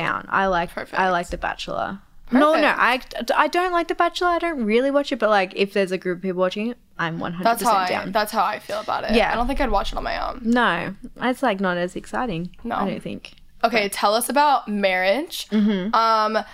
down. 0.00 0.26
I 0.28 0.46
like. 0.46 0.70
I 0.94 1.10
like 1.10 1.28
The 1.28 1.38
Bachelor. 1.38 1.98
No, 2.32 2.54
no, 2.54 2.74
I, 2.76 3.00
I 3.36 3.46
don't 3.46 3.70
like 3.72 3.86
The 3.88 3.94
Bachelor. 3.94 4.28
I 4.28 4.38
don't 4.40 4.64
really 4.64 4.90
watch 4.90 5.12
it, 5.12 5.18
but 5.20 5.30
like 5.30 5.52
if 5.54 5.72
there's 5.72 5.92
a 5.92 5.98
group 5.98 6.18
of 6.18 6.22
people 6.22 6.40
watching 6.40 6.70
it, 6.72 6.76
I'm 6.98 7.20
100 7.20 7.44
That's 7.44 7.62
how 7.62 7.76
I 7.76 7.88
down. 7.88 8.10
that's 8.12 8.32
how 8.32 8.42
I 8.44 8.58
feel 8.58 8.80
about 8.80 9.04
it. 9.04 9.12
Yeah. 9.14 9.30
I 9.32 9.34
don't 9.36 9.46
think 9.46 9.60
I'd 9.60 9.70
watch 9.70 9.92
it 9.92 9.96
on 9.96 10.02
my 10.02 10.16
own. 10.28 10.40
no, 10.42 10.94
it's 11.22 11.42
like 11.42 11.60
not 11.60 11.76
as 11.76 11.94
exciting. 11.94 12.50
No. 12.64 12.74
I 12.76 12.90
don't 12.90 13.02
think. 13.02 13.34
Okay, 13.64 13.88
tell 13.88 14.14
us 14.14 14.28
about 14.28 14.66
marriage. 14.68 15.46
Mm-hmm. 15.50 15.94
Um, 15.94 16.44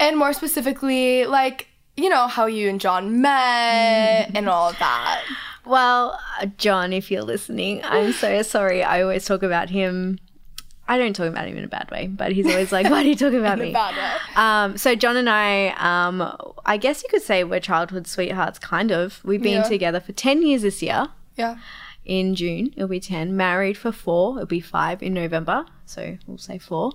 and 0.00 0.16
more 0.16 0.32
specifically, 0.32 1.26
like 1.26 1.68
you 1.96 2.08
know 2.08 2.26
how 2.26 2.46
you 2.46 2.68
and 2.68 2.80
John 2.80 3.20
met 3.20 4.26
Mm-hmm. 4.26 4.36
and 4.36 4.48
all 4.48 4.70
of 4.70 4.78
that. 4.80 5.22
Well, 5.64 6.18
uh, 6.40 6.46
John, 6.58 6.92
if 6.92 7.10
you're 7.10 7.22
listening, 7.22 7.80
I'm 7.84 8.12
so 8.12 8.42
sorry. 8.56 8.82
I 8.82 9.00
always 9.02 9.24
talk 9.24 9.42
about 9.42 9.70
him. 9.70 10.18
I 10.86 10.98
don't 10.98 11.14
talk 11.14 11.28
about 11.28 11.48
him 11.48 11.56
in 11.56 11.64
a 11.64 11.68
bad 11.68 11.90
way, 11.90 12.06
but 12.08 12.32
he's 12.32 12.46
always 12.46 12.70
like, 12.72 12.90
"Why 12.90 13.02
do 13.02 13.08
you 13.08 13.16
talk 13.16 13.32
about 13.32 13.58
me?" 13.64 13.74
Um, 14.36 14.76
so 14.76 14.94
John 14.94 15.16
and 15.16 15.28
I, 15.30 15.68
um, 15.78 16.36
I 16.66 16.76
guess 16.76 17.02
you 17.02 17.08
could 17.08 17.22
say 17.22 17.42
we're 17.44 17.60
childhood 17.60 18.06
sweethearts, 18.06 18.58
kind 18.58 18.90
of. 18.90 19.20
We've 19.24 19.42
been 19.42 19.62
Yeah. 19.62 19.68
together 19.68 20.00
for 20.00 20.12
ten 20.12 20.42
years 20.46 20.62
this 20.62 20.82
year. 20.82 21.08
Yeah. 21.36 21.56
In 22.04 22.34
June, 22.34 22.70
it'll 22.76 22.88
be 22.88 23.00
ten. 23.00 23.34
Married 23.36 23.78
for 23.78 23.90
four. 23.92 24.36
It'll 24.36 24.46
be 24.46 24.60
five 24.60 25.02
in 25.02 25.14
November. 25.14 25.64
So 25.86 26.18
we'll 26.26 26.38
say 26.38 26.58
four. 26.58 26.92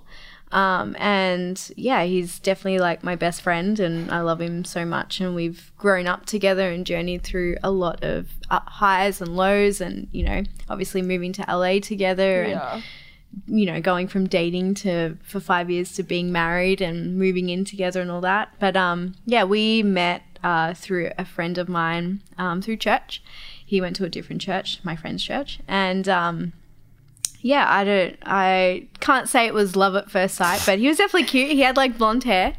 Um, 0.51 0.95
and 0.99 1.71
yeah, 1.75 2.03
he's 2.05 2.39
definitely 2.39 2.79
like 2.79 3.03
my 3.03 3.15
best 3.15 3.41
friend, 3.41 3.79
and 3.79 4.11
I 4.11 4.21
love 4.21 4.41
him 4.41 4.65
so 4.65 4.83
much. 4.85 5.19
And 5.19 5.35
we've 5.35 5.71
grown 5.77 6.07
up 6.07 6.25
together 6.25 6.69
and 6.71 6.85
journeyed 6.85 7.23
through 7.23 7.57
a 7.63 7.69
lot 7.71 8.03
of 8.03 8.29
highs 8.49 9.21
and 9.21 9.35
lows, 9.35 9.79
and 9.81 10.07
you 10.11 10.23
know, 10.23 10.43
obviously 10.69 11.01
moving 11.03 11.33
to 11.33 11.45
LA 11.47 11.79
together, 11.79 12.41
and 12.43 12.51
Yeah. 12.53 12.81
You 13.47 13.65
know, 13.65 13.79
going 13.81 14.07
from 14.07 14.27
dating 14.27 14.73
to 14.75 15.17
for 15.23 15.39
five 15.39 15.69
years 15.69 15.93
to 15.93 16.03
being 16.03 16.31
married 16.31 16.81
and 16.81 17.17
moving 17.17 17.49
in 17.49 17.65
together 17.65 18.01
and 18.01 18.09
all 18.11 18.21
that. 18.21 18.53
But 18.59 18.75
um, 18.75 19.15
yeah, 19.25 19.43
we 19.43 19.83
met 19.83 20.23
uh, 20.43 20.73
through 20.73 21.11
a 21.17 21.25
friend 21.25 21.57
of 21.57 21.69
mine 21.69 22.21
um, 22.37 22.61
through 22.61 22.77
church. 22.77 23.21
He 23.65 23.79
went 23.81 23.95
to 23.97 24.05
a 24.05 24.09
different 24.09 24.41
church, 24.41 24.79
my 24.83 24.95
friend's 24.95 25.23
church, 25.23 25.59
and 25.67 26.09
um, 26.09 26.53
yeah, 27.41 27.65
I 27.71 27.83
don't, 27.83 28.17
I 28.25 28.87
can't 28.99 29.29
say 29.29 29.45
it 29.45 29.53
was 29.53 29.75
love 29.75 29.95
at 29.95 30.09
first 30.09 30.35
sight, 30.35 30.61
but 30.65 30.79
he 30.79 30.87
was 30.87 30.97
definitely 30.97 31.27
cute. 31.27 31.51
He 31.51 31.61
had 31.61 31.77
like 31.77 31.97
blonde 31.97 32.23
hair. 32.23 32.55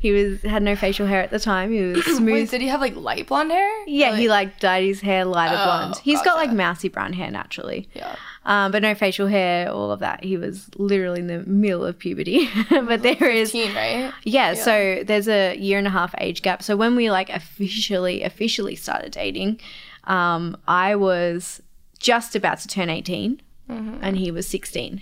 He 0.00 0.10
was 0.12 0.42
had 0.42 0.62
no 0.62 0.74
facial 0.76 1.06
hair 1.06 1.22
at 1.22 1.30
the 1.30 1.38
time. 1.38 1.70
He 1.72 1.80
was 1.80 2.04
smooth. 2.16 2.32
Wait, 2.32 2.50
did 2.50 2.60
he 2.60 2.68
have 2.68 2.80
like 2.80 2.96
light 2.96 3.26
blonde 3.26 3.50
hair? 3.52 3.86
yeah, 3.86 4.12
Or, 4.12 4.16
he 4.16 4.28
like 4.28 4.58
dyed 4.60 4.84
his 4.84 5.00
hair 5.00 5.24
lighter 5.24 5.56
Oh, 5.58 5.64
blonde. 5.64 5.96
He's 5.98 6.20
got 6.22 6.36
like 6.36 6.52
mousy 6.52 6.88
brown 6.88 7.12
hair 7.12 7.30
naturally. 7.30 7.88
Yeah. 7.94 8.16
Um, 8.46 8.72
but 8.72 8.82
no 8.82 8.94
facial 8.94 9.26
hair, 9.26 9.70
all 9.70 9.90
of 9.90 10.00
that. 10.00 10.22
He 10.22 10.36
was 10.36 10.68
literally 10.76 11.20
in 11.20 11.28
the 11.28 11.38
middle 11.44 11.84
of 11.84 11.98
puberty. 11.98 12.50
but 12.70 13.02
there 13.02 13.30
is, 13.30 13.52
Teen, 13.52 13.74
right? 13.74 14.12
yeah, 14.24 14.52
So 14.54 15.02
there's 15.06 15.28
a 15.28 15.56
year 15.56 15.78
and 15.78 15.86
a 15.86 15.90
half 15.90 16.14
age 16.18 16.42
gap. 16.42 16.62
So 16.62 16.76
when 16.76 16.94
we 16.94 17.10
like 17.10 17.30
officially, 17.30 18.22
officially 18.22 18.76
started 18.76 19.12
dating, 19.12 19.60
um, 20.04 20.56
I 20.68 20.94
was 20.94 21.62
just 21.98 22.36
about 22.36 22.58
to 22.58 22.68
turn 22.68 22.90
18, 22.90 23.40
and 23.68 24.16
he 24.16 24.30
was 24.30 24.46
16. 24.46 25.00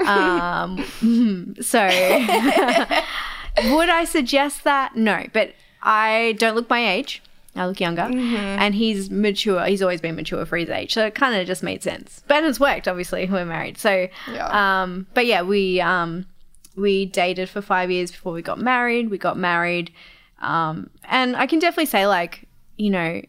Um, 0.00 0.84
so 1.60 1.82
would 3.64 3.88
I 3.90 4.04
suggest 4.08 4.64
that? 4.64 4.96
No, 4.96 5.26
but 5.32 5.52
I 5.82 6.34
don't 6.38 6.54
look 6.54 6.68
my 6.70 6.88
age. 6.92 7.22
I 7.56 7.66
look 7.66 7.78
younger, 7.78 8.02
and 8.02 8.74
he's 8.74 9.10
mature. 9.10 9.64
He's 9.66 9.80
always 9.80 10.00
been 10.00 10.16
mature 10.16 10.44
for 10.44 10.56
his 10.56 10.68
age, 10.68 10.92
so 10.92 11.06
it 11.06 11.14
kind 11.14 11.34
of 11.40 11.46
just 11.46 11.62
made 11.62 11.82
sense. 11.84 12.22
But 12.26 12.42
it's 12.42 12.58
worked. 12.58 12.88
Obviously, 12.88 13.28
we're 13.30 13.44
married. 13.44 13.78
So, 13.78 14.08
Yeah. 14.32 14.82
um, 14.82 15.06
but 15.14 15.26
yeah, 15.26 15.42
we 15.42 15.80
um, 15.80 16.26
we 16.76 17.06
dated 17.06 17.48
for 17.48 17.62
five 17.62 17.90
years 17.92 18.10
before 18.10 18.32
we 18.32 18.42
got 18.42 18.58
married. 18.58 19.08
We 19.10 19.18
got 19.18 19.38
married, 19.38 19.92
um, 20.42 20.90
and 21.08 21.36
I 21.36 21.46
can 21.46 21.60
definitely 21.60 21.86
say, 21.86 22.06
like, 22.08 22.48
you 22.76 22.90
know, 22.90 23.22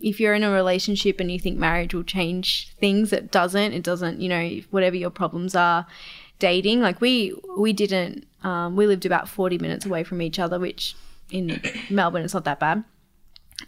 if 0.00 0.20
you're 0.20 0.34
in 0.34 0.42
a 0.42 0.50
relationship 0.50 1.18
and 1.18 1.30
you 1.32 1.38
think 1.38 1.56
marriage 1.58 1.94
will 1.94 2.04
change 2.04 2.70
things, 2.78 3.12
it 3.14 3.30
doesn't. 3.30 3.72
It 3.72 3.82
doesn't. 3.82 4.20
You 4.20 4.28
know, 4.28 4.60
whatever 4.70 4.96
your 4.96 5.08
problems 5.08 5.54
are, 5.54 5.86
dating. 6.38 6.80
Like 6.82 7.00
we 7.00 7.32
we 7.56 7.72
didn't. 7.72 8.26
Um, 8.42 8.76
we 8.76 8.86
lived 8.86 9.06
about 9.06 9.26
forty 9.26 9.56
minutes 9.56 9.86
away 9.86 10.04
from 10.04 10.20
each 10.20 10.38
other, 10.38 10.58
which 10.58 10.94
in 11.30 11.62
Melbourne 11.88 12.24
it's 12.26 12.34
not 12.34 12.44
that 12.44 12.60
bad. 12.60 12.84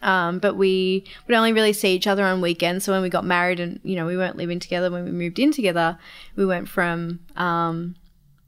Um, 0.03 0.41
but 0.41 0.57
we 0.57 1.05
would 1.27 1.37
only 1.37 1.53
really 1.53 1.73
see 1.73 1.95
each 1.95 2.07
other 2.07 2.25
on 2.25 2.41
weekends. 2.41 2.85
So 2.85 2.93
when 2.93 3.03
we 3.03 3.09
got 3.09 3.25
married 3.25 3.61
and 3.61 3.81
you 3.83 3.97
know 3.97 4.07
we 4.07 4.17
weren't 4.17 4.37
living 4.37 4.59
together 4.59 4.91
when 4.91 5.05
we 5.05 5.11
moved 5.13 5.39
in 5.39 5.53
together, 5.53 5.99
we 6.35 6.45
went 6.45 6.69
from 6.69 7.21
um, 7.37 7.95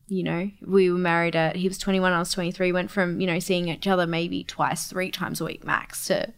you 0.09 0.23
know 0.23 0.51
we 0.67 0.91
were 0.91 0.99
married 0.99 1.37
at 1.37 1.57
he 1.57 1.69
was 1.69 1.79
21, 1.79 2.13
I 2.13 2.19
was 2.19 2.33
23. 2.33 2.73
Went 2.73 2.91
from 2.91 3.21
you 3.21 3.27
know 3.27 3.39
seeing 3.39 3.69
each 3.69 3.87
other 3.87 4.07
maybe 4.07 4.45
twice, 4.45 4.87
three 4.87 5.11
times 5.11 5.41
a 5.41 5.45
week 5.45 5.65
max 5.65 6.07
to 6.07 6.33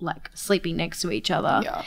like 0.00 0.30
sleeping 0.34 0.76
next 0.76 1.00
to 1.02 1.10
each 1.10 1.30
other. 1.30 1.60
Yeah. 1.64 1.82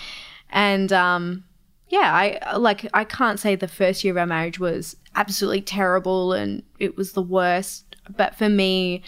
And 0.50 0.92
um, 0.92 1.46
yeah, 1.88 2.14
I 2.14 2.58
like 2.58 2.88
I 2.94 3.04
can't 3.04 3.40
say 3.40 3.56
the 3.56 3.68
first 3.68 4.04
year 4.04 4.14
of 4.14 4.18
our 4.18 4.26
marriage 4.26 4.60
was 4.60 4.96
absolutely 5.16 5.62
terrible 5.62 6.34
and 6.34 6.64
it 6.80 6.98
was 6.98 7.14
the 7.14 7.22
worst. 7.22 7.96
But 8.16 8.36
for 8.36 8.50
me, 8.50 9.04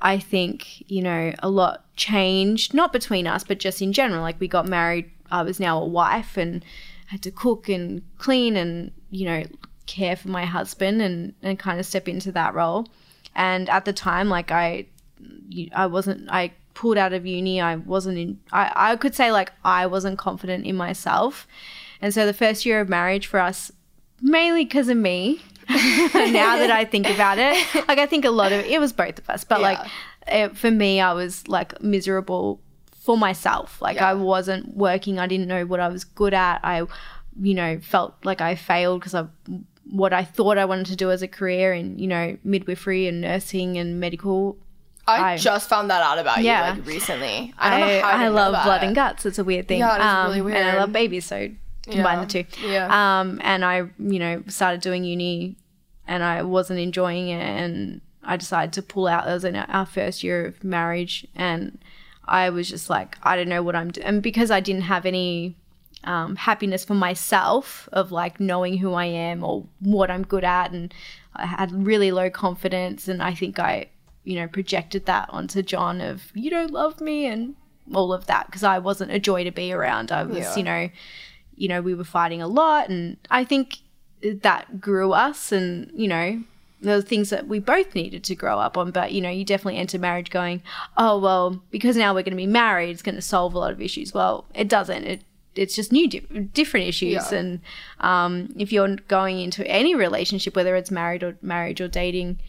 I 0.00 0.18
think 0.18 0.88
you 0.90 1.02
know 1.02 1.32
a 1.40 1.48
lot 1.48 1.83
changed, 1.96 2.74
not 2.74 2.92
between 2.92 3.26
us, 3.26 3.44
but 3.44 3.58
just 3.58 3.82
in 3.82 3.92
general. 3.92 4.22
Like 4.22 4.40
we 4.40 4.48
got 4.48 4.66
married, 4.66 5.10
I 5.30 5.42
was 5.42 5.60
now 5.60 5.80
a 5.80 5.86
wife 5.86 6.36
and 6.36 6.64
had 7.06 7.22
to 7.22 7.30
cook 7.30 7.68
and 7.68 8.02
clean 8.18 8.56
and 8.56 8.92
you 9.10 9.26
know 9.26 9.44
care 9.86 10.16
for 10.16 10.28
my 10.28 10.44
husband 10.44 11.02
and 11.02 11.34
and 11.42 11.58
kind 11.58 11.78
of 11.78 11.86
step 11.86 12.08
into 12.08 12.32
that 12.32 12.54
role. 12.54 12.86
And 13.34 13.68
at 13.68 13.84
the 13.84 13.92
time, 13.92 14.28
like 14.28 14.50
I 14.50 14.86
I 15.74 15.86
wasn't 15.86 16.28
I 16.30 16.52
pulled 16.74 16.98
out 16.98 17.12
of 17.12 17.24
uni 17.24 17.60
I 17.60 17.76
wasn't 17.76 18.18
in 18.18 18.40
I, 18.52 18.72
I 18.74 18.96
could 18.96 19.14
say 19.14 19.32
like 19.32 19.52
I 19.64 19.86
wasn't 19.86 20.18
confident 20.18 20.66
in 20.66 20.76
myself 20.76 21.46
and 22.02 22.12
so 22.12 22.26
the 22.26 22.32
first 22.32 22.66
year 22.66 22.80
of 22.80 22.88
marriage 22.88 23.26
for 23.28 23.40
us 23.40 23.70
mainly 24.20 24.64
because 24.64 24.88
of 24.88 24.96
me 24.96 25.40
now 25.68 26.56
that 26.58 26.70
I 26.70 26.84
think 26.84 27.08
about 27.08 27.38
it 27.38 27.56
like 27.88 27.98
I 27.98 28.06
think 28.06 28.24
a 28.24 28.30
lot 28.30 28.52
of 28.52 28.64
it 28.64 28.80
was 28.80 28.92
both 28.92 29.18
of 29.18 29.30
us 29.30 29.44
but 29.44 29.60
like 29.60 29.78
it, 30.26 30.56
for 30.56 30.70
me 30.70 31.00
I 31.00 31.12
was 31.12 31.46
like 31.48 31.80
miserable 31.82 32.60
for 33.04 33.16
myself 33.18 33.80
like 33.82 33.96
Yeah. 33.96 34.10
I 34.10 34.14
wasn't 34.14 34.76
working 34.76 35.18
I 35.18 35.26
didn't 35.26 35.46
know 35.48 35.66
what 35.66 35.80
I 35.80 35.88
was 35.88 36.04
good 36.04 36.32
at 36.34 36.60
I 36.64 36.82
you 37.40 37.54
know 37.54 37.78
felt 37.80 38.14
like 38.24 38.40
I 38.40 38.54
failed 38.54 39.00
because 39.00 39.14
I 39.14 39.26
what 39.90 40.12
I 40.14 40.24
thought 40.24 40.56
I 40.56 40.64
wanted 40.64 40.86
to 40.86 40.96
do 40.96 41.10
as 41.10 41.20
a 41.22 41.28
career 41.28 41.74
in 41.74 41.98
you 41.98 42.06
know 42.06 42.38
midwifery 42.44 43.06
and 43.06 43.20
nursing 43.20 43.76
and 43.76 44.00
medical 44.00 44.56
I, 45.06 45.32
I- 45.34 45.36
just 45.36 45.68
found 45.68 45.90
that 45.90 46.02
out 46.02 46.18
about 46.18 46.42
Yeah. 46.42 46.72
you 46.72 46.78
like 46.80 46.88
recently. 46.88 47.52
I 47.58 47.70
don't 47.70 47.80
know 47.80 48.00
how 48.00 48.08
I, 48.08 48.24
I, 48.24 48.28
love 48.28 48.64
blood 48.64 48.82
and 48.82 48.94
guts. 48.94 49.26
It's 49.26 49.38
a 49.38 49.44
weird 49.44 49.68
thing. 49.68 49.80
Yeah, 49.80 49.96
it 49.96 50.00
um, 50.00 50.32
really 50.42 50.56
And 50.56 50.66
I 50.66 50.78
love 50.78 50.92
babies, 50.92 51.26
so 51.26 51.50
combine 51.82 52.20
Yeah. 52.20 52.24
the 52.24 52.26
two. 52.26 52.66
Yeah. 52.66 53.20
Um, 53.20 53.38
and 53.44 53.66
I, 53.66 53.76
you 53.98 54.18
know, 54.18 54.42
started 54.48 54.80
doing 54.80 55.04
uni 55.04 55.56
and 56.08 56.22
I 56.22 56.40
wasn't 56.40 56.80
enjoying 56.80 57.28
it, 57.28 57.42
and 57.42 58.00
I 58.26 58.36
decided 58.36 58.72
to 58.74 58.82
pull 58.82 59.06
out. 59.06 59.24
That 59.26 59.34
was 59.34 59.44
in 59.44 59.56
our 59.56 59.86
first 59.86 60.22
year 60.22 60.46
of 60.46 60.62
marriage, 60.64 61.26
and 61.34 61.78
I 62.24 62.50
was 62.50 62.68
just 62.68 62.88
like, 62.90 63.16
I 63.22 63.36
don't 63.36 63.48
know 63.48 63.62
what 63.62 63.76
I'm 63.76 63.90
doing, 63.90 64.06
and 64.06 64.22
because 64.22 64.50
I 64.50 64.60
didn't 64.60 64.82
have 64.82 65.04
any 65.06 65.56
um, 66.04 66.36
happiness 66.36 66.84
for 66.84 66.94
myself 66.94 67.88
of 67.92 68.12
like 68.12 68.38
knowing 68.40 68.78
who 68.78 68.92
I 68.94 69.06
am 69.06 69.42
or 69.42 69.66
what 69.80 70.10
I'm 70.10 70.22
good 70.24 70.44
at, 70.44 70.70
and 70.72 70.92
I 71.36 71.46
had 71.46 71.86
really 71.86 72.12
low 72.12 72.30
confidence, 72.30 73.08
and 73.08 73.22
I 73.22 73.34
think 73.34 73.58
I, 73.58 73.88
you 74.24 74.36
know, 74.36 74.48
projected 74.48 75.06
that 75.06 75.28
onto 75.30 75.62
John 75.62 76.00
of 76.00 76.30
you 76.34 76.50
don't 76.50 76.70
love 76.70 77.00
me 77.00 77.26
and 77.26 77.54
all 77.92 78.12
of 78.12 78.26
that 78.26 78.46
because 78.46 78.62
I 78.62 78.78
wasn't 78.78 79.10
a 79.12 79.18
joy 79.18 79.44
to 79.44 79.50
be 79.50 79.72
around. 79.72 80.10
I 80.12 80.22
was, 80.22 80.38
Yeah. 80.38 80.56
you 80.56 80.62
know, 80.62 80.90
you 81.56 81.68
know, 81.68 81.82
we 81.82 81.94
were 81.94 82.04
fighting 82.04 82.40
a 82.42 82.48
lot, 82.48 82.88
and 82.88 83.16
I 83.30 83.44
think 83.44 83.78
that 84.22 84.80
grew 84.80 85.12
us, 85.12 85.52
and 85.52 85.90
you 85.94 86.08
know, 86.08 86.42
there 86.84 86.96
were 86.96 87.02
things 87.02 87.30
that 87.30 87.48
we 87.48 87.58
both 87.58 87.94
needed 87.94 88.22
to 88.24 88.34
grow 88.34 88.58
up 88.58 88.76
on. 88.76 88.90
But 88.90 89.12
you 89.12 89.20
know, 89.20 89.30
you 89.30 89.44
definitely 89.44 89.78
enter 89.78 89.98
marriage 89.98 90.30
going, 90.30 90.62
oh 90.96 91.18
well, 91.18 91.62
because 91.70 91.96
now 91.96 92.12
we're 92.14 92.22
going 92.22 92.32
to 92.32 92.36
be 92.36 92.46
married, 92.46 92.90
it's 92.90 93.02
going 93.02 93.14
to 93.16 93.22
solve 93.22 93.54
a 93.54 93.58
lot 93.58 93.72
of 93.72 93.80
issues. 93.80 94.12
Well, 94.14 94.44
it 94.54 94.68
doesn't. 94.68 95.04
It 95.04 95.22
it's 95.56 95.76
just 95.76 95.92
new, 95.92 96.08
di- 96.08 96.18
different 96.52 96.88
issues, 96.88 97.30
Yeah. 97.30 97.38
and 97.38 97.60
um, 98.00 98.52
if 98.58 98.72
you're 98.72 98.96
going 99.06 99.38
into 99.38 99.64
any 99.68 99.94
relationship, 99.94 100.56
whether 100.56 100.74
it's 100.74 100.90
married 100.90 101.22
or 101.22 101.36
marriage 101.42 101.80
or 101.80 101.86
dating, 101.86 102.40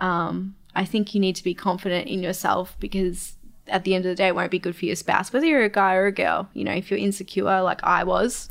um, 0.00 0.56
I 0.74 0.84
think 0.84 1.14
you 1.14 1.20
need 1.20 1.36
to 1.36 1.44
be 1.44 1.54
confident 1.54 2.08
in 2.08 2.22
yourself 2.24 2.76
because 2.80 3.36
at 3.68 3.84
the 3.84 3.94
end 3.94 4.04
of 4.04 4.08
the 4.10 4.16
day, 4.16 4.26
it 4.26 4.34
won't 4.34 4.50
be 4.50 4.58
good 4.58 4.74
for 4.74 4.84
your 4.84 4.96
spouse, 4.96 5.32
whether 5.32 5.46
you're 5.46 5.62
a 5.62 5.68
guy 5.68 5.94
or 5.94 6.06
a 6.06 6.12
girl. 6.12 6.48
You 6.52 6.64
know, 6.64 6.72
if 6.72 6.90
you're 6.90 6.98
insecure, 6.98 7.62
like 7.62 7.78
I 7.84 8.02
was, 8.02 8.50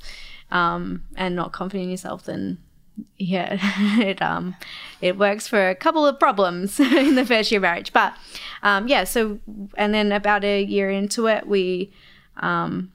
um, 0.49 1.03
and 1.17 1.35
not 1.35 1.51
confident 1.51 1.83
in 1.85 1.91
yourself, 1.91 2.23
then 2.23 2.57
yeah, 3.17 3.57
it 3.99 4.21
um, 4.21 4.55
it 5.01 5.17
works 5.17 5.47
for 5.47 5.69
a 5.69 5.75
couple 5.75 6.05
of 6.05 6.19
problems 6.19 6.79
in 6.79 7.15
the 7.15 7.25
first 7.25 7.51
year 7.51 7.59
of 7.59 7.63
marriage. 7.63 7.93
But 7.93 8.13
um, 8.63 8.87
yeah, 8.87 9.03
so 9.03 9.39
and 9.77 9.93
then 9.93 10.11
about 10.11 10.43
a 10.43 10.63
year 10.63 10.89
into 10.89 11.27
it, 11.27 11.47
we 11.47 11.91
um, 12.37 12.91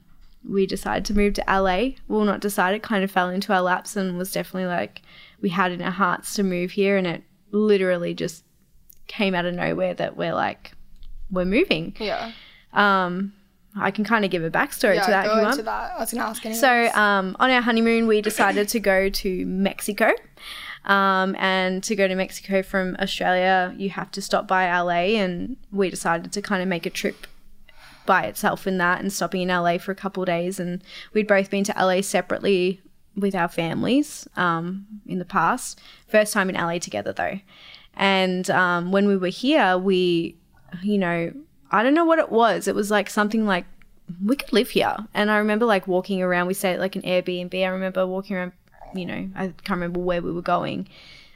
we 0.47 0.65
decided 0.65 1.05
to 1.05 1.13
move 1.13 1.33
to 1.35 1.43
LA. 1.47 1.95
Well, 2.07 2.23
not 2.23 2.41
decided, 2.41 2.83
kind 2.83 3.03
of 3.03 3.11
fell 3.11 3.29
into 3.29 3.53
our 3.53 3.61
laps 3.61 3.95
and 3.95 4.17
was 4.17 4.31
definitely 4.31 4.67
like 4.67 5.01
we 5.41 5.49
had 5.49 5.71
in 5.71 5.81
our 5.81 5.91
hearts 5.91 6.33
to 6.35 6.43
move 6.43 6.71
here, 6.71 6.97
and 6.97 7.07
it 7.07 7.23
literally 7.51 8.13
just 8.13 8.43
came 9.07 9.35
out 9.35 9.45
of 9.45 9.53
nowhere 9.53 9.93
that 9.93 10.17
we're 10.17 10.33
like 10.33 10.73
we're 11.31 11.45
moving. 11.45 11.95
Yeah. 11.99 12.31
Um, 12.73 13.33
I 13.77 13.91
can 13.91 14.03
kind 14.05 14.23
of 14.23 14.31
give 14.31 14.43
a 14.43 14.49
backstory 14.51 14.95
Yeah, 14.95 15.05
to 15.05 15.11
that 15.11 15.25
go 15.25 15.31
if 15.31 15.35
you 15.35 15.39
into 15.49 15.55
want. 15.57 15.65
that. 15.65 15.91
I 15.95 15.99
was 15.99 16.11
gonna 16.13 16.25
ask 16.25 16.45
anyways. 16.45 16.61
So, 16.61 16.87
um, 16.99 17.35
on 17.39 17.49
our 17.51 17.61
honeymoon, 17.61 18.07
we 18.07 18.21
decided 18.21 18.67
to 18.69 18.79
go 18.79 19.09
to 19.09 19.45
Mexico. 19.45 20.11
Um, 20.85 21.35
and 21.39 21.83
to 21.85 21.95
go 21.95 22.07
to 22.07 22.13
Mexico 22.15 22.61
from 22.61 22.95
Australia, 22.99 23.73
you 23.75 23.89
have 23.89 24.11
to 24.11 24.21
stop 24.21 24.47
by 24.47 24.65
LA. 24.69 25.17
And 25.19 25.57
we 25.71 25.89
decided 25.89 26.31
to 26.33 26.41
kind 26.41 26.61
of 26.61 26.67
make 26.67 26.85
a 26.85 26.91
trip 26.91 27.25
by 28.05 28.23
itself 28.25 28.67
in 28.67 28.77
that 28.77 29.01
and 29.01 29.11
stopping 29.11 29.41
in 29.41 29.47
LA 29.49 29.79
for 29.79 29.91
a 29.91 29.95
couple 29.95 30.21
of 30.21 30.27
days. 30.27 30.59
And 30.59 30.83
we'd 31.13 31.27
both 31.27 31.49
been 31.49 31.63
to 31.63 31.73
LA 31.75 32.01
separately 32.01 32.81
with 33.15 33.33
our 33.33 33.47
families 33.47 34.27
um, 34.37 34.85
in 35.07 35.17
the 35.17 35.25
past. 35.25 35.81
First 36.07 36.33
time 36.33 36.49
in 36.49 36.55
LA 36.55 36.77
together, 36.77 37.11
though. 37.13 37.39
And 37.95 38.47
um, 38.51 38.91
when 38.91 39.07
we 39.07 39.17
were 39.17 39.29
here, 39.29 39.77
we, 39.79 40.37
you 40.83 40.99
know, 40.99 41.31
I 41.75 41.83
don't 41.83 41.93
know 41.93 42.05
what 42.05 42.19
it 42.19 42.31
was. 42.31 42.67
It 42.67 42.75
was 42.75 42.89
like 42.91 43.09
something 43.09 43.45
like 43.45 43.65
we 44.23 44.35
could 44.35 44.53
live 44.53 44.69
here. 44.69 44.95
And 45.13 45.31
I 45.31 45.37
remember 45.37 45.65
like 45.65 45.87
walking 45.87 46.21
around. 46.21 46.47
We 46.47 46.53
stayed 46.53 46.75
at 46.75 46.79
like 46.79 46.95
an 46.95 47.01
Airbnb. 47.03 47.53
I 47.53 47.67
remember 47.67 48.05
walking 48.05 48.35
around. 48.35 48.53
You 48.93 49.05
know, 49.05 49.29
I 49.35 49.47
can't 49.47 49.71
remember 49.71 49.99
where 49.99 50.21
we 50.21 50.31
were 50.31 50.41
going. 50.41 50.87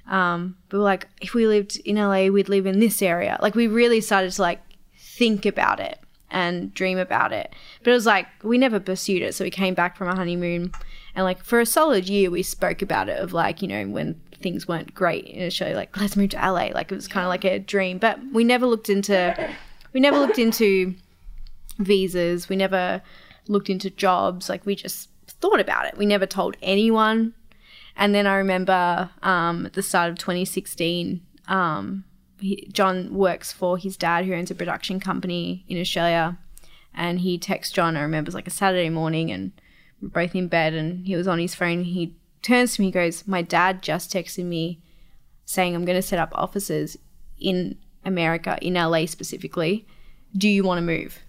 Um, 0.08 0.58
but 0.70 0.78
we 0.78 0.80
were 0.80 0.86
like, 0.86 1.08
if 1.22 1.34
we 1.34 1.46
lived 1.46 1.78
in 1.86 1.98
LA, 1.98 2.28
we'd 2.28 2.50
live 2.50 2.66
in 2.66 2.80
this 2.80 3.02
area. 3.02 3.38
Like 3.42 3.56
we 3.56 3.68
really 3.68 4.02
started 4.02 4.32
to 4.32 4.42
like 4.42 4.62
think 4.98 5.46
about 5.46 5.80
it 5.80 6.00
and 6.32 6.74
dream 6.74 6.98
about 6.98 7.34
it. 7.34 7.54
But 7.84 7.92
it 7.92 7.94
was 7.94 8.06
like 8.06 8.28
we 8.44 8.58
never 8.58 8.80
pursued 8.80 9.22
it. 9.22 9.36
So 9.36 9.44
we 9.44 9.52
came 9.52 9.74
back 9.74 9.98
from 9.98 10.08
our 10.08 10.16
honeymoon, 10.16 10.72
and 11.16 11.26
like 11.26 11.44
for 11.44 11.60
a 11.60 11.66
solid 11.66 12.08
year, 12.08 12.32
we 12.32 12.44
spoke 12.44 12.82
about 12.82 13.10
it 13.10 13.20
of 13.20 13.34
like 13.34 13.62
you 13.62 13.68
know 13.68 13.88
when 13.88 14.20
things 14.42 14.68
weren't 14.68 14.94
great 14.94 15.26
in 15.26 15.46
Australia, 15.46 15.76
like 15.76 15.96
let's 15.98 16.16
move 16.16 16.30
to 16.30 16.38
LA. 16.38 16.70
Like 16.74 16.92
it 16.92 16.96
was 16.96 17.08
kind 17.08 17.26
of 17.26 17.30
like 17.30 17.44
a 17.44 17.60
dream, 17.60 17.98
but 17.98 18.20
we 18.32 18.44
never 18.44 18.66
looked 18.66 18.90
into 18.90 19.54
we 19.94 20.00
never 20.00 20.18
looked 20.18 20.40
into 20.40 20.96
visas. 21.78 22.50
We 22.50 22.56
never 22.56 23.02
looked 23.48 23.70
into 23.70 23.90
jobs. 23.90 24.50
Like 24.50 24.66
we 24.66 24.76
just 24.76 25.10
thought 25.28 25.60
about 25.60 25.86
it. 25.86 25.98
We 25.98 26.06
never 26.06 26.26
told 26.26 26.58
anyone. 26.62 27.34
And 27.96 28.16
then 28.16 28.28
I 28.28 28.36
remember 28.36 29.10
um, 29.24 29.66
at 29.66 29.74
the 29.74 29.84
start 29.84 30.10
of 30.10 30.18
2016, 30.18 31.22
um, 31.48 32.06
he, 32.40 32.68
John 32.72 33.14
works 33.14 33.52
for 33.52 33.78
his 33.78 33.98
dad, 33.98 34.26
who 34.26 34.34
owns 34.34 34.52
a 34.52 34.56
production 34.56 35.00
company 35.00 35.66
in 35.68 35.80
Australia. 35.80 36.38
And 36.94 37.20
he 37.20 37.38
texts 37.38 37.74
John, 37.74 37.98
I 37.98 38.02
remember 38.02 38.28
it 38.28 38.30
was 38.30 38.36
like 38.36 38.48
a 38.48 38.52
Saturday 38.52 38.90
morning, 38.90 39.32
and 39.32 39.52
we're 40.02 40.10
both 40.10 40.34
in 40.34 40.48
bed, 40.48 40.74
and 40.74 41.06
he 41.06 41.16
was 41.16 41.28
on 41.28 41.40
his 41.40 41.56
phone. 41.56 41.84
He 41.84 42.16
turns 42.42 42.76
to 42.76 42.82
me, 42.82 42.88
he 42.88 42.92
goes, 42.92 43.28
My 43.28 43.42
dad 43.42 43.82
just 43.82 44.12
texted 44.12 44.46
me 44.46 44.80
saying, 45.46 45.76
I'm 45.76 45.86
going 45.86 45.98
to 45.98 46.02
set 46.02 46.20
up 46.20 46.32
offices 46.34 46.98
in 47.40 47.78
America, 48.10 48.58
in 48.62 48.74
LA 48.74 49.06
specifically. 49.06 49.86
Do 50.38 50.50
you 50.50 50.64
want 50.64 50.78
to 50.80 50.82
move? 50.86 51.20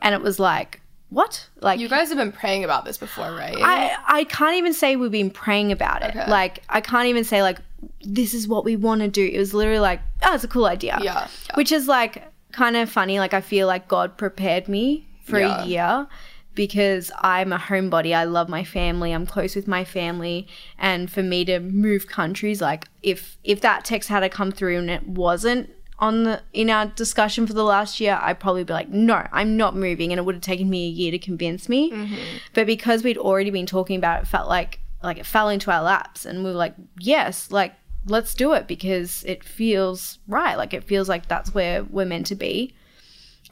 And 0.00 0.14
it 0.14 0.20
was 0.22 0.38
like, 0.38 0.80
what? 1.10 1.48
Like, 1.60 1.80
you 1.80 1.88
guys 1.88 2.08
have 2.08 2.16
been 2.18 2.30
praying 2.32 2.62
about 2.64 2.84
this 2.84 2.96
before, 2.96 3.32
right? 3.32 3.56
I, 3.58 3.96
I 4.06 4.24
can't 4.24 4.54
even 4.56 4.72
say 4.72 4.94
we've 4.96 5.10
been 5.10 5.30
praying 5.30 5.72
about 5.72 6.02
it. 6.02 6.10
Okay. 6.16 6.30
Like, 6.30 6.62
I 6.68 6.80
can't 6.80 7.06
even 7.08 7.24
say, 7.24 7.42
like, 7.42 7.58
this 8.02 8.32
is 8.32 8.46
what 8.46 8.64
we 8.64 8.76
want 8.76 9.00
to 9.00 9.08
do. 9.08 9.26
It 9.26 9.38
was 9.38 9.52
literally 9.52 9.80
like, 9.80 10.00
oh, 10.22 10.34
it's 10.34 10.44
a 10.44 10.48
cool 10.48 10.66
idea. 10.66 10.98
Yeah, 11.02 11.12
yeah. 11.48 11.54
Which 11.54 11.72
is 11.72 11.88
like 11.88 12.30
kind 12.52 12.76
of 12.76 12.88
funny. 12.90 13.18
Like, 13.18 13.34
I 13.34 13.40
feel 13.40 13.66
like 13.66 13.88
God 13.88 14.16
prepared 14.16 14.68
me 14.68 15.06
for 15.24 15.38
Yeah. 15.40 15.62
a 15.62 15.66
year 15.66 16.06
because 16.54 17.10
I'm 17.20 17.52
a 17.52 17.58
homebody. 17.58 18.14
I 18.14 18.24
love 18.24 18.48
my 18.48 18.64
family. 18.64 19.12
I'm 19.12 19.26
close 19.26 19.56
with 19.56 19.66
my 19.66 19.84
family. 19.84 20.46
And 20.78 21.10
for 21.10 21.22
me 21.22 21.44
to 21.46 21.58
move 21.60 22.06
countries, 22.06 22.60
like, 22.60 22.86
if 23.02 23.36
if 23.44 23.60
that 23.62 23.84
text 23.84 24.08
had 24.08 24.20
to 24.20 24.28
come 24.28 24.52
through 24.52 24.78
and 24.78 24.90
it 24.90 25.06
wasn't 25.08 25.70
on 26.00 26.22
the 26.24 26.42
in 26.52 26.70
our 26.70 26.86
discussion 26.86 27.46
for 27.46 27.52
the 27.52 27.64
last 27.64 28.00
year, 28.00 28.18
I'd 28.20 28.40
probably 28.40 28.64
be 28.64 28.72
like, 28.72 28.88
no, 28.88 29.26
I'm 29.32 29.56
not 29.56 29.76
moving, 29.76 30.12
and 30.12 30.18
it 30.18 30.24
would 30.24 30.34
have 30.34 30.42
taken 30.42 30.68
me 30.68 30.86
a 30.86 30.90
year 30.90 31.10
to 31.10 31.18
convince 31.18 31.68
me. 31.68 31.92
Mm-hmm. 31.92 32.16
But 32.54 32.66
because 32.66 33.04
we'd 33.04 33.18
already 33.18 33.50
been 33.50 33.66
talking 33.66 33.96
about 33.96 34.20
it, 34.20 34.22
it 34.22 34.28
felt 34.28 34.48
like 34.48 34.80
like 35.02 35.18
it 35.18 35.26
fell 35.26 35.48
into 35.48 35.70
our 35.70 35.82
laps, 35.82 36.24
and 36.24 36.42
we 36.42 36.50
were 36.50 36.56
like, 36.56 36.74
yes, 36.98 37.50
like 37.50 37.74
let's 38.06 38.34
do 38.34 38.54
it 38.54 38.66
because 38.66 39.22
it 39.24 39.44
feels 39.44 40.18
right. 40.26 40.56
Like 40.56 40.72
it 40.72 40.84
feels 40.84 41.08
like 41.08 41.28
that's 41.28 41.54
where 41.54 41.84
we're 41.84 42.06
meant 42.06 42.26
to 42.26 42.34
be. 42.34 42.74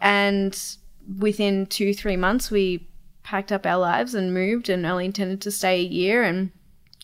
And 0.01 0.59
within 1.19 1.67
two 1.67 1.93
three 1.93 2.17
months, 2.17 2.51
we 2.51 2.89
packed 3.23 3.53
up 3.53 3.67
our 3.67 3.79
lives 3.79 4.15
and 4.15 4.33
moved, 4.33 4.71
and 4.71 4.87
only 4.87 5.05
intended 5.05 5.43
to 5.43 5.51
stay 5.51 5.81
a 5.81 5.85
year. 5.85 6.23
And 6.23 6.51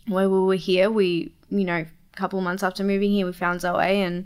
while 0.06 0.30
we 0.30 0.40
were 0.40 0.54
here, 0.54 0.90
we 0.90 1.34
you 1.50 1.64
know 1.64 1.84
a 1.84 2.16
couple 2.16 2.38
of 2.38 2.44
months 2.44 2.62
after 2.62 2.82
moving 2.82 3.12
here, 3.12 3.26
we 3.26 3.32
found 3.34 3.60
Zoe 3.60 4.00
and 4.00 4.24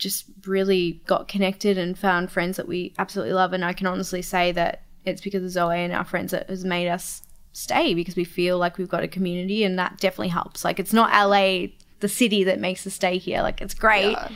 just 0.00 0.24
really 0.46 1.00
got 1.06 1.28
connected 1.28 1.78
and 1.78 1.96
found 1.96 2.32
friends 2.32 2.56
that 2.56 2.66
we 2.66 2.92
absolutely 2.98 3.34
love. 3.34 3.52
And 3.52 3.64
I 3.64 3.72
can 3.72 3.86
honestly 3.86 4.22
say 4.22 4.50
that 4.52 4.82
it's 5.04 5.20
because 5.20 5.44
of 5.44 5.50
Zoe 5.50 5.78
and 5.84 5.92
our 5.92 6.04
friends 6.04 6.32
that 6.32 6.48
has 6.50 6.64
made 6.64 6.88
us 6.88 7.22
stay 7.52 7.94
because 7.94 8.16
we 8.16 8.24
feel 8.24 8.58
like 8.58 8.78
we've 8.78 8.88
got 8.88 9.02
a 9.04 9.08
community 9.08 9.62
and 9.64 9.78
that 9.78 9.98
definitely 9.98 10.28
helps. 10.28 10.64
Like 10.64 10.78
it's 10.80 10.92
not 10.92 11.10
LA, 11.12 11.68
the 12.00 12.08
city 12.08 12.42
that 12.44 12.58
makes 12.58 12.86
us 12.86 12.94
stay 12.94 13.18
here. 13.18 13.42
Like 13.42 13.60
it's 13.60 13.74
great, 13.74 14.12
Yeah. 14.12 14.28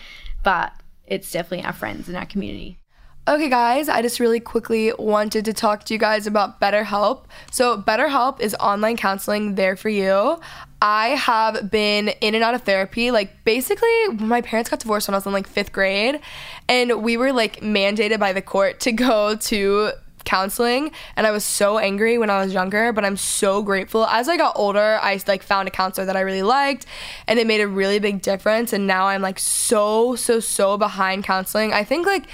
but 0.42 0.72
it's 1.06 1.30
definitely 1.32 1.64
our 1.66 1.72
friends 1.72 2.08
and 2.08 2.16
our 2.16 2.26
community. 2.26 2.78
Okay, 3.26 3.48
guys, 3.48 3.88
I 3.88 4.02
just 4.02 4.20
really 4.20 4.38
quickly 4.38 4.92
wanted 4.98 5.46
to 5.46 5.54
talk 5.54 5.84
to 5.84 5.94
you 5.94 5.98
guys 5.98 6.26
about 6.26 6.60
BetterHelp. 6.60 7.22
So, 7.50 7.80
BetterHelp 7.80 8.38
is 8.38 8.54
online 8.56 8.98
counseling 8.98 9.54
there 9.54 9.76
for 9.76 9.88
you. 9.88 10.38
I 10.82 11.08
have 11.08 11.70
been 11.70 12.08
in 12.20 12.34
and 12.34 12.44
out 12.44 12.52
of 12.54 12.64
therapy. 12.64 13.10
Like, 13.10 13.42
basically, 13.44 14.08
my 14.18 14.42
parents 14.42 14.68
got 14.68 14.80
divorced 14.80 15.08
when 15.08 15.14
I 15.14 15.16
was 15.16 15.24
in 15.24 15.32
like 15.32 15.46
fifth 15.46 15.72
grade, 15.72 16.20
and 16.68 17.02
we 17.02 17.16
were 17.16 17.32
like 17.32 17.60
mandated 17.60 18.20
by 18.20 18.34
the 18.34 18.42
court 18.42 18.80
to 18.80 18.92
go 18.92 19.36
to 19.36 19.92
counseling 20.24 20.90
and 21.16 21.26
I 21.26 21.30
was 21.30 21.44
so 21.44 21.78
angry 21.78 22.18
when 22.18 22.30
I 22.30 22.42
was 22.42 22.52
younger 22.52 22.92
but 22.92 23.04
I'm 23.04 23.16
so 23.16 23.62
grateful 23.62 24.06
as 24.06 24.28
I 24.28 24.36
got 24.36 24.56
older 24.56 24.98
I 25.02 25.20
like 25.28 25.42
found 25.42 25.68
a 25.68 25.70
counselor 25.70 26.06
that 26.06 26.16
I 26.16 26.20
really 26.20 26.42
liked 26.42 26.86
and 27.26 27.38
it 27.38 27.46
made 27.46 27.60
a 27.60 27.68
really 27.68 27.98
big 27.98 28.22
difference 28.22 28.72
and 28.72 28.86
now 28.86 29.06
I'm 29.06 29.22
like 29.22 29.38
so 29.38 30.16
so 30.16 30.40
so 30.40 30.78
behind 30.78 31.24
counseling 31.24 31.72
I 31.72 31.84
think 31.84 32.06
like 32.06 32.24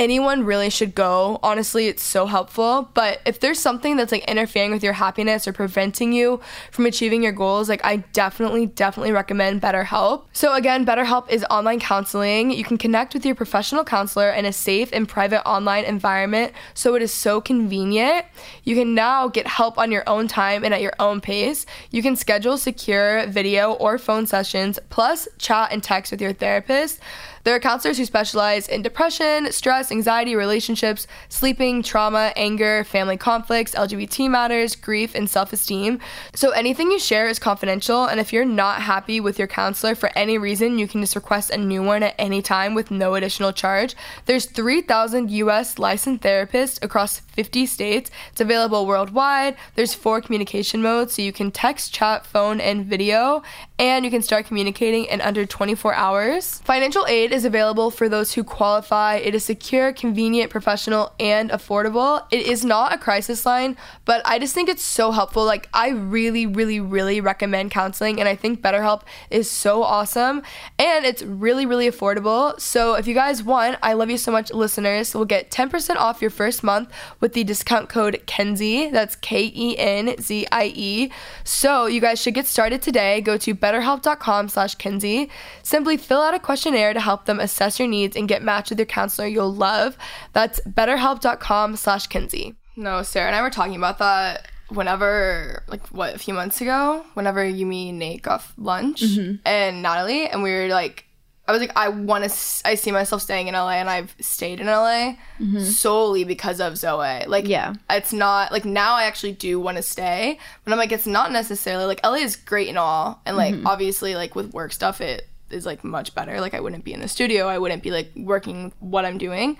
anyone 0.00 0.44
really 0.44 0.70
should 0.70 0.94
go. 0.94 1.38
Honestly, 1.42 1.86
it's 1.86 2.02
so 2.02 2.24
helpful. 2.24 2.90
But 2.94 3.20
if 3.26 3.38
there's 3.38 3.58
something 3.58 3.96
that's 3.96 4.10
like 4.10 4.24
interfering 4.24 4.70
with 4.72 4.82
your 4.82 4.94
happiness 4.94 5.46
or 5.46 5.52
preventing 5.52 6.14
you 6.14 6.40
from 6.72 6.86
achieving 6.86 7.22
your 7.22 7.32
goals, 7.32 7.68
like 7.68 7.84
I 7.84 7.96
definitely, 8.14 8.64
definitely 8.64 9.12
recommend 9.12 9.60
BetterHelp. 9.60 10.24
So 10.32 10.54
again, 10.54 10.86
BetterHelp 10.86 11.30
is 11.30 11.44
online 11.50 11.80
counseling. 11.80 12.50
You 12.50 12.64
can 12.64 12.78
connect 12.78 13.12
with 13.12 13.26
your 13.26 13.34
professional 13.34 13.84
counselor 13.84 14.30
in 14.30 14.46
a 14.46 14.54
safe 14.54 14.88
and 14.94 15.06
private 15.06 15.46
online 15.46 15.84
environment. 15.84 16.54
So 16.72 16.94
it 16.94 17.02
is 17.02 17.12
so 17.12 17.42
convenient. 17.42 18.24
You 18.64 18.76
can 18.76 18.94
now 18.94 19.28
get 19.28 19.46
help 19.46 19.76
on 19.76 19.92
your 19.92 20.08
own 20.08 20.28
time 20.28 20.64
and 20.64 20.72
at 20.72 20.80
your 20.80 20.94
own 20.98 21.20
pace. 21.20 21.66
You 21.90 22.02
can 22.02 22.16
schedule 22.16 22.56
secure 22.56 23.26
video 23.26 23.74
or 23.74 23.98
phone 23.98 24.26
sessions, 24.26 24.78
plus 24.88 25.28
chat 25.36 25.72
and 25.72 25.82
text 25.82 26.10
with 26.10 26.22
your 26.22 26.32
therapist. 26.32 27.00
There 27.42 27.54
are 27.54 27.60
counselors 27.60 27.96
who 27.96 28.04
specialize 28.04 28.68
in 28.68 28.82
depression, 28.82 29.50
stress, 29.50 29.90
anxiety, 29.90 30.36
relationships, 30.36 31.06
sleeping, 31.30 31.82
trauma, 31.82 32.32
anger, 32.36 32.84
family 32.84 33.16
conflicts, 33.16 33.74
LGBT 33.74 34.28
matters, 34.28 34.76
grief, 34.76 35.14
and 35.14 35.28
self 35.28 35.52
esteem. 35.52 36.00
So 36.34 36.50
anything 36.50 36.90
you 36.90 36.98
share 36.98 37.28
is 37.28 37.38
confidential, 37.38 38.04
and 38.04 38.20
if 38.20 38.30
you're 38.30 38.44
not 38.44 38.82
happy 38.82 39.20
with 39.20 39.38
your 39.38 39.48
counselor 39.48 39.94
for 39.94 40.10
any 40.14 40.36
reason, 40.36 40.78
you 40.78 40.86
can 40.86 41.00
just 41.00 41.16
request 41.16 41.50
a 41.50 41.56
new 41.56 41.82
one 41.82 42.02
at 42.02 42.14
any 42.18 42.42
time 42.42 42.74
with 42.74 42.90
no 42.90 43.14
additional 43.14 43.52
charge. 43.52 43.94
There's 44.26 44.44
3,000 44.44 45.30
US 45.30 45.78
licensed 45.78 46.22
therapists 46.22 46.82
across 46.84 47.20
50 47.20 47.64
states. 47.64 48.10
It's 48.32 48.40
available 48.42 48.86
worldwide. 48.86 49.56
There's 49.76 49.94
four 49.94 50.20
communication 50.20 50.82
modes, 50.82 51.14
so 51.14 51.22
you 51.22 51.32
can 51.32 51.50
text, 51.50 51.94
chat, 51.94 52.26
phone, 52.26 52.60
and 52.60 52.84
video, 52.84 53.42
and 53.78 54.04
you 54.04 54.10
can 54.10 54.20
start 54.20 54.44
communicating 54.44 55.06
in 55.06 55.22
under 55.22 55.46
24 55.46 55.94
hours. 55.94 56.58
Financial 56.58 57.06
aid 57.06 57.29
is 57.32 57.44
available 57.44 57.90
for 57.90 58.08
those 58.08 58.32
who 58.32 58.42
qualify. 58.42 59.16
It 59.16 59.34
is 59.34 59.44
secure, 59.44 59.92
convenient, 59.92 60.50
professional, 60.50 61.12
and 61.20 61.50
affordable. 61.50 62.26
It 62.30 62.46
is 62.46 62.64
not 62.64 62.92
a 62.92 62.98
crisis 62.98 63.46
line, 63.46 63.76
but 64.04 64.20
I 64.24 64.38
just 64.38 64.54
think 64.54 64.68
it's 64.68 64.84
so 64.84 65.12
helpful. 65.12 65.44
Like, 65.44 65.68
I 65.72 65.90
really, 65.90 66.46
really, 66.46 66.80
really 66.80 67.20
recommend 67.20 67.70
counseling, 67.70 68.18
and 68.18 68.28
I 68.28 68.34
think 68.34 68.60
BetterHelp 68.60 69.02
is 69.30 69.50
so 69.50 69.82
awesome, 69.82 70.42
and 70.78 71.04
it's 71.04 71.22
really, 71.22 71.66
really 71.66 71.88
affordable. 71.88 72.58
So, 72.60 72.94
if 72.94 73.06
you 73.06 73.14
guys 73.14 73.42
want, 73.42 73.78
I 73.82 73.92
love 73.92 74.10
you 74.10 74.18
so 74.18 74.32
much, 74.32 74.52
listeners, 74.52 75.14
We'll 75.20 75.26
get 75.26 75.50
10% 75.50 75.96
off 75.96 76.22
your 76.22 76.30
first 76.30 76.64
month 76.64 76.90
with 77.20 77.34
the 77.34 77.44
discount 77.44 77.90
code 77.90 78.22
Kenzie. 78.24 78.88
That's 78.88 79.16
K 79.16 79.52
E 79.54 79.76
N 79.76 80.16
Z 80.18 80.46
I 80.50 80.72
E. 80.74 81.10
So, 81.44 81.84
you 81.84 82.00
guys 82.00 82.20
should 82.22 82.32
get 82.32 82.46
started 82.46 82.80
today. 82.80 83.20
Go 83.20 83.36
to 83.36 83.54
betterhelp.com 83.54 84.48
slash 84.48 84.76
Kenzie. 84.76 85.28
Simply 85.62 85.98
fill 85.98 86.22
out 86.22 86.32
a 86.32 86.38
questionnaire 86.38 86.94
to 86.94 87.00
help 87.00 87.19
them 87.26 87.40
assess 87.40 87.78
your 87.78 87.88
needs 87.88 88.16
and 88.16 88.28
get 88.28 88.42
matched 88.42 88.70
with 88.70 88.78
your 88.78 88.86
counselor 88.86 89.28
you'll 89.28 89.54
love. 89.54 89.96
That's 90.32 90.60
betterhelp.com 90.60 91.76
slash 91.76 92.06
Kenzie. 92.06 92.54
No, 92.76 93.02
Sarah 93.02 93.26
and 93.26 93.36
I 93.36 93.42
were 93.42 93.50
talking 93.50 93.76
about 93.76 93.98
that 93.98 94.48
whenever, 94.68 95.64
like, 95.68 95.86
what, 95.88 96.14
a 96.14 96.18
few 96.18 96.34
months 96.34 96.60
ago, 96.60 97.04
whenever 97.14 97.44
you, 97.44 97.66
me, 97.66 97.90
and 97.90 97.98
Nate 97.98 98.22
got 98.22 98.44
lunch 98.56 99.02
mm-hmm. 99.02 99.36
and 99.44 99.82
Natalie, 99.82 100.28
and 100.28 100.42
we 100.42 100.52
were 100.52 100.68
like, 100.68 101.04
I 101.48 101.52
was 101.52 101.60
like, 101.60 101.72
I 101.76 101.88
want 101.88 102.22
to, 102.22 102.30
I 102.64 102.76
see 102.76 102.92
myself 102.92 103.22
staying 103.22 103.48
in 103.48 103.54
LA, 103.54 103.72
and 103.72 103.90
I've 103.90 104.14
stayed 104.20 104.60
in 104.60 104.66
LA 104.66 105.16
mm-hmm. 105.40 105.58
solely 105.58 106.22
because 106.22 106.60
of 106.60 106.78
Zoe. 106.78 107.26
Like, 107.26 107.48
Yeah. 107.48 107.74
it's 107.90 108.12
not 108.12 108.52
like 108.52 108.64
now 108.64 108.94
I 108.94 109.04
actually 109.04 109.32
do 109.32 109.58
want 109.58 109.76
to 109.76 109.82
stay, 109.82 110.38
but 110.64 110.72
I'm 110.72 110.78
like, 110.78 110.92
it's 110.92 111.08
not 111.08 111.32
necessarily 111.32 111.86
like 111.86 112.04
LA 112.04 112.16
is 112.16 112.36
great 112.36 112.68
and 112.68 112.78
all, 112.78 113.20
and 113.26 113.36
like 113.36 113.54
mm-hmm. 113.54 113.66
obviously 113.66 114.14
like 114.14 114.36
with 114.36 114.52
work 114.52 114.72
stuff, 114.72 115.00
it 115.00 115.26
is 115.50 115.66
like 115.66 115.84
much 115.84 116.14
better. 116.14 116.40
Like 116.40 116.54
I 116.54 116.60
wouldn't 116.60 116.84
be 116.84 116.92
in 116.92 117.00
the 117.00 117.08
studio, 117.08 117.46
I 117.48 117.58
wouldn't 117.58 117.82
be 117.82 117.90
like 117.90 118.10
working 118.16 118.72
what 118.80 119.04
I'm 119.04 119.18
doing, 119.18 119.56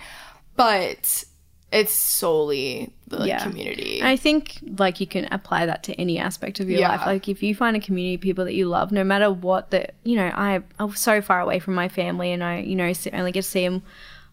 but 0.57 1.24
it's 1.72 1.92
solely 1.94 2.92
the 3.07 3.20
like, 3.20 3.29
Yeah. 3.29 3.42
community. 3.44 4.00
I 4.03 4.16
think 4.16 4.59
like 4.79 5.00
you 5.00 5.07
can 5.07 5.26
apply 5.31 5.66
that 5.66 5.85
to 5.85 5.94
any 6.00 6.18
aspect 6.18 6.59
of 6.61 6.68
your 6.68 6.81
Yeah. 6.81 6.88
life. 6.88 7.07
Like 7.07 7.29
if 7.29 7.42
you 7.42 7.55
find 7.55 7.76
a 7.76 7.81
community 7.81 8.14
of 8.16 8.20
people 8.20 8.44
that 8.44 8.55
you 8.55 8.66
love, 8.66 8.90
no 8.90 9.05
matter 9.05 9.31
what 9.31 9.70
the 9.70 9.88
you 10.05 10.16
know, 10.16 10.33
I 10.35 10.62
I'm 10.79 10.94
so 10.96 11.20
far 11.20 11.40
away 11.40 11.59
from 11.61 11.74
my 11.74 11.88
family, 11.88 12.33
and 12.33 12.42
I 12.42 12.61
you 12.61 12.74
know 12.74 12.92
only 13.12 13.33
get 13.33 13.44
to 13.44 13.48
see 13.48 13.64
them 13.64 13.83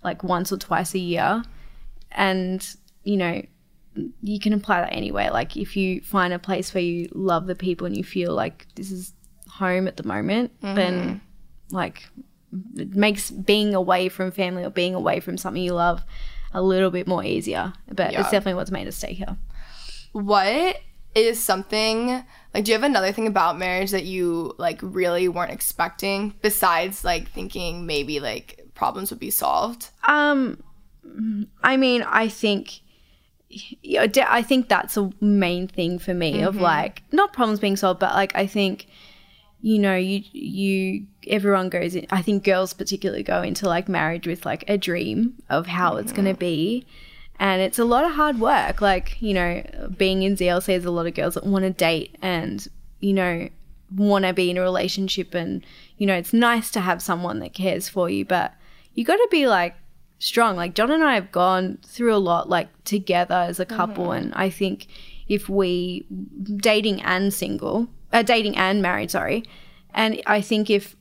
like 0.04 0.24
once 0.24 0.52
or 0.52 0.58
twice 0.58 0.96
a 0.96 1.00
year, 1.00 1.44
and 2.12 2.68
you 3.04 3.18
know 3.18 3.42
you 4.22 4.40
can 4.40 4.54
apply 4.54 4.82
that 4.82 4.94
anywhere. 4.94 5.32
Like 5.32 5.58
if 5.58 5.76
you 5.76 6.02
find 6.02 6.34
a 6.34 6.40
place 6.40 6.74
where 6.74 6.84
you 6.84 7.10
love 7.14 7.48
the 7.48 7.56
people 7.56 7.88
and 7.88 7.96
you 7.96 8.04
feel 8.04 8.34
like 8.34 8.68
this 8.76 8.92
is 8.92 9.14
home 9.50 9.88
at 9.88 9.98
the 9.98 10.04
moment, 10.04 10.52
then 10.62 10.94
mm-hmm. 10.94 11.18
Like 11.72 12.10
it 12.76 12.96
makes 12.96 13.30
being 13.30 13.76
away 13.76 14.10
from 14.10 14.32
family 14.32 14.64
or 14.64 14.70
being 14.70 14.96
away 14.96 15.20
from 15.20 15.38
something 15.38 15.62
you 15.62 15.74
love 15.74 16.02
a 16.54 16.62
little 16.62 16.90
bit 16.92 17.08
more 17.08 17.24
easier. 17.24 17.74
But 17.92 18.14
Yeah. 18.14 18.22
it's 18.22 18.32
definitely 18.32 18.54
what's 18.56 18.72
made 18.72 18.88
us 18.88 18.96
stay 18.96 19.14
here. 19.14 19.38
what 20.14 20.78
is 21.16 21.40
something 21.40 22.24
like 22.54 22.64
do 22.64 22.72
you 22.72 22.76
have 22.78 22.84
another 22.84 23.12
thing 23.12 23.28
about 23.28 23.58
marriage 23.58 23.92
that 23.92 24.06
you 24.06 24.54
like 24.58 24.80
really 24.82 25.28
weren't 25.28 25.52
expecting 25.52 26.34
besides 26.42 27.04
like 27.04 27.30
thinking 27.30 27.86
maybe 27.86 28.20
like 28.20 28.66
problems 28.76 29.10
would 29.10 29.20
be 29.20 29.30
solved? 29.32 29.90
Um, 30.08 30.62
I 31.64 31.78
mean, 31.78 32.04
I 32.04 32.28
think, 32.28 32.82
yeah, 33.50 34.08
I 34.28 34.42
think 34.44 34.70
that's 34.70 34.98
a 34.98 35.10
main 35.22 35.68
thing 35.68 36.00
for 36.00 36.14
me 36.14 36.42
of 36.44 36.56
like 36.58 37.02
not 37.12 37.34
problems 37.34 37.60
being 37.60 37.76
solved, 37.76 38.00
but 38.00 38.14
like 38.14 38.36
I 38.36 38.46
think, 38.46 38.88
you 39.68 39.80
know, 39.80 39.98
you 39.98 40.24
you 40.32 41.06
everyone 41.28 41.68
goes 41.68 41.94
in. 41.94 42.08
I 42.10 42.22
think 42.22 42.46
girls 42.46 42.74
particularly 42.74 43.22
go 43.22 43.42
into 43.42 43.68
like 43.68 43.90
marriage 43.90 44.26
with 44.26 44.46
like 44.46 44.64
a 44.70 44.78
dream 44.78 45.34
of 45.50 45.68
how 45.68 45.98
it's 45.98 46.14
going 46.14 46.24
to 46.24 46.32
mm-hmm. 46.32 46.40
be. 46.40 46.86
And 47.38 47.62
it's 47.62 47.78
a 47.78 47.84
lot 47.84 48.06
of 48.06 48.14
hard 48.14 48.40
work. 48.40 48.80
Like, 48.80 49.22
you 49.22 49.34
know, 49.34 49.62
being 49.98 50.24
in 50.24 50.38
ZLC, 50.38 50.68
there's 50.68 50.86
a 50.86 50.90
lot 50.92 51.06
of 51.06 51.16
girls 51.16 51.34
that 51.34 51.46
want 51.46 51.64
to 51.64 51.70
date 51.70 52.16
and, 52.22 52.66
you 53.02 53.12
know, 53.12 53.50
want 53.94 54.24
to 54.24 54.32
be 54.32 54.50
in 54.50 54.58
a 54.58 54.62
relationship. 54.62 55.36
And, 55.36 55.66
you 55.98 56.08
know, 56.08 56.16
it's 56.16 56.32
nice 56.32 56.72
to 56.72 56.80
have 56.80 57.02
someone 57.02 57.40
that 57.40 57.54
cares 57.54 57.90
for 57.90 58.10
you, 58.10 58.24
but 58.24 58.54
you 58.94 59.04
got 59.04 59.18
to 59.18 59.28
be 59.30 59.48
like 59.48 59.76
strong. 60.18 60.56
Like, 60.56 60.76
John 60.76 60.92
and 60.92 61.04
I 61.04 61.16
have 61.16 61.34
gone 61.34 61.80
through 61.86 62.16
a 62.16 62.24
lot, 62.32 62.48
like, 62.48 62.70
together 62.86 63.36
as 63.36 63.60
a 63.60 63.66
couple. 63.66 64.06
Mm-hmm. 64.06 64.28
And 64.28 64.34
I 64.34 64.50
think 64.50 64.88
if 65.28 65.50
we, 65.50 66.08
dating 66.56 67.02
and 67.02 67.34
single, 67.34 67.90
uh, 68.14 68.24
dating 68.24 68.58
and 68.58 68.82
married, 68.82 69.12
sorry. 69.12 69.44
And 69.94 70.22
I 70.26 70.42
think 70.42 70.70
if, 70.70 70.96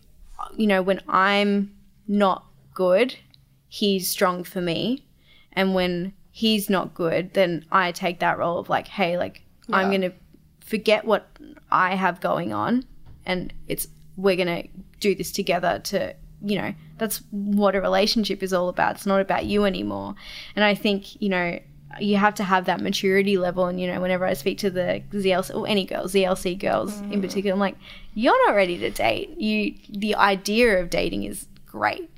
you 0.57 0.67
know, 0.67 0.83
when 0.83 1.01
I'm 1.09 1.75
not 2.09 2.47
good, 2.75 3.17
he's 3.69 4.11
strong 4.11 4.45
for 4.45 4.61
me. 4.61 5.05
And 5.53 5.75
when 5.75 6.13
he's 6.37 6.69
not 6.69 6.93
good 6.93 7.33
then 7.33 7.65
i 7.73 7.91
take 7.91 8.21
that 8.21 8.37
role 8.37 8.59
of 8.59 8.69
like 8.69 8.89
hey 8.89 9.17
like 9.17 9.41
i'm 9.73 9.91
gonna 9.91 10.13
forget 10.61 11.03
what 11.07 11.27
i 11.73 11.95
have 11.95 12.21
going 12.21 12.53
on 12.53 12.85
and 13.25 13.55
it's 13.69 13.89
we're 14.19 14.37
gonna 14.37 14.63
do 15.01 15.15
this 15.15 15.33
together 15.33 15.81
to 15.83 16.15
you 16.43 16.59
know 16.59 16.75
that's 16.99 17.23
what 17.31 17.75
a 17.75 17.81
relationship 17.81 18.43
is 18.43 18.53
all 18.53 18.69
about. 18.69 18.97
It's 18.97 19.07
not 19.07 19.21
about 19.21 19.47
you 19.47 19.65
anymore. 19.65 20.15
And 20.55 20.63
i 20.63 20.75
think 20.75 21.21
you 21.23 21.31
know 21.31 21.59
you 22.01 22.17
have 22.17 22.35
to 22.35 22.45
have 22.45 22.67
that 22.67 22.81
maturity 22.81 23.39
level 23.39 23.67
and 23.67 23.81
you 23.81 23.87
know 23.87 24.01
whenever 24.01 24.27
i 24.27 24.35
speak 24.35 24.59
to 24.59 24.71
the 24.71 25.03
zlc 25.13 25.51
or 25.51 25.61
oh, 25.61 25.65
any 25.65 25.85
girls 25.85 26.13
zlc 26.13 26.59
girls 26.59 27.01
in 27.01 27.13
mm. 27.13 27.23
particular 27.23 27.55
i'm 27.55 27.61
like 27.61 27.77
you're 28.15 28.47
not 28.47 28.55
ready 28.55 28.77
to 28.77 28.91
date 28.91 29.31
you 29.39 29.75
the 29.89 30.15
idea 30.15 30.79
of 30.81 30.91
dating 30.91 31.25
is 31.25 31.47
great 31.67 32.11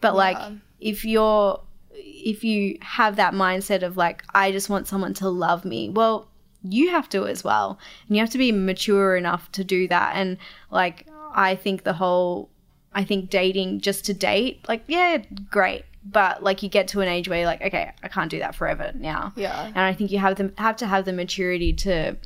but 0.00 0.14
like 0.14 0.38
if 0.80 1.04
you're 1.04 1.60
if 1.92 2.44
you 2.44 2.78
have 2.80 3.16
that 3.16 3.34
mindset 3.34 3.82
of 3.82 3.96
like 3.96 4.24
I 4.34 4.52
just 4.52 4.68
want 4.68 4.86
someone 4.86 5.14
to 5.14 5.28
love 5.28 5.64
me, 5.64 5.88
well, 5.88 6.28
you 6.62 6.90
have 6.90 7.08
to 7.10 7.26
as 7.26 7.42
well. 7.42 7.78
And 8.06 8.16
you 8.16 8.22
have 8.22 8.30
to 8.30 8.38
be 8.38 8.52
mature 8.52 9.16
enough 9.16 9.50
to 9.52 9.64
do 9.64 9.88
that. 9.88 10.16
And 10.16 10.36
like 10.70 11.06
I 11.32 11.54
think 11.54 11.84
the 11.84 11.94
whole 11.94 12.50
I 12.92 13.04
think 13.04 13.30
dating 13.30 13.80
just 13.80 14.04
to 14.06 14.14
date, 14.14 14.66
like 14.68 14.84
yeah, 14.86 15.18
great. 15.50 15.84
But 16.10 16.42
like 16.42 16.62
you 16.62 16.68
get 16.68 16.88
to 16.88 17.00
an 17.00 17.08
age 17.08 17.28
where 17.28 17.38
you're 17.38 17.46
like, 17.46 17.62
okay, 17.62 17.92
I 18.02 18.08
can't 18.08 18.30
do 18.30 18.38
that 18.40 18.54
forever 18.54 18.92
now. 18.94 19.32
Yeah. 19.36 19.66
And 19.66 19.78
I 19.78 19.92
think 19.92 20.10
you 20.10 20.18
have 20.18 20.36
them 20.36 20.52
have 20.58 20.76
to 20.76 20.86
have 20.86 21.04
the 21.04 21.12
maturity 21.12 21.72
to 21.74 22.16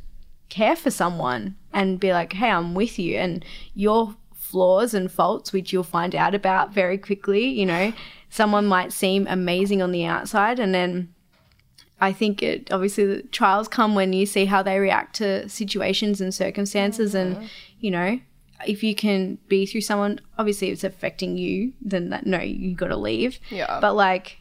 care 0.48 0.76
for 0.76 0.90
someone 0.90 1.56
and 1.72 2.00
be 2.00 2.12
like, 2.12 2.32
hey, 2.32 2.50
I'm 2.50 2.74
with 2.74 2.98
you. 2.98 3.16
And 3.16 3.44
your 3.74 4.14
flaws 4.34 4.94
and 4.94 5.10
faults, 5.10 5.52
which 5.52 5.72
you'll 5.72 5.82
find 5.82 6.14
out 6.14 6.34
about 6.34 6.72
very 6.72 6.96
quickly, 6.96 7.46
you 7.46 7.66
know, 7.66 7.92
someone 8.30 8.66
might 8.66 8.92
seem 8.92 9.26
amazing 9.28 9.82
on 9.82 9.90
the 9.90 10.04
outside. 10.04 10.58
And 10.58 10.74
then 10.74 11.12
I 12.00 12.12
think 12.12 12.42
it 12.42 12.72
obviously 12.72 13.04
the 13.04 13.22
trials 13.22 13.68
come 13.68 13.94
when 13.94 14.12
you 14.12 14.26
see 14.26 14.44
how 14.44 14.62
they 14.62 14.78
react 14.78 15.16
to 15.16 15.48
situations 15.48 16.20
and 16.20 16.32
circumstances. 16.32 17.14
And, 17.14 17.50
you 17.80 17.90
know, 17.90 18.20
if 18.68 18.82
you 18.82 18.94
can 18.94 19.38
be 19.48 19.66
through 19.66 19.82
someone, 19.82 20.20
obviously 20.38 20.70
it's 20.70 20.84
affecting 20.84 21.36
you, 21.36 21.72
then 21.80 22.10
that, 22.10 22.26
no, 22.26 22.40
you 22.40 22.74
got 22.74 22.88
to 22.88 22.96
leave. 22.96 23.38
Yeah. 23.50 23.78
But 23.80 23.94
like, 23.94 24.38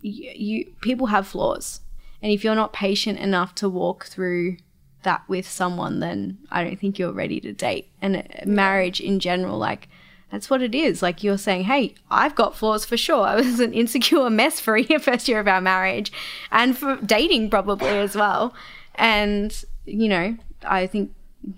you, 0.00 0.30
you 0.34 0.74
people 0.82 1.06
have 1.06 1.26
flaws 1.26 1.80
and 2.20 2.30
if 2.30 2.44
you're 2.44 2.54
not 2.54 2.72
patient 2.72 3.18
enough 3.18 3.54
to 3.56 3.68
walk 3.68 4.04
through 4.04 4.58
that 5.02 5.22
with 5.28 5.48
someone 5.48 6.00
then 6.00 6.38
i 6.50 6.62
don't 6.62 6.78
think 6.78 6.98
you're 6.98 7.12
ready 7.12 7.40
to 7.40 7.52
date 7.52 7.90
and 8.02 8.16
uh, 8.16 8.22
marriage 8.44 9.00
in 9.00 9.18
general 9.18 9.56
like 9.56 9.88
that's 10.34 10.50
what 10.50 10.62
it 10.62 10.74
is. 10.74 11.00
Like 11.00 11.22
you're 11.22 11.38
saying, 11.38 11.62
hey, 11.64 11.94
I've 12.10 12.34
got 12.34 12.56
flaws 12.56 12.84
for 12.84 12.96
sure. 12.96 13.20
I 13.24 13.36
was 13.36 13.60
an 13.60 13.72
insecure 13.72 14.28
mess 14.30 14.58
for 14.58 14.76
a 14.76 14.98
first 14.98 15.28
year 15.28 15.38
of 15.38 15.46
our 15.46 15.60
marriage 15.60 16.10
and 16.50 16.76
for 16.76 16.96
dating 16.96 17.50
probably 17.50 17.86
as 17.86 18.16
well. 18.16 18.52
And, 18.96 19.56
you 19.84 20.08
know, 20.08 20.36
I 20.66 20.88
think, 20.88 21.12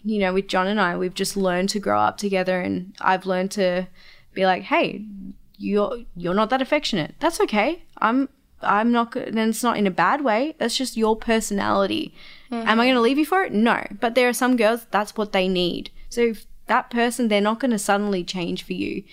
you 0.04 0.18
know, 0.18 0.32
with 0.32 0.48
John 0.48 0.66
and 0.66 0.80
I, 0.80 0.96
we've 0.96 1.14
just 1.14 1.36
learned 1.36 1.68
to 1.70 1.80
grow 1.80 2.00
up 2.00 2.18
together 2.18 2.60
and 2.60 2.94
I've 3.00 3.26
learned 3.26 3.50
to 3.52 3.88
be 4.34 4.46
like, 4.46 4.64
hey, 4.64 5.04
you're 5.58 5.98
you're 6.16 6.34
not 6.34 6.50
that 6.50 6.62
affectionate. 6.62 7.14
That's 7.20 7.40
okay. 7.40 7.82
I'm 7.98 8.28
I'm 8.62 8.92
not 8.92 9.12
good. 9.12 9.28
And 9.28 9.38
it's 9.38 9.62
not 9.62 9.76
in 9.76 9.86
a 9.86 9.90
bad 9.90 10.22
way. 10.22 10.54
That's 10.58 10.76
just 10.76 10.96
your 10.96 11.16
personality. 11.16 12.14
Mm-hmm. 12.50 12.68
Am 12.68 12.80
I 12.80 12.86
going 12.86 12.94
to 12.94 13.00
leave 13.00 13.18
you 13.18 13.26
for 13.26 13.42
it? 13.44 13.52
No. 13.52 13.86
But 14.00 14.14
there 14.14 14.28
are 14.28 14.34
some 14.34 14.56
girls 14.56 14.86
that's 14.90 15.16
what 15.16 15.32
they 15.32 15.48
need. 15.48 15.90
So 16.08 16.22
if 16.22 16.46
that 16.66 16.90
person, 16.90 17.28
they're 17.28 17.40
not 17.40 17.60
going 17.60 17.70
to 17.70 17.78
suddenly 17.78 18.24
change 18.24 18.64
for 18.64 18.72
you. 18.72 19.04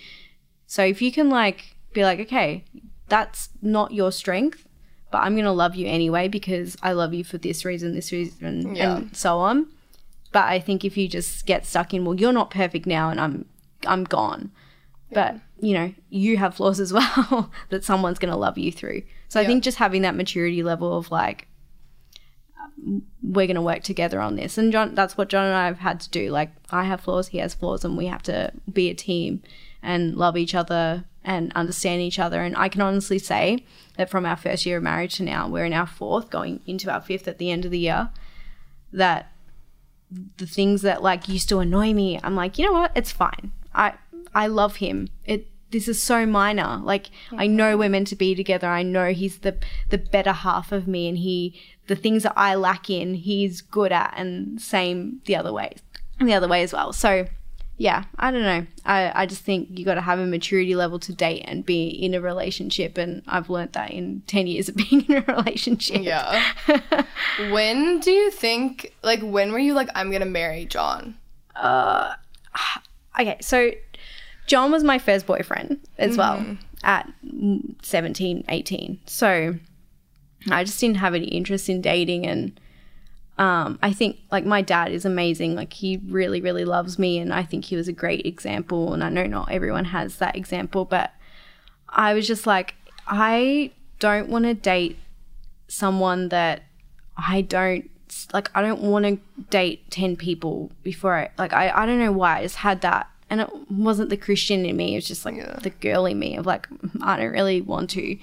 So 0.66 0.84
if 0.84 1.02
you 1.02 1.12
can 1.12 1.28
like 1.30 1.76
be 1.92 2.04
like, 2.04 2.20
okay, 2.20 2.64
that's 3.08 3.50
not 3.60 3.92
your 3.92 4.10
strength, 4.12 4.66
but 5.10 5.18
I'm 5.18 5.34
going 5.34 5.44
to 5.44 5.52
love 5.52 5.76
you 5.76 5.86
anyway 5.86 6.28
because 6.28 6.76
I 6.82 6.92
love 6.92 7.14
you 7.14 7.22
for 7.22 7.38
this 7.38 7.64
reason, 7.64 7.94
this 7.94 8.10
reason, 8.10 8.74
yeah. 8.74 8.96
and 8.96 9.16
so 9.16 9.38
on. 9.38 9.68
But 10.34 10.46
I 10.46 10.58
think 10.58 10.84
if 10.84 10.96
you 10.96 11.06
just 11.06 11.46
get 11.46 11.64
stuck 11.64 11.94
in, 11.94 12.04
well, 12.04 12.16
you're 12.16 12.32
not 12.32 12.50
perfect 12.50 12.86
now, 12.86 13.08
and 13.08 13.20
I'm, 13.20 13.44
I'm 13.86 14.02
gone. 14.02 14.50
Yeah. 15.10 15.14
But 15.14 15.40
you 15.64 15.74
know, 15.74 15.94
you 16.10 16.38
have 16.38 16.56
flaws 16.56 16.80
as 16.80 16.92
well 16.92 17.52
that 17.68 17.84
someone's 17.84 18.18
going 18.18 18.32
to 18.32 18.36
love 18.36 18.58
you 18.58 18.72
through. 18.72 19.02
So 19.28 19.38
yeah. 19.38 19.44
I 19.44 19.46
think 19.46 19.62
just 19.62 19.78
having 19.78 20.02
that 20.02 20.16
maturity 20.16 20.64
level 20.64 20.98
of 20.98 21.12
like, 21.12 21.46
we're 23.22 23.46
going 23.46 23.54
to 23.54 23.62
work 23.62 23.84
together 23.84 24.20
on 24.20 24.34
this. 24.34 24.58
And 24.58 24.72
John, 24.72 24.96
that's 24.96 25.16
what 25.16 25.28
John 25.28 25.46
and 25.46 25.54
I 25.54 25.66
have 25.66 25.78
had 25.78 26.00
to 26.00 26.10
do. 26.10 26.30
Like, 26.30 26.50
I 26.68 26.82
have 26.82 27.00
flaws, 27.00 27.28
he 27.28 27.38
has 27.38 27.54
flaws, 27.54 27.84
and 27.84 27.96
we 27.96 28.06
have 28.06 28.24
to 28.24 28.50
be 28.70 28.90
a 28.90 28.94
team 28.94 29.40
and 29.84 30.16
love 30.16 30.36
each 30.36 30.56
other 30.56 31.04
and 31.22 31.52
understand 31.52 32.02
each 32.02 32.18
other. 32.18 32.42
And 32.42 32.56
I 32.56 32.68
can 32.68 32.80
honestly 32.80 33.20
say 33.20 33.64
that 33.96 34.10
from 34.10 34.26
our 34.26 34.36
first 34.36 34.66
year 34.66 34.78
of 34.78 34.82
marriage 34.82 35.14
to 35.18 35.22
now, 35.22 35.46
we're 35.48 35.64
in 35.64 35.72
our 35.72 35.86
fourth, 35.86 36.28
going 36.28 36.60
into 36.66 36.90
our 36.90 37.00
fifth 37.00 37.28
at 37.28 37.38
the 37.38 37.52
end 37.52 37.64
of 37.64 37.70
the 37.70 37.78
year, 37.78 38.10
that 38.92 39.30
the 40.36 40.46
things 40.46 40.82
that 40.82 41.02
like 41.02 41.28
used 41.28 41.48
to 41.50 41.60
annoy 41.60 41.92
me, 41.92 42.20
I'm 42.22 42.36
like, 42.36 42.58
you 42.58 42.66
know 42.66 42.72
what? 42.72 42.92
It's 42.94 43.12
fine. 43.12 43.52
I 43.74 43.94
I 44.34 44.46
love 44.46 44.76
him. 44.76 45.08
It 45.24 45.48
this 45.70 45.88
is 45.88 46.02
so 46.02 46.24
minor. 46.24 46.80
Like 46.82 47.10
I 47.32 47.46
know 47.46 47.76
we're 47.76 47.88
meant 47.88 48.06
to 48.08 48.16
be 48.16 48.34
together. 48.34 48.68
I 48.68 48.82
know 48.82 49.12
he's 49.12 49.38
the 49.38 49.56
the 49.90 49.98
better 49.98 50.32
half 50.32 50.72
of 50.72 50.86
me 50.86 51.08
and 51.08 51.18
he 51.18 51.60
the 51.86 51.96
things 51.96 52.22
that 52.22 52.34
I 52.36 52.54
lack 52.54 52.88
in, 52.88 53.14
he's 53.14 53.60
good 53.60 53.92
at 53.92 54.14
and 54.16 54.60
same 54.60 55.20
the 55.26 55.36
other 55.36 55.52
way. 55.52 55.76
The 56.20 56.32
other 56.32 56.48
way 56.48 56.62
as 56.62 56.72
well. 56.72 56.92
So 56.92 57.26
yeah, 57.76 58.04
I 58.18 58.30
don't 58.30 58.42
know. 58.42 58.66
I, 58.84 59.22
I 59.22 59.26
just 59.26 59.42
think 59.42 59.68
you 59.72 59.84
got 59.84 59.94
to 59.94 60.00
have 60.00 60.18
a 60.18 60.26
maturity 60.26 60.76
level 60.76 61.00
to 61.00 61.12
date 61.12 61.42
and 61.44 61.66
be 61.66 61.88
in 61.88 62.14
a 62.14 62.20
relationship. 62.20 62.96
And 62.96 63.22
I've 63.26 63.50
learned 63.50 63.72
that 63.72 63.90
in 63.90 64.22
10 64.26 64.46
years 64.46 64.68
of 64.68 64.76
being 64.90 65.04
in 65.06 65.16
a 65.16 65.20
relationship. 65.22 66.02
Yeah. 66.02 66.52
when 67.50 67.98
do 68.00 68.12
you 68.12 68.30
think, 68.30 68.94
like, 69.02 69.20
when 69.22 69.52
were 69.52 69.58
you 69.58 69.74
like, 69.74 69.88
I'm 69.94 70.10
going 70.10 70.20
to 70.20 70.26
marry 70.26 70.66
John? 70.66 71.16
Uh, 71.56 72.14
okay. 73.20 73.38
So 73.40 73.72
John 74.46 74.70
was 74.70 74.84
my 74.84 74.98
first 74.98 75.26
boyfriend 75.26 75.80
as 75.98 76.16
mm-hmm. 76.16 76.18
well 76.18 76.56
at 76.84 77.10
17, 77.82 78.44
18. 78.48 79.00
So 79.06 79.56
I 80.48 80.62
just 80.62 80.78
didn't 80.78 80.98
have 80.98 81.14
any 81.14 81.26
interest 81.26 81.68
in 81.68 81.80
dating. 81.80 82.24
And 82.24 82.60
um, 83.38 83.78
I 83.82 83.92
think, 83.92 84.18
like, 84.30 84.44
my 84.44 84.62
dad 84.62 84.92
is 84.92 85.04
amazing. 85.04 85.54
Like, 85.54 85.72
he 85.72 86.00
really, 86.06 86.40
really 86.40 86.64
loves 86.64 86.98
me. 86.98 87.18
And 87.18 87.32
I 87.32 87.42
think 87.42 87.64
he 87.64 87.76
was 87.76 87.88
a 87.88 87.92
great 87.92 88.24
example. 88.26 88.92
And 88.92 89.02
I 89.02 89.08
know 89.08 89.26
not 89.26 89.50
everyone 89.50 89.86
has 89.86 90.16
that 90.16 90.36
example, 90.36 90.84
but 90.84 91.12
I 91.88 92.14
was 92.14 92.26
just 92.26 92.46
like, 92.46 92.74
I 93.06 93.72
don't 93.98 94.28
want 94.28 94.44
to 94.44 94.54
date 94.54 94.98
someone 95.68 96.28
that 96.28 96.62
I 97.16 97.40
don't 97.40 97.90
like 98.32 98.50
I 98.54 98.62
don't 98.62 98.80
want 98.80 99.04
to 99.06 99.18
date 99.50 99.90
10 99.90 100.16
people 100.16 100.70
before 100.82 101.14
I 101.14 101.30
like 101.36 101.52
I, 101.52 101.70
I 101.70 101.86
don't 101.86 101.98
know 101.98 102.12
why 102.12 102.38
I 102.38 102.42
just 102.42 102.56
had 102.56 102.80
that 102.82 103.08
and 103.30 103.40
it 103.40 103.70
wasn't 103.70 104.10
the 104.10 104.16
Christian 104.16 104.64
in 104.66 104.76
me. 104.76 104.92
It 104.92 104.98
was 104.98 105.08
just 105.08 105.24
like 105.24 105.36
yeah. 105.36 105.58
the 105.60 105.70
girl 105.70 106.06
in 106.06 106.18
me 106.18 106.36
of 106.36 106.46
like, 106.46 106.68
I 107.02 107.16
don't 107.16 107.32
really 107.32 107.60
want 107.60 107.90
to. 107.90 108.16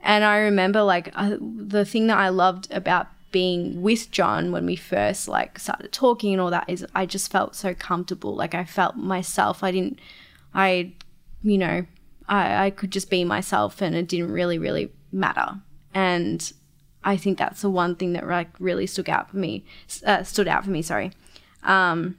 And 0.00 0.24
I 0.24 0.38
remember 0.38 0.82
like 0.82 1.10
uh, 1.14 1.36
the 1.40 1.84
thing 1.84 2.08
that 2.08 2.18
I 2.18 2.28
loved 2.28 2.70
about 2.70 3.06
being 3.32 3.82
with 3.82 4.10
John 4.10 4.52
when 4.52 4.66
we 4.66 4.76
first 4.76 5.28
like 5.28 5.58
started 5.58 5.92
talking 5.92 6.32
and 6.32 6.40
all 6.40 6.50
that 6.50 6.68
is 6.68 6.86
I 6.94 7.06
just 7.06 7.30
felt 7.30 7.54
so 7.54 7.74
comfortable. 7.74 8.34
Like 8.34 8.54
I 8.54 8.64
felt 8.64 8.96
myself. 8.96 9.62
I 9.62 9.70
didn't, 9.70 9.98
I, 10.54 10.92
you 11.42 11.58
know, 11.58 11.86
I, 12.28 12.66
I 12.66 12.70
could 12.70 12.90
just 12.90 13.10
be 13.10 13.24
myself 13.24 13.82
and 13.82 13.94
it 13.94 14.08
didn't 14.08 14.32
really, 14.32 14.58
really 14.58 14.90
matter. 15.12 15.60
And 15.92 16.52
I 17.04 17.16
think 17.16 17.38
that's 17.38 17.62
the 17.62 17.70
one 17.70 17.96
thing 17.96 18.12
that 18.14 18.26
like 18.26 18.50
really 18.58 18.86
stood 18.86 19.08
out 19.08 19.30
for 19.30 19.36
me, 19.36 19.64
uh, 20.04 20.22
stood 20.22 20.48
out 20.48 20.64
for 20.64 20.70
me, 20.70 20.82
sorry. 20.82 21.12
Um, 21.62 22.16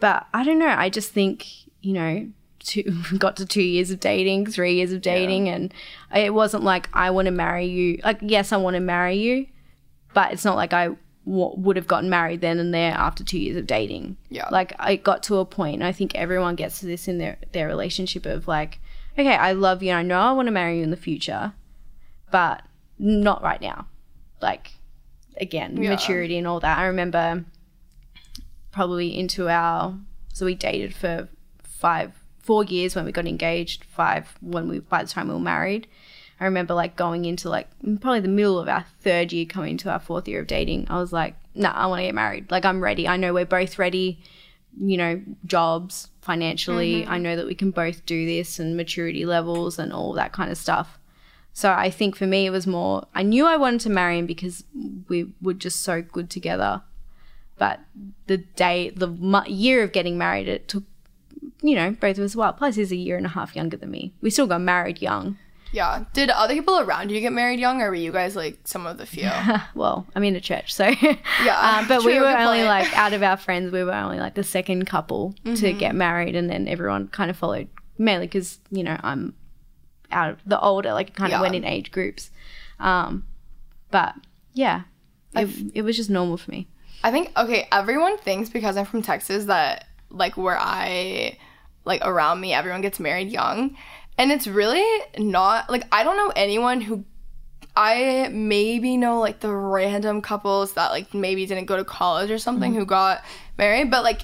but 0.00 0.26
I 0.32 0.44
don't 0.44 0.58
know. 0.58 0.68
I 0.68 0.88
just 0.88 1.12
think, 1.12 1.46
you 1.80 1.92
know, 1.92 2.28
two, 2.60 2.82
got 3.18 3.36
to 3.36 3.46
two 3.46 3.62
years 3.62 3.90
of 3.90 4.00
dating, 4.00 4.46
three 4.46 4.74
years 4.74 4.92
of 4.92 5.02
dating, 5.02 5.46
yeah. 5.46 5.54
and 5.54 5.74
it 6.14 6.34
wasn't 6.34 6.64
like 6.64 6.88
I 6.92 7.10
want 7.10 7.26
to 7.26 7.32
marry 7.32 7.66
you. 7.66 8.00
Like, 8.04 8.18
yes, 8.22 8.52
I 8.52 8.56
want 8.56 8.74
to 8.74 8.80
marry 8.80 9.16
you, 9.16 9.46
but 10.14 10.32
it's 10.32 10.44
not 10.44 10.56
like 10.56 10.72
I 10.72 10.86
w- 11.26 11.54
would 11.56 11.76
have 11.76 11.86
gotten 11.86 12.10
married 12.10 12.40
then 12.40 12.58
and 12.58 12.72
there 12.72 12.92
after 12.92 13.24
two 13.24 13.38
years 13.38 13.56
of 13.56 13.66
dating. 13.66 14.16
Yeah. 14.30 14.48
Like, 14.50 14.72
I 14.78 14.96
got 14.96 15.22
to 15.24 15.38
a 15.38 15.44
point, 15.44 15.76
and 15.76 15.84
I 15.84 15.92
think 15.92 16.14
everyone 16.14 16.54
gets 16.54 16.80
to 16.80 16.86
this 16.86 17.08
in 17.08 17.18
their, 17.18 17.38
their 17.52 17.66
relationship 17.66 18.26
of 18.26 18.48
like, 18.48 18.80
okay, 19.18 19.36
I 19.36 19.52
love 19.52 19.82
you, 19.82 19.90
and 19.90 19.98
I 19.98 20.02
know 20.02 20.18
I 20.18 20.32
want 20.32 20.46
to 20.46 20.52
marry 20.52 20.78
you 20.78 20.82
in 20.82 20.90
the 20.90 20.96
future, 20.96 21.52
but 22.30 22.62
not 22.98 23.42
right 23.42 23.60
now. 23.60 23.86
Like, 24.40 24.72
again, 25.40 25.76
yeah. 25.76 25.90
maturity 25.90 26.38
and 26.38 26.46
all 26.46 26.60
that. 26.60 26.78
I 26.78 26.86
remember 26.86 27.44
probably 28.70 29.18
into 29.18 29.48
our 29.48 29.98
so 30.32 30.46
we 30.46 30.54
dated 30.54 30.94
for 30.94 31.28
five 31.64 32.12
four 32.40 32.62
years 32.64 32.94
when 32.94 33.04
we 33.04 33.12
got 33.12 33.26
engaged 33.26 33.82
five 33.84 34.36
when 34.40 34.68
we 34.68 34.78
by 34.78 35.02
the 35.02 35.08
time 35.08 35.28
we 35.28 35.34
were 35.34 35.40
married 35.40 35.86
i 36.40 36.44
remember 36.44 36.74
like 36.74 36.96
going 36.96 37.24
into 37.24 37.48
like 37.48 37.68
probably 38.00 38.20
the 38.20 38.28
middle 38.28 38.58
of 38.58 38.68
our 38.68 38.84
third 39.00 39.32
year 39.32 39.46
coming 39.46 39.72
into 39.72 39.90
our 39.90 39.98
fourth 39.98 40.28
year 40.28 40.40
of 40.40 40.46
dating 40.46 40.86
i 40.90 40.98
was 40.98 41.12
like 41.12 41.34
nah 41.54 41.72
i 41.72 41.86
want 41.86 42.00
to 42.00 42.04
get 42.04 42.14
married 42.14 42.50
like 42.50 42.64
i'm 42.64 42.80
ready 42.80 43.06
i 43.06 43.16
know 43.16 43.32
we're 43.32 43.44
both 43.44 43.78
ready 43.78 44.18
you 44.80 44.96
know 44.96 45.20
jobs 45.46 46.08
financially 46.20 47.02
mm-hmm. 47.02 47.12
i 47.12 47.18
know 47.18 47.36
that 47.36 47.46
we 47.46 47.54
can 47.54 47.70
both 47.70 48.04
do 48.06 48.26
this 48.26 48.58
and 48.58 48.76
maturity 48.76 49.24
levels 49.24 49.78
and 49.78 49.92
all 49.92 50.12
that 50.12 50.32
kind 50.32 50.50
of 50.50 50.58
stuff 50.58 50.98
so 51.52 51.72
i 51.72 51.90
think 51.90 52.14
for 52.14 52.26
me 52.26 52.46
it 52.46 52.50
was 52.50 52.66
more 52.66 53.06
i 53.14 53.22
knew 53.22 53.46
i 53.46 53.56
wanted 53.56 53.80
to 53.80 53.90
marry 53.90 54.18
him 54.18 54.26
because 54.26 54.64
we 55.08 55.32
were 55.40 55.54
just 55.54 55.80
so 55.80 56.02
good 56.02 56.30
together 56.30 56.82
but 57.58 57.80
the 58.26 58.38
day, 58.38 58.90
the 58.90 59.08
year 59.46 59.82
of 59.82 59.92
getting 59.92 60.16
married, 60.16 60.48
it 60.48 60.68
took, 60.68 60.84
you 61.60 61.74
know, 61.74 61.90
both 61.90 62.16
of 62.18 62.24
us 62.24 62.36
well. 62.36 62.52
Plus, 62.52 62.76
he's 62.76 62.92
a 62.92 62.96
year 62.96 63.16
and 63.16 63.26
a 63.26 63.30
half 63.30 63.56
younger 63.56 63.76
than 63.76 63.90
me. 63.90 64.14
We 64.20 64.30
still 64.30 64.46
got 64.46 64.60
married 64.60 65.02
young. 65.02 65.36
Yeah. 65.72 66.04
Did 66.12 66.30
other 66.30 66.54
people 66.54 66.78
around 66.80 67.10
you 67.10 67.20
get 67.20 67.32
married 67.32 67.60
young, 67.60 67.82
or 67.82 67.90
were 67.90 67.94
you 67.94 68.12
guys 68.12 68.34
like 68.36 68.58
some 68.64 68.86
of 68.86 68.98
the 68.98 69.06
few? 69.06 69.30
well, 69.74 70.06
I'm 70.14 70.24
in 70.24 70.36
a 70.36 70.40
church, 70.40 70.74
so 70.74 70.88
yeah. 70.88 71.78
um, 71.78 71.88
but 71.88 72.04
we 72.04 72.18
were 72.18 72.26
only 72.26 72.58
point. 72.58 72.68
like 72.68 72.96
out 72.96 73.12
of 73.12 73.22
our 73.22 73.36
friends, 73.36 73.72
we 73.72 73.84
were 73.84 73.92
only 73.92 74.18
like 74.18 74.34
the 74.34 74.44
second 74.44 74.86
couple 74.86 75.34
mm-hmm. 75.44 75.54
to 75.54 75.72
get 75.72 75.94
married, 75.94 76.34
and 76.34 76.48
then 76.48 76.68
everyone 76.68 77.08
kind 77.08 77.30
of 77.30 77.36
followed. 77.36 77.68
Mainly 78.00 78.26
because 78.26 78.60
you 78.70 78.84
know 78.84 78.96
I'm 79.02 79.34
out 80.10 80.30
of 80.30 80.38
the 80.46 80.60
older, 80.60 80.92
like 80.92 81.14
kind 81.14 81.32
of 81.32 81.38
yeah. 81.38 81.42
went 81.42 81.54
in 81.54 81.64
age 81.64 81.90
groups. 81.90 82.30
Um, 82.78 83.24
but 83.90 84.14
yeah, 84.54 84.82
it, 85.34 85.48
it 85.74 85.82
was 85.82 85.96
just 85.96 86.10
normal 86.10 86.36
for 86.36 86.50
me. 86.50 86.68
I 87.02 87.10
think 87.10 87.32
okay, 87.36 87.68
everyone 87.70 88.18
thinks 88.18 88.50
because 88.50 88.76
I'm 88.76 88.84
from 88.84 89.02
Texas 89.02 89.46
that 89.46 89.86
like 90.10 90.36
where 90.36 90.58
I 90.58 91.38
like 91.84 92.02
around 92.04 92.40
me 92.40 92.52
everyone 92.52 92.80
gets 92.80 93.00
married 93.00 93.30
young. 93.30 93.76
And 94.18 94.32
it's 94.32 94.46
really 94.46 94.84
not 95.16 95.70
like 95.70 95.84
I 95.92 96.02
don't 96.02 96.16
know 96.16 96.32
anyone 96.34 96.80
who 96.80 97.04
I 97.76 98.28
maybe 98.32 98.96
know 98.96 99.20
like 99.20 99.38
the 99.38 99.54
random 99.54 100.20
couples 100.20 100.72
that 100.72 100.90
like 100.90 101.14
maybe 101.14 101.46
didn't 101.46 101.66
go 101.66 101.76
to 101.76 101.84
college 101.84 102.30
or 102.30 102.38
something 102.38 102.72
mm-hmm. 102.72 102.80
who 102.80 102.86
got 102.86 103.24
married, 103.56 103.90
but 103.90 104.02
like 104.02 104.22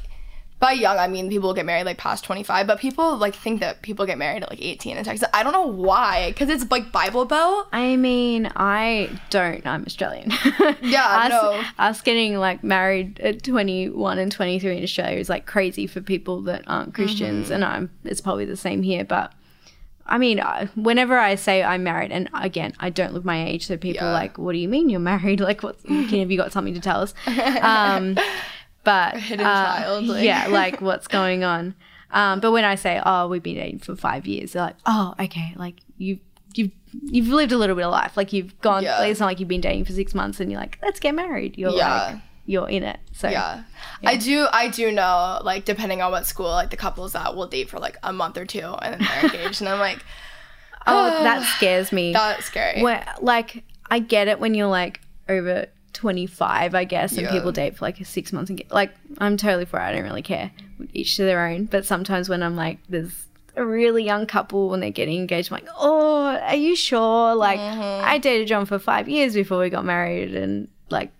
by 0.59 0.72
young, 0.72 0.98
I 0.98 1.09
mean 1.09 1.28
people 1.28 1.52
get 1.54 1.66
married 1.66 1.85
like 1.85 1.98
past 1.98 2.24
25, 2.24 2.66
but 2.66 2.80
people 2.80 3.16
like 3.16 3.35
think 3.35 3.61
that 3.61 3.83
people 3.83 4.07
get 4.07 4.18
married 4.18 4.42
at 4.42 4.50
like 4.50 4.62
18 4.62 4.96
in 4.96 5.04
Texas. 5.04 5.28
I 5.33 5.42
don't 5.42 5.52
know 5.52 5.66
why, 5.66 6.30
because 6.30 6.48
it's 6.48 6.68
like 6.70 6.90
Bible 6.90 7.26
Belt. 7.26 7.68
I 7.72 7.96
mean, 7.96 8.50
I 8.57 9.11
don't. 9.30 9.64
I'm 9.66 9.85
Australian. 9.85 10.33
Yeah, 10.83 11.04
us, 11.04 11.30
no. 11.30 11.62
Us 11.78 12.00
getting 12.00 12.37
like 12.37 12.62
married 12.64 13.20
at 13.20 13.42
21 13.42 14.18
and 14.18 14.33
23 14.33 14.76
in 14.78 14.83
Australia 14.83 15.18
is 15.18 15.28
like 15.28 15.46
crazy 15.46 15.87
for 15.87 16.00
people 16.00 16.42
that 16.42 16.64
aren't 16.66 16.94
Christians, 16.94 17.46
mm-hmm. 17.46 17.54
and 17.54 17.64
I'm. 17.64 17.90
It's 18.04 18.20
probably 18.20 18.46
the 18.46 18.57
same 18.57 18.83
here, 18.83 19.04
but. 19.04 19.33
I 20.07 20.19
mean, 20.19 20.39
whenever 20.76 21.18
I 21.18 21.35
say 21.35 21.62
I'm 21.62 21.83
married, 21.83 22.12
and 22.12 22.28
again, 22.35 22.74
I 22.78 22.91
don't 22.91 23.14
look 23.14 23.24
my 23.24 23.45
age, 23.47 23.66
so 23.66 23.76
people 23.76 24.03
yeah. 24.07 24.11
are 24.11 24.12
like, 24.12 24.37
"What 24.39 24.53
do 24.53 24.59
you 24.59 24.68
mean 24.68 24.89
you're 24.91 25.01
married? 25.01 25.41
Like, 25.45 25.62
what? 25.62 25.76
have 25.89 26.31
you 26.31 26.37
got 26.37 26.53
something 26.53 26.74
to 26.74 26.81
tell 26.81 27.01
us?" 27.01 27.14
Um, 27.26 28.16
but 28.85 29.14
uh, 29.14 29.37
child. 29.37 30.05
Like. 30.05 30.24
yeah, 30.24 30.47
like 30.49 30.81
what's 30.81 31.09
going 31.09 31.43
on. 31.45 31.74
Um, 32.11 32.41
but 32.41 32.53
when 32.53 32.64
I 32.64 32.74
say, 32.74 33.01
"Oh, 33.05 33.28
we've 33.28 33.43
been 33.43 33.57
dating 33.57 33.78
for 33.81 33.97
five 33.97 34.26
years," 34.26 34.53
they're 34.53 34.62
like, 34.62 34.76
"Oh, 34.87 35.14
okay, 35.20 35.55
like 35.57 35.76
you." 35.99 36.18
You've 36.57 36.70
you've 36.93 37.26
lived 37.28 37.51
a 37.51 37.59
little 37.59 37.74
bit 37.74 37.85
of 37.85 37.91
life, 37.91 38.16
like 38.16 38.33
you've 38.33 38.57
gone. 38.61 38.85
Yeah. 38.85 39.03
It's 39.03 39.18
not 39.18 39.26
like 39.26 39.41
you've 39.41 39.49
been 39.49 39.61
dating 39.61 39.87
for 39.87 39.93
six 39.93 40.14
months 40.14 40.39
and 40.39 40.53
you're 40.53 40.61
like, 40.61 40.78
let's 40.83 41.01
get 41.01 41.12
married. 41.12 41.59
You're 41.59 41.72
Yeah. 41.72 42.05
like, 42.12 42.22
you're 42.47 42.68
in 42.68 42.82
it. 42.82 42.99
So 43.12 43.28
Yeah. 43.28 43.62
I 44.05 44.16
do 44.16 44.47
I 44.53 44.68
do 44.68 44.92
know 44.92 45.40
like 45.45 45.64
depending 45.64 46.03
on 46.03 46.11
what 46.12 46.26
school 46.26 46.47
like 46.51 46.70
the 46.70 46.76
couples 46.76 47.12
that 47.14 47.34
will 47.34 47.47
date 47.47 47.70
for 47.70 47.78
like 47.78 47.97
a 48.03 48.12
month 48.12 48.36
or 48.36 48.45
two 48.45 48.61
and 48.82 49.01
then 49.01 49.09
they're 49.09 49.22
engaged 49.32 49.61
and 49.62 49.68
I'm 49.70 49.78
like 49.78 50.05
oh, 50.86 51.22
that 51.22 51.42
scares 51.57 51.92
me. 51.92 52.12
that's 52.12 52.45
scary. 52.45 52.82
Where, 52.82 53.03
like, 53.22 53.64
I 53.90 54.01
get 54.01 54.28
it 54.28 54.38
when 54.38 54.55
you're 54.55 54.66
like 54.68 55.01
over 55.30 55.64
25, 55.95 56.74
I 56.74 56.84
guess, 56.84 57.12
and 57.12 57.22
Yeah. 57.22 57.32
people 57.32 57.53
date 57.53 57.76
for 57.76 57.86
like 57.86 58.05
six 58.05 58.34
months 58.34 58.51
and 58.51 58.59
get 58.59 58.70
like, 58.70 58.90
I'm 59.16 59.38
totally 59.38 59.64
for 59.64 59.78
it. 59.80 59.82
I 59.82 59.92
don't 59.92 60.03
really 60.03 60.20
care. 60.20 60.51
Each 60.92 61.16
to 61.16 61.24
their 61.24 61.47
own. 61.47 61.64
But 61.66 61.86
sometimes 61.86 62.28
when 62.28 62.42
I'm 62.42 62.55
like, 62.57 62.80
there's 62.90 63.12
a 63.57 63.64
really 63.64 64.05
young 64.05 64.26
couple 64.26 64.68
when 64.68 64.80
they're 64.80 64.90
getting 64.90 65.18
engaged, 65.20 65.51
I'm 65.51 65.61
like, 65.64 65.68
oh, 65.78 66.36
are 66.36 66.55
you 66.57 66.76
sure? 66.76 67.34
Like, 67.34 67.61
Mm-hmm. 67.61 68.05
I 68.07 68.18
dated 68.18 68.49
John 68.49 68.66
for 68.66 68.78
five 68.78 69.09
years 69.09 69.32
before 69.32 69.61
we 69.61 69.70
got 69.70 69.86
married, 69.86 70.34
and 70.34 70.68
like, 70.90 71.12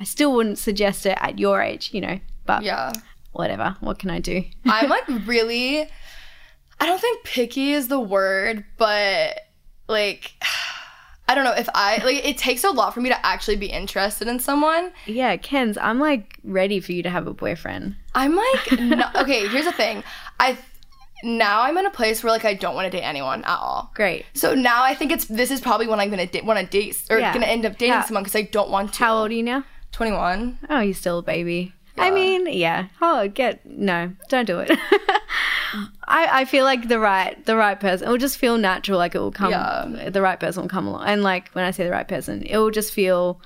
I 0.00 0.04
still 0.04 0.32
wouldn't 0.32 0.58
suggest 0.58 1.06
it 1.06 1.18
at 1.20 1.38
your 1.38 1.60
age, 1.60 1.90
you 1.92 2.00
know. 2.00 2.20
But 2.46 2.62
yeah. 2.62 2.92
whatever. 3.32 3.76
What 3.80 3.98
can 3.98 4.10
I 4.10 4.20
do? 4.20 4.44
I'm 4.66 4.88
like 4.88 5.06
really 5.26 5.88
I 6.80 6.86
don't 6.86 7.00
think 7.00 7.24
picky 7.24 7.72
is 7.72 7.88
the 7.88 8.00
word, 8.00 8.64
but 8.76 9.40
like 9.88 10.32
I 11.30 11.34
don't 11.34 11.44
know 11.44 11.52
if 11.52 11.68
I 11.74 11.98
like 12.04 12.24
it 12.24 12.38
takes 12.38 12.64
a 12.64 12.70
lot 12.70 12.94
for 12.94 13.00
me 13.00 13.10
to 13.10 13.26
actually 13.26 13.56
be 13.56 13.66
interested 13.66 14.28
in 14.28 14.40
someone. 14.40 14.92
yeah, 15.04 15.36
Ken's. 15.36 15.76
I'm 15.76 15.98
like 16.00 16.38
ready 16.42 16.80
for 16.80 16.92
you 16.92 17.02
to 17.02 17.10
have 17.10 17.26
a 17.26 17.34
boyfriend. 17.34 17.96
I'm 18.14 18.34
like 18.34 18.72
no, 18.80 19.10
okay, 19.16 19.46
here's 19.48 19.66
the 19.66 19.72
thing. 19.72 20.02
I 20.40 20.56
now 21.24 21.62
I'm 21.62 21.76
in 21.76 21.84
a 21.84 21.90
place 21.90 22.22
where 22.22 22.32
like 22.32 22.44
I 22.46 22.54
don't 22.54 22.74
want 22.74 22.90
to 22.90 22.96
date 22.96 23.02
anyone 23.02 23.42
at 23.44 23.58
all. 23.58 23.90
Great. 23.94 24.24
So 24.34 24.54
now 24.54 24.84
I 24.84 24.94
think 24.94 25.10
it's 25.12 25.24
this 25.26 25.50
is 25.50 25.60
probably 25.60 25.86
when 25.88 26.00
I'm 26.00 26.08
gonna 26.10 26.26
da- 26.26 26.42
want 26.42 26.60
to 26.60 26.64
date 26.66 26.96
or 27.10 27.18
Yeah. 27.18 27.34
gonna 27.34 27.46
end 27.46 27.66
up 27.66 27.76
dating 27.76 27.92
How- 27.94 28.06
someone 28.06 28.22
because 28.22 28.36
I 28.36 28.42
don't 28.42 28.70
want 28.70 28.94
to. 28.94 28.98
How 29.04 29.18
old 29.18 29.30
are 29.30 29.34
you 29.34 29.42
now? 29.42 29.64
21. 29.92 30.58
Oh, 30.70 30.80
you're 30.80 30.94
still 30.94 31.18
a 31.18 31.22
baby. 31.22 31.72
I 31.96 32.10
mean, 32.12 32.46
yeah. 32.52 32.86
Oh, 33.02 33.26
get 33.28 33.66
no, 33.66 34.12
don't 34.28 34.44
do 34.44 34.60
it. 34.60 34.70
I, 36.06 36.40
I 36.40 36.44
feel 36.44 36.64
like 36.64 36.88
the 36.88 36.98
right 37.00 37.44
the 37.44 37.56
right 37.56 37.78
person. 37.78 38.06
It 38.06 38.10
will 38.10 38.18
just 38.18 38.38
feel 38.38 38.56
natural, 38.56 38.98
like 38.98 39.14
it 39.14 39.18
will 39.18 39.32
come. 39.32 39.50
Yeah. 39.50 40.08
The 40.08 40.22
right 40.22 40.38
person 40.38 40.62
will 40.62 40.68
come 40.68 40.86
along, 40.86 41.06
and 41.06 41.22
like 41.22 41.50
when 41.52 41.64
I 41.64 41.72
say 41.72 41.84
the 41.84 41.90
right 41.90 42.06
person, 42.06 42.42
it 42.42 42.56
will 42.56 42.70
just 42.70 42.92
feel 42.92 43.40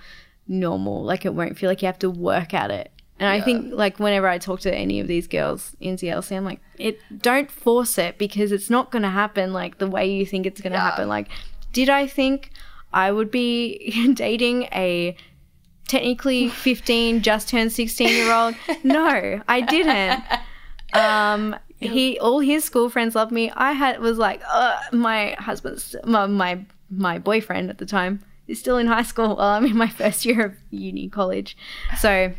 normal. 0.47 1.03
Like 1.03 1.25
it 1.25 1.35
won't 1.35 1.59
feel 1.59 1.71
like 1.71 1.81
you 1.83 1.87
have 1.87 1.99
to 2.01 2.11
work 2.11 2.53
at 2.53 2.71
it. 2.71 2.91
And 3.19 3.29
I 3.31 3.41
think 3.41 3.73
like 3.73 3.99
whenever 3.99 4.27
I 4.29 4.39
talk 4.39 4.61
to 4.61 4.75
any 4.75 4.99
of 5.01 5.07
these 5.09 5.27
girls 5.29 5.77
in 5.81 5.97
ZLC, 5.97 6.37
I'm 6.37 6.45
like, 6.45 6.61
it 6.79 6.99
don't 7.23 7.51
force 7.51 7.97
it 7.97 8.19
because 8.19 8.53
it's 8.53 8.69
not 8.69 8.91
going 8.91 9.03
to 9.03 9.11
happen 9.11 9.53
like 9.53 9.79
the 9.79 9.87
way 9.89 10.11
you 10.11 10.27
think 10.27 10.45
it's 10.45 10.61
going 10.61 10.73
to 10.73 10.79
Yeah. 10.79 10.91
happen. 10.91 11.09
Like, 11.09 11.29
did 11.73 11.89
I 11.89 12.07
think 12.07 12.51
I 12.93 13.13
would 13.13 13.31
be 13.31 14.13
dating 14.15 14.65
a 14.73 15.17
technically 15.93 16.49
15 16.69 17.21
just 17.21 17.49
turned 17.49 17.71
16 17.71 18.09
year 18.09 18.33
old 18.33 18.55
no 18.83 19.43
i 19.49 19.61
didn't. 19.61 20.23
Um 20.95 21.57
he 21.83 22.19
all 22.19 22.41
his 22.41 22.65
school 22.65 22.89
friends 22.89 23.15
loved 23.15 23.33
me. 23.33 23.51
I 23.55 23.73
had 23.73 24.01
was 24.01 24.19
like 24.19 24.41
uh, 24.49 24.79
my 24.93 25.37
husband's 25.39 25.97
my, 26.05 26.27
my 26.27 26.65
my 26.91 27.19
boyfriend 27.19 27.71
at 27.71 27.79
the 27.79 27.87
time 27.87 28.21
is 28.47 28.59
still 28.59 28.79
in 28.79 28.87
high 28.87 29.03
school. 29.03 29.37
While 29.37 29.57
i'm 29.57 29.65
in 29.65 29.77
my 29.77 29.89
first 30.01 30.25
year 30.25 30.47
of 30.47 30.55
uni 30.71 31.09
college. 31.09 31.57
So 31.99 32.33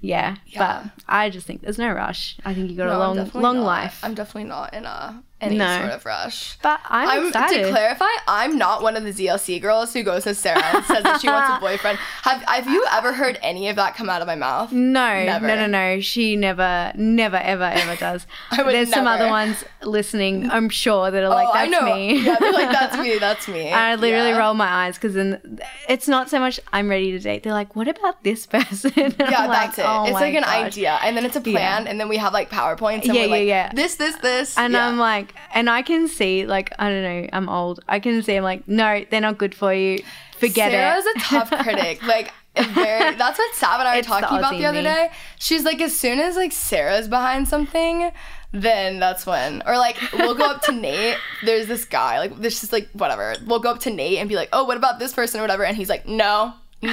yeah, 0.00 0.36
Yeah. 0.46 0.82
but 0.84 1.04
i 1.08 1.30
just 1.30 1.46
think 1.46 1.62
there's 1.62 1.78
no 1.78 1.90
rush 1.92 2.36
i 2.44 2.54
think 2.54 2.70
you 2.70 2.76
got 2.76 2.86
No, 2.86 2.96
a 2.96 2.98
long 2.98 3.30
long 3.34 3.56
not. 3.58 3.64
life 3.64 4.00
I'm 4.02 4.14
definitely 4.14 4.44
not 4.48 4.72
in 4.74 4.84
a 4.84 5.22
any 5.40 5.56
No. 5.56 5.78
sort 5.78 5.90
of 5.92 6.04
rush. 6.04 6.58
but 6.62 6.80
i'm, 6.86 7.08
I'm 7.08 7.26
excited 7.28 7.64
to 7.64 7.70
clarify, 7.70 8.08
I'm 8.28 8.58
not 8.58 8.82
one 8.82 8.94
of 8.96 9.04
the 9.04 9.10
ZLC 9.12 9.60
girls 9.60 9.92
who 9.94 10.02
goes 10.02 10.24
to 10.24 10.34
Sarah 10.34 10.62
and 10.62 10.84
says 10.84 11.02
that 11.02 11.20
she 11.22 11.28
wants 11.28 11.56
a 11.56 11.60
boyfriend. 11.66 11.98
Have 12.22 12.42
have 12.42 12.68
you 12.68 12.84
ever 12.92 13.14
heard 13.14 13.38
any 13.42 13.68
of 13.68 13.76
that 13.76 13.94
come 13.96 14.10
out 14.10 14.20
of 14.20 14.26
my 14.26 14.34
mouth? 14.34 14.70
No, 14.70 15.24
Never. 15.24 15.46
no, 15.46 15.54
no, 15.56 15.66
no. 15.66 16.00
She 16.00 16.36
never, 16.36 16.92
never, 16.94 17.38
ever, 17.38 17.64
ever 17.64 17.96
does. 17.96 18.26
I 18.50 18.62
would 18.62 18.74
There's 18.74 18.90
some 18.90 19.06
other 19.06 19.28
ones 19.28 19.64
listening, 19.82 20.50
I'm 20.50 20.68
sure, 20.68 21.10
that 21.10 21.22
are 21.24 21.28
like, 21.30 21.48
oh, 21.48 21.52
that's 21.54 21.66
I 21.66 21.68
know. 21.70 21.94
me. 21.96 22.20
Yeah, 22.22 22.36
they're 22.38 22.52
like 22.52 22.70
that's 22.70 22.98
me. 23.02 23.18
That's 23.18 23.48
me. 23.48 23.68
And 23.68 23.74
I 23.76 23.94
literally 23.94 24.30
yeah. 24.30 24.38
roll 24.38 24.52
my 24.54 24.68
eyes 24.68 24.96
because 24.96 25.14
then 25.14 25.58
it's 25.88 26.06
not 26.06 26.28
so 26.28 26.38
much 26.38 26.60
I'm 26.70 26.88
ready 26.90 27.12
to 27.12 27.18
date. 27.18 27.44
They're 27.44 27.54
like, 27.54 27.74
what 27.74 27.88
about 27.88 28.22
this 28.24 28.46
person? 28.46 28.92
Yeah, 29.18 29.46
that's 29.66 29.78
oh 29.78 29.82
it. 29.82 29.86
"Oh 29.86 30.04
it's 30.04 30.12
like 30.14 30.34
an 30.34 30.42
gosh." 30.42 30.66
idea, 30.66 30.98
and 31.02 31.16
then 31.16 31.24
it's 31.24 31.36
a 31.36 31.40
plan, 31.40 31.86
and 31.86 31.98
then 32.00 32.08
we 32.08 32.16
have 32.18 32.32
like 32.32 32.50
powerpoints, 32.50 33.04
and 33.04 33.14
Yeah, 33.14 33.22
we're 33.22 33.28
like, 33.28 33.40
yeah, 33.46 33.66
yeah. 33.66 33.72
this, 33.74 33.96
this, 33.96 34.16
this, 34.16 34.56
And 34.58 34.72
yeah. 34.72 34.86
I'm 34.86 34.98
like, 34.98 35.34
and 35.54 35.68
I 35.70 35.82
can 35.82 36.08
see, 36.08 36.46
like, 36.46 36.72
I 36.78 36.88
don't 36.88 37.02
know, 37.02 37.28
I'm 37.32 37.48
old. 37.48 37.80
I 37.88 38.00
can 38.00 38.22
see, 38.22 38.36
I'm 38.36 38.42
like, 38.44 38.66
no, 38.68 39.04
they're 39.10 39.20
not 39.20 39.38
good 39.38 39.54
for 39.54 39.72
you. 39.74 40.02
Forget 40.38 40.72
Sarah's 40.72 41.04
it. 41.06 41.20
Sarah's 41.20 41.46
a 41.48 41.54
tough 41.54 41.62
critic. 41.64 42.02
Like, 42.02 42.32
very, 42.74 43.14
that's 43.14 43.38
what 43.38 43.54
Sav 43.54 43.78
and 43.80 43.88
I 43.88 43.94
were 43.94 43.98
It's 44.00 44.08
the 44.08 44.20
talking 44.20 44.38
about 44.38 44.52
the 44.52 44.66
other 44.66 44.78
me. 44.78 44.84
day. 44.84 45.10
She's 45.38 45.64
like, 45.64 45.80
as 45.80 45.96
soon 45.98 46.18
as 46.18 46.34
like 46.36 46.52
Sarah's 46.52 47.06
behind 47.08 47.46
something, 47.46 48.10
then 48.52 48.98
that's 48.98 49.24
when. 49.26 49.62
Or 49.66 49.76
like, 49.78 49.96
we'll 50.12 50.34
go 50.34 50.46
up 50.46 50.62
to 50.62 50.72
Nate. 50.86 51.16
There's 51.44 51.66
this 51.68 51.84
guy, 51.84 52.18
like, 52.18 52.36
this 52.40 52.64
is 52.64 52.72
like 52.72 52.88
whatever. 52.92 53.36
We'll 53.46 53.60
go 53.60 53.70
up 53.70 53.80
to 53.80 53.90
Nate 53.90 54.18
and 54.18 54.28
be 54.28 54.34
like, 54.34 54.48
oh, 54.52 54.64
what 54.64 54.76
about 54.76 54.98
this 54.98 55.12
person 55.12 55.38
or 55.40 55.44
whatever, 55.44 55.64
and 55.64 55.76
he's 55.76 55.88
like, 55.88 56.06
no. 56.08 56.54
No, 56.82 56.90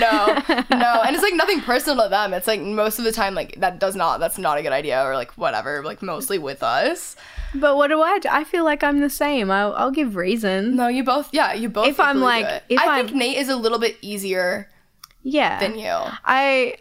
no, 0.69 1.01
and 1.05 1.15
it's 1.15 1.23
like 1.23 1.33
nothing 1.33 1.61
personal 1.61 2.03
to 2.03 2.09
them. 2.09 2.33
It's 2.33 2.47
like 2.47 2.59
most 2.61 2.99
of 2.99 3.05
the 3.05 3.11
time, 3.11 3.35
like 3.35 3.59
that 3.61 3.79
does 3.79 3.95
not, 3.95 4.19
that's 4.19 4.37
not 4.37 4.57
a 4.57 4.61
good 4.61 4.73
idea, 4.73 5.01
or 5.03 5.13
like 5.15 5.31
whatever. 5.37 5.81
Like 5.83 6.01
mostly 6.01 6.37
with 6.37 6.61
us. 6.61 7.15
but 7.55 7.77
what 7.77 7.87
do 7.87 8.01
I 8.01 8.19
do? 8.19 8.27
I 8.29 8.43
feel 8.43 8.65
like 8.65 8.83
I'm 8.83 8.99
the 8.99 9.09
same. 9.09 9.49
I'll, 9.49 9.73
I'll 9.75 9.91
give 9.91 10.15
reason. 10.17 10.75
No, 10.75 10.87
you 10.89 11.03
both, 11.05 11.29
yeah, 11.31 11.53
you 11.53 11.69
both. 11.69 11.87
If 11.87 11.99
I'm, 12.01 12.19
like- 12.19 12.63
if 12.67 12.79
I 12.81 12.97
I'm- 12.97 13.05
think 13.07 13.17
Nate 13.17 13.37
is 13.37 13.47
a 13.49 13.55
little 13.55 13.79
bit 13.79 13.97
easier 14.01 14.69
Yeah. 15.23 15.57
than 15.59 15.79
you. 15.79 15.95
I 16.25 16.75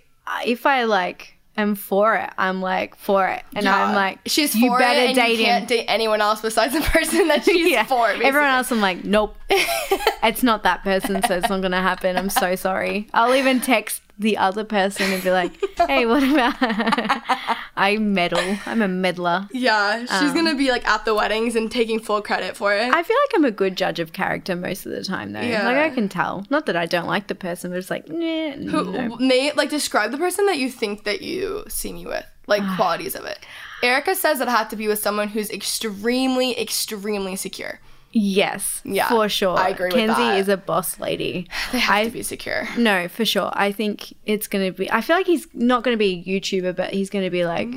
if 0.44 0.66
I 0.66 0.82
like 0.84 1.35
am 1.56 1.74
for 1.74 2.14
it, 2.16 2.30
I'm 2.38 2.60
like 2.60 2.96
for 2.96 3.26
it, 3.28 3.42
and 3.54 3.68
I'm 3.68 3.94
like, 3.94 4.20
she's 4.26 4.54
you 4.54 4.70
for 4.70 4.78
better 4.78 5.00
it, 5.00 5.06
and 5.08 5.14
date 5.16 5.38
you 5.38 5.44
can't 5.44 5.62
him. 5.62 5.78
date 5.78 5.84
anyone 5.88 6.20
else 6.20 6.40
besides 6.40 6.72
the 6.74 6.80
person 6.92 7.28
that 7.28 7.44
she's 7.46 7.70
yeah. 7.70 7.84
for. 7.84 8.08
Everyone 8.08 8.48
else, 8.50 8.70
I'm 8.70 8.80
like, 8.80 9.04
nope, 9.04 9.36
it's 9.50 10.42
not 10.42 10.62
that 10.64 10.82
person, 10.82 11.22
so 11.22 11.36
it's 11.36 11.48
not 11.48 11.62
gonna 11.62 11.82
happen. 11.82 12.16
I'm 12.16 12.30
so 12.30 12.54
sorry. 12.56 13.08
I'll 13.14 13.34
even 13.34 13.60
text 13.60 14.02
the 14.18 14.38
other 14.38 14.64
person 14.64 15.12
and 15.12 15.22
be 15.22 15.30
like, 15.30 15.52
hey, 15.86 16.06
what 16.06 16.22
about? 16.22 16.54
I 17.76 17.98
meddle. 17.98 18.56
I'm 18.64 18.80
a 18.80 18.88
meddler. 18.88 19.48
Yeah, 19.52 20.00
she's 20.00 20.32
gonna 20.32 20.54
be 20.54 20.70
like 20.70 20.86
at 20.88 21.04
the 21.04 21.14
weddings 21.14 21.54
and 21.54 21.70
taking 21.70 22.00
full 22.00 22.22
credit 22.22 22.56
for 22.56 22.74
it. 22.74 22.84
Um, 22.88 22.94
I 22.94 23.02
feel 23.02 23.16
like 23.26 23.34
I'm 23.34 23.44
a 23.44 23.50
good 23.50 23.76
judge 23.76 23.98
of 24.00 24.12
character 24.14 24.56
most 24.56 24.86
of 24.86 24.92
the 24.92 25.04
time, 25.04 25.32
though. 25.32 25.40
Yeah. 25.42 25.66
Like 25.66 25.76
I 25.76 25.90
can 25.90 26.08
tell. 26.08 26.46
Not 26.48 26.64
that 26.66 26.76
I 26.76 26.86
don't 26.86 27.06
like 27.06 27.26
the 27.26 27.34
person, 27.34 27.70
but 27.70 27.76
it's 27.78 27.90
like, 27.90 28.08
nah, 28.08 28.52
Who, 28.52 28.92
no. 28.92 29.16
Nate, 29.16 29.56
like 29.56 29.68
describe 29.68 30.10
the 30.12 30.18
person 30.18 30.46
that 30.46 30.58
you 30.58 30.70
think 30.70 31.04
that 31.04 31.20
you 31.20 31.64
see 31.68 31.92
me 31.92 32.06
with, 32.06 32.24
like 32.46 32.62
Ah. 32.64 32.76
qualities 32.76 33.14
of 33.14 33.24
it. 33.26 33.38
Erica 33.82 34.14
says 34.14 34.38
that 34.38 34.48
I 34.48 34.52
have 34.52 34.70
to 34.70 34.76
be 34.76 34.88
with 34.88 34.98
someone 35.00 35.28
who's 35.28 35.50
extremely, 35.50 36.58
extremely 36.58 37.36
secure. 37.36 37.80
Yes, 38.18 38.80
Yeah, 38.82 39.10
for 39.10 39.28
sure. 39.28 39.58
I 39.58 39.68
agree 39.68 39.88
with 39.88 39.94
Kenzie 39.94 40.38
is 40.38 40.48
a 40.48 40.56
boss 40.56 40.98
lady. 40.98 41.48
They 41.72 41.80
have 41.80 41.96
I 41.96 42.04
to 42.04 42.10
be 42.10 42.22
secure. 42.22 42.66
No, 42.78 43.08
for 43.08 43.26
sure. 43.26 43.50
I 43.52 43.72
think 43.72 44.14
it's 44.24 44.48
going 44.48 44.72
to 44.72 44.78
be. 44.78 44.90
I 44.90 45.02
feel 45.02 45.16
like 45.16 45.26
he's 45.26 45.46
not 45.52 45.84
going 45.84 45.94
to 45.94 45.98
be 45.98 46.24
a 46.26 46.40
YouTuber, 46.40 46.74
but 46.74 46.94
he's 46.94 47.10
going 47.10 47.24
to 47.24 47.30
be 47.30 47.44
like 47.44 47.68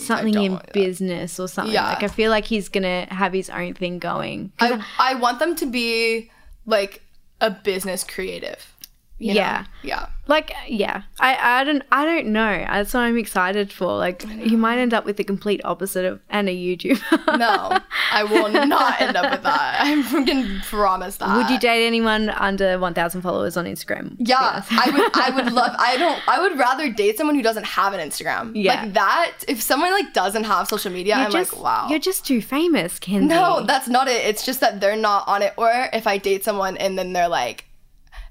something 0.00 0.32
Mm, 0.32 0.34
don't 0.34 0.44
in 0.44 0.52
like 0.54 0.72
business 0.74 1.40
or 1.40 1.48
something. 1.48 1.72
Yeah. 1.72 1.88
Like 1.88 2.02
I 2.02 2.08
feel 2.08 2.30
like 2.30 2.44
he's 2.44 2.68
going 2.68 2.82
to 2.82 3.14
have 3.14 3.32
his 3.32 3.48
own 3.48 3.72
thing 3.72 3.98
going. 3.98 4.52
I, 4.60 4.84
I 4.98 5.14
want 5.14 5.38
them 5.38 5.56
to 5.56 5.66
be 5.66 6.30
like 6.66 7.02
a 7.40 7.50
business 7.50 8.04
creative. 8.04 8.74
You 9.18 9.34
know? 9.34 9.40
Yeah. 9.40 9.64
Yeah. 9.82 10.06
Like 10.28 10.52
yeah, 10.66 11.02
I 11.20 11.60
I 11.60 11.62
don't 11.62 11.84
I 11.92 12.04
don't 12.04 12.26
know. 12.32 12.64
That's 12.68 12.92
what 12.92 13.02
I'm 13.02 13.16
excited 13.16 13.72
for. 13.72 13.96
Like 13.96 14.24
you 14.44 14.56
might 14.58 14.76
end 14.78 14.92
up 14.92 15.04
with 15.04 15.18
the 15.18 15.22
complete 15.22 15.60
opposite 15.64 16.04
of 16.04 16.20
and 16.28 16.48
a 16.48 16.52
YouTuber. 16.52 17.38
No, 17.38 17.78
I 18.10 18.24
will 18.24 18.48
not 18.66 19.00
end 19.00 19.16
up 19.16 19.30
with 19.30 19.44
that. 19.44 19.80
I 19.82 19.94
freaking 20.02 20.64
promise 20.64 21.18
that. 21.18 21.36
Would 21.36 21.48
you 21.48 21.60
date 21.60 21.86
anyone 21.86 22.30
under 22.30 22.76
1,000 22.76 23.20
followers 23.22 23.56
on 23.56 23.66
Instagram? 23.66 24.16
Yeah, 24.18 24.64
I 24.68 24.90
would. 24.90 25.10
I 25.14 25.30
would 25.30 25.52
love. 25.60 25.76
I 25.78 25.96
don't. 25.96 26.20
I 26.28 26.40
would 26.40 26.58
rather 26.58 26.90
date 26.90 27.16
someone 27.18 27.36
who 27.36 27.42
doesn't 27.42 27.64
have 27.64 27.92
an 27.94 28.00
Instagram. 28.00 28.50
Yeah. 28.56 28.82
like 28.82 28.94
that. 28.94 29.44
If 29.46 29.62
someone 29.62 29.92
like 29.92 30.12
doesn't 30.12 30.42
have 30.42 30.66
social 30.66 30.90
media, 30.90 31.14
You're 31.18 31.26
I'm 31.26 31.30
just, 31.30 31.52
like, 31.52 31.62
wow. 31.62 31.86
You're 31.88 32.00
just 32.00 32.26
too 32.26 32.42
famous, 32.42 32.98
Kenzie. 32.98 33.28
no, 33.28 33.62
that's 33.64 33.86
not 33.86 34.08
it. 34.08 34.26
It's 34.26 34.44
just 34.44 34.58
that 34.58 34.80
they're 34.80 34.96
not 34.96 35.28
on 35.28 35.42
it. 35.42 35.54
Or 35.56 35.70
if 35.92 36.08
I 36.08 36.18
date 36.18 36.42
someone 36.42 36.76
and 36.78 36.98
then 36.98 37.12
they're 37.12 37.28
like, 37.28 37.66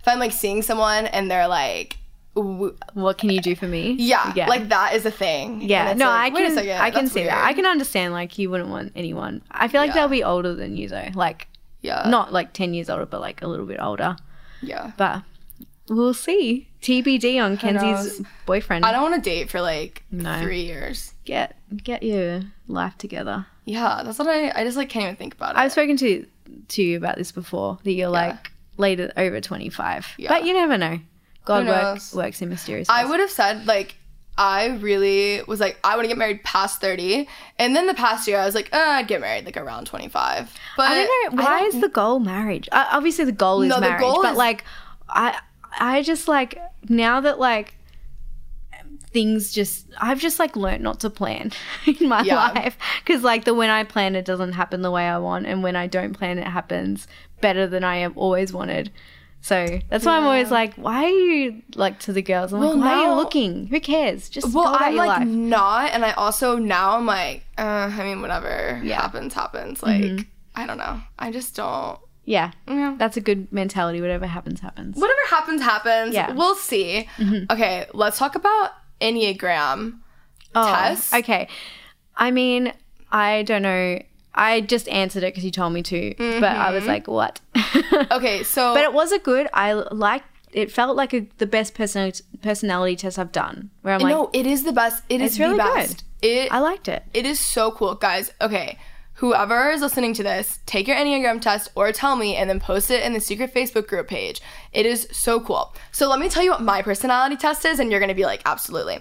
if 0.06 0.10
I'm 0.14 0.20
like 0.20 0.32
seeing 0.34 0.62
someone 0.62 1.08
and 1.08 1.32
they're 1.32 1.48
like, 1.48 1.98
what 2.36 3.18
can 3.18 3.30
you 3.32 3.40
do 3.42 3.56
for 3.56 3.66
me? 3.68 3.96
yeah, 3.98 4.32
yeah. 4.36 4.48
like 4.48 4.70
that 4.70 4.94
is 4.94 5.04
a 5.06 5.12
thing. 5.12 5.62
Yeah, 5.62 5.94
no, 5.94 6.06
like, 6.06 6.34
I 6.34 6.38
can, 6.38 6.58
I 6.70 6.92
can 6.92 7.08
see 7.08 7.24
that. 7.24 7.44
I 7.44 7.54
can 7.54 7.66
understand 7.66 8.14
like 8.14 8.38
you 8.38 8.50
wouldn't 8.52 8.70
want 8.70 8.92
anyone. 8.96 9.42
I 9.50 9.68
feel 9.68 9.82
like 9.82 9.90
Yeah. 9.90 9.94
they'll 9.96 10.08
be 10.10 10.24
older 10.24 10.54
than 10.54 10.76
you 10.78 10.90
though, 10.90 11.08
like 11.16 11.48
Yeah, 11.82 12.04
not 12.08 12.32
like 12.34 12.54
ten 12.54 12.74
years 12.74 12.90
older, 12.90 13.06
but 13.08 13.20
like 13.22 13.42
a 13.42 13.48
little 13.48 13.66
bit 13.66 13.80
older. 13.82 14.16
Yeah, 14.62 14.92
But 14.98 15.24
we'll 15.90 16.14
see. 16.14 16.68
TBD 16.82 17.42
on? 17.44 17.58
Kenzie's 17.58 18.22
boyfriend. 18.46 18.86
I 18.86 18.92
don't 18.92 19.02
want 19.02 19.16
to 19.16 19.22
date 19.28 19.50
for 19.50 19.60
like 19.62 20.04
No. 20.12 20.40
three 20.42 20.62
years. 20.62 21.14
get 21.24 21.56
get 21.84 22.04
your 22.04 22.42
life 22.68 22.96
together. 23.00 23.48
Yeah, 23.66 24.02
that's 24.06 24.20
what 24.20 24.28
I. 24.28 24.52
I 24.54 24.64
just 24.64 24.78
like 24.78 24.90
can't 24.90 25.04
even 25.06 25.16
think 25.16 25.34
about 25.34 25.56
it. 25.56 25.58
I've 25.58 25.72
spoken 25.72 25.98
to 25.98 26.28
to 26.68 26.84
you 26.84 26.98
about 26.98 27.16
this 27.18 27.32
before 27.32 27.80
that 27.84 27.92
you're 27.94 28.10
like 28.10 28.52
later 28.78 29.12
over 29.18 29.40
25, 29.42 30.08
Yeah. 30.18 30.30
but 30.30 30.46
you 30.46 30.54
never 30.54 30.78
know. 30.78 31.00
God 31.46 31.68
works 31.68 32.14
works 32.14 32.42
in 32.42 32.50
mysterious 32.50 32.88
ways. 32.90 32.98
I 32.98 33.06
would 33.06 33.20
have 33.20 33.30
said 33.30 33.68
like 33.68 33.96
I 34.38 34.68
really 34.78 35.42
was 35.48 35.60
like 35.60 35.78
I 35.84 35.96
want 35.96 36.06
to 36.06 36.08
get 36.08 36.18
married 36.18 36.44
past 36.44 36.82
thirty, 36.82 37.28
and 37.60 37.76
then 37.76 37.86
the 37.88 37.94
past 37.94 38.28
year 38.28 38.40
I 38.40 38.46
was 38.46 38.56
like 38.56 38.74
uh, 38.74 38.78
I'd 38.80 39.08
get 39.08 39.22
married 39.22 39.46
like 39.46 39.56
around 39.56 39.86
twenty 39.86 40.08
five. 40.10 40.52
But 40.76 40.88
I 40.90 40.96
don't 41.06 41.36
know 41.36 41.44
why 41.44 41.62
is 41.66 41.80
the 41.82 41.88
goal 41.88 42.20
marriage? 42.20 42.68
Uh, 42.72 42.88
obviously, 42.92 43.26
the 43.26 43.32
goal 43.32 43.62
is 43.62 43.70
No, 43.70 43.76
the 43.76 43.82
marriage, 43.82 44.02
goal 44.02 44.24
but 44.24 44.32
is- 44.32 44.38
like, 44.38 44.64
I 45.08 45.40
I 45.80 46.02
just 46.02 46.28
like 46.28 46.58
now 46.90 47.22
that 47.22 47.38
like 47.40 47.76
things 49.12 49.54
just 49.54 49.86
I've 49.98 50.20
just 50.20 50.40
like 50.40 50.56
learned 50.56 50.84
not 50.84 51.00
to 51.02 51.10
plan 51.10 51.52
in 51.86 52.10
my 52.10 52.22
Yeah. 52.24 52.36
life 52.36 52.78
because 53.04 53.24
like 53.24 53.46
the 53.46 53.54
when 53.54 53.70
I 53.70 53.84
plan 53.84 54.16
it 54.16 54.26
doesn't 54.26 54.54
happen 54.54 54.82
the 54.82 54.92
way 54.92 55.08
I 55.08 55.18
want, 55.20 55.46
and 55.46 55.64
when 55.64 55.76
I 55.76 55.88
don't 55.88 56.14
plan 56.14 56.38
it 56.38 56.48
happens 56.48 57.08
better 57.42 57.68
than 57.68 57.84
I 57.84 57.98
have 57.98 58.18
always 58.18 58.52
wanted. 58.54 58.92
So 59.42 59.80
that's 59.90 60.04
why 60.06 60.18
I'm 60.18 60.24
always 60.24 60.50
like, 60.50 60.74
why 60.74 61.04
are 61.06 61.10
you 61.10 61.62
like 61.76 62.00
to 62.00 62.14
the 62.14 62.24
girls? 62.24 62.52
I'm 62.52 62.60
Well, 62.62 62.76
like, 62.76 62.86
why 62.86 62.94
are 63.04 63.10
you 63.10 63.16
looking? 63.16 63.68
Who 63.68 63.80
cares? 63.80 64.28
Just 64.28 64.52
well, 64.56 64.76
I'm 64.80 64.96
like 64.96 65.20
life. 65.20 65.28
not, 65.28 65.92
and 65.92 66.04
I 66.04 66.14
also 66.14 66.58
now 66.58 66.98
I'm 66.98 67.06
like 67.06 67.46
uh, 67.58 67.62
I 67.94 68.04
mean 68.04 68.22
whatever 68.22 68.48
Yeah. 68.84 68.96
Mm-hmm. 68.96 69.02
happens 69.02 69.34
happens. 69.36 69.84
Like 69.84 70.28
I 70.56 70.66
don't 70.66 70.78
know. 70.80 71.00
I 71.20 71.32
just 71.32 71.56
don't. 71.56 72.00
Yeah, 72.28 72.54
Yeah. 72.68 72.96
that's 72.98 73.18
a 73.18 73.22
good 73.22 73.52
mentality. 73.54 74.02
Whatever 74.02 74.26
happens, 74.26 74.60
happens. 74.60 74.96
Whatever 74.98 75.20
happens 75.30 75.62
happens. 75.62 76.16
Yeah. 76.16 76.30
Mm-hmm. 76.30 76.38
We'll 76.40 76.56
see. 76.56 77.08
Okay, 77.52 77.86
let's 77.94 78.18
talk 78.18 78.34
about 78.34 78.72
Enneagram. 79.00 80.00
Oh, 80.56 80.74
Tess? 80.74 81.14
Okay. 81.14 81.48
I 82.16 82.32
mean, 82.32 82.74
I 83.12 83.44
don't 83.44 83.62
know. 83.62 84.00
I 84.36 84.62
just 84.62 84.88
answered 84.90 85.24
it 85.24 85.34
because 85.34 85.46
you 85.46 85.52
told 85.52 85.74
me 85.74 85.82
to, 85.84 86.14
but 86.18 86.44
I 86.44 86.72
was 86.72 86.82
mm-hmm. 86.82 86.90
like, 86.90 87.08
what? 87.08 87.42
Okay, 88.12 88.44
so 88.44 88.74
but 88.74 88.84
it 88.84 88.94
was 88.94 89.12
a 89.12 89.20
good. 89.20 89.48
I 89.54 89.74
liked. 89.74 90.26
It 90.52 90.72
felt 90.72 90.96
like 90.96 91.14
a, 91.14 91.28
the 91.38 91.46
best 91.46 91.74
personality 91.74 92.24
personality 92.42 92.96
test 92.96 93.18
I've 93.18 93.32
done. 93.32 93.70
Where 93.82 93.94
I'm 93.94 94.02
like, 94.02 94.10
no, 94.10 94.30
it 94.34 94.46
is 94.46 94.64
the 94.64 94.74
best. 94.74 95.04
It 95.10 95.22
is 95.22 95.40
really 95.40 95.58
the 95.58 95.64
good. 95.64 95.74
best. 95.74 96.04
It 96.22 96.52
I 96.52 96.60
liked 96.60 96.88
it. 96.88 97.04
It 97.14 97.26
is 97.26 97.40
so 97.40 97.72
cool, 97.72 97.96
guys. 97.96 98.32
Okay, 98.42 98.78
whoever 99.16 99.70
is 99.70 99.82
listening 99.82 100.14
to 100.16 100.24
this, 100.24 100.60
take 100.66 100.88
your 100.88 100.98
Enneagram 100.98 101.42
test 101.42 101.70
or 101.76 101.92
tell 101.92 102.16
me 102.16 102.36
and 102.36 102.50
then 102.50 102.60
post 102.60 102.92
it 102.92 103.04
in 103.04 103.14
the 103.14 103.22
secret 103.22 103.54
Facebook 103.54 103.88
group 103.88 104.08
page. 104.08 104.42
It 104.74 104.86
is 104.86 105.08
so 105.12 105.40
cool. 105.40 105.74
So 105.92 106.10
let 106.10 106.20
me 106.20 106.30
tell 106.30 106.44
you 106.44 106.52
what 106.52 106.62
my 106.62 106.82
personality 106.82 107.38
test 107.38 107.66
is, 107.66 107.80
and 107.80 107.92
you're 107.92 108.00
gonna 108.00 108.16
be 108.16 108.26
like, 108.26 108.42
absolutely. 108.46 109.00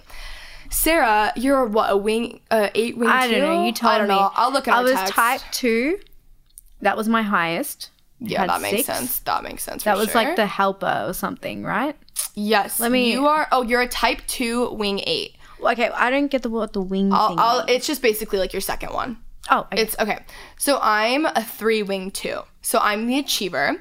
Sarah, 0.69 1.31
you're 1.35 1.65
what 1.65 1.91
a 1.91 1.97
wing, 1.97 2.41
uh, 2.51 2.69
eight 2.75 2.97
wing. 2.97 3.09
I 3.09 3.29
don't 3.29 3.39
know. 3.39 3.65
You 3.65 3.71
told 3.71 3.93
I 3.93 3.97
don't 3.99 4.07
me. 4.07 4.15
know. 4.15 4.31
I'll 4.35 4.51
look 4.51 4.67
at 4.67 4.73
it. 4.75 4.77
I 4.77 4.81
was 4.83 4.93
text. 4.93 5.13
type 5.13 5.41
two. 5.51 5.99
That 6.81 6.97
was 6.97 7.07
my 7.07 7.21
highest. 7.21 7.91
Yeah, 8.19 8.47
that 8.47 8.61
makes 8.61 8.85
six. 8.85 8.87
sense. 8.87 9.19
That 9.19 9.43
makes 9.43 9.63
sense. 9.63 9.83
That 9.83 9.97
was 9.97 10.11
sure. 10.11 10.23
like 10.23 10.35
the 10.35 10.45
helper 10.45 11.05
or 11.07 11.13
something, 11.13 11.63
right? 11.63 11.95
yes. 12.35 12.79
Let 12.79 12.91
me- 12.91 13.11
You 13.11 13.27
are. 13.27 13.47
Oh, 13.51 13.61
you're 13.63 13.81
a 13.81 13.87
type 13.87 14.21
two 14.27 14.69
wing 14.71 15.01
eight. 15.05 15.35
Okay, 15.61 15.89
I 15.89 16.09
don't 16.09 16.27
get 16.27 16.43
the 16.43 16.49
what 16.49 16.73
the 16.73 16.81
wing 16.81 17.11
I'll, 17.11 17.29
thing. 17.29 17.37
I'll, 17.39 17.59
it's 17.67 17.87
just 17.87 18.01
basically 18.01 18.39
like 18.39 18.53
your 18.53 18.61
second 18.61 18.93
one. 18.93 19.17
oh, 19.49 19.61
okay. 19.71 19.81
It's 19.81 19.95
okay. 19.99 20.19
So 20.57 20.79
I'm 20.81 21.25
a 21.25 21.43
three 21.43 21.81
wing 21.83 22.11
two. 22.11 22.41
So 22.65 22.79
I'm 22.79 23.05
the 23.05 23.19
achiever, 23.19 23.75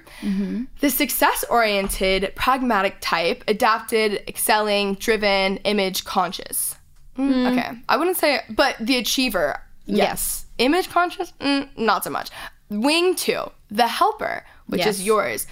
the 0.80 0.90
success 0.90 1.42
oriented, 1.48 2.32
pragmatic 2.36 2.96
type, 3.00 3.42
adapted, 3.48 4.22
excelling, 4.28 4.94
driven, 4.96 5.56
image 5.64 6.04
conscious. 6.04 6.74
Mm, 7.16 7.50
Okay. 7.52 7.70
I 7.88 7.96
wouldn't 7.96 8.18
say, 8.18 8.40
but 8.50 8.76
the 8.78 8.96
achiever, 8.98 9.58
yes. 9.86 10.44
Image 10.58 10.90
conscious, 10.90 11.32
mm, 11.40 11.66
not 11.78 12.04
so 12.04 12.10
much. 12.10 12.28
Wing 12.68 13.14
two, 13.14 13.50
the 13.70 13.88
helper, 13.88 14.44
which 14.66 14.80
Yes. 14.84 14.96
is 14.98 15.06
yours. 15.06 15.46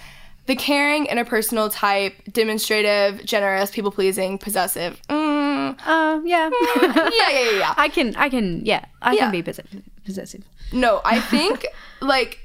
The 0.45 0.55
caring, 0.55 1.07
interpersonal 1.07 1.71
type, 1.73 2.13
demonstrative, 2.31 3.25
generous, 3.25 3.71
people 3.71 3.89
pleasing, 3.91 4.37
possessive. 4.37 5.01
Mm, 5.09 5.75
Uh, 5.87 6.19
yeah. 6.23 6.49
yeah, 6.81 7.09
yeah, 7.11 7.29
yeah, 7.31 7.57
yeah. 7.63 7.73
I 7.77 7.89
can, 7.89 8.15
I 8.15 8.29
can, 8.29 8.63
yeah, 8.63 8.85
I 9.01 9.13
Yeah. 9.13 9.21
can 9.21 9.31
be 9.31 9.41
possessive. 9.41 10.43
No, 10.71 11.01
I 11.03 11.19
think 11.19 11.65
like 12.01 12.39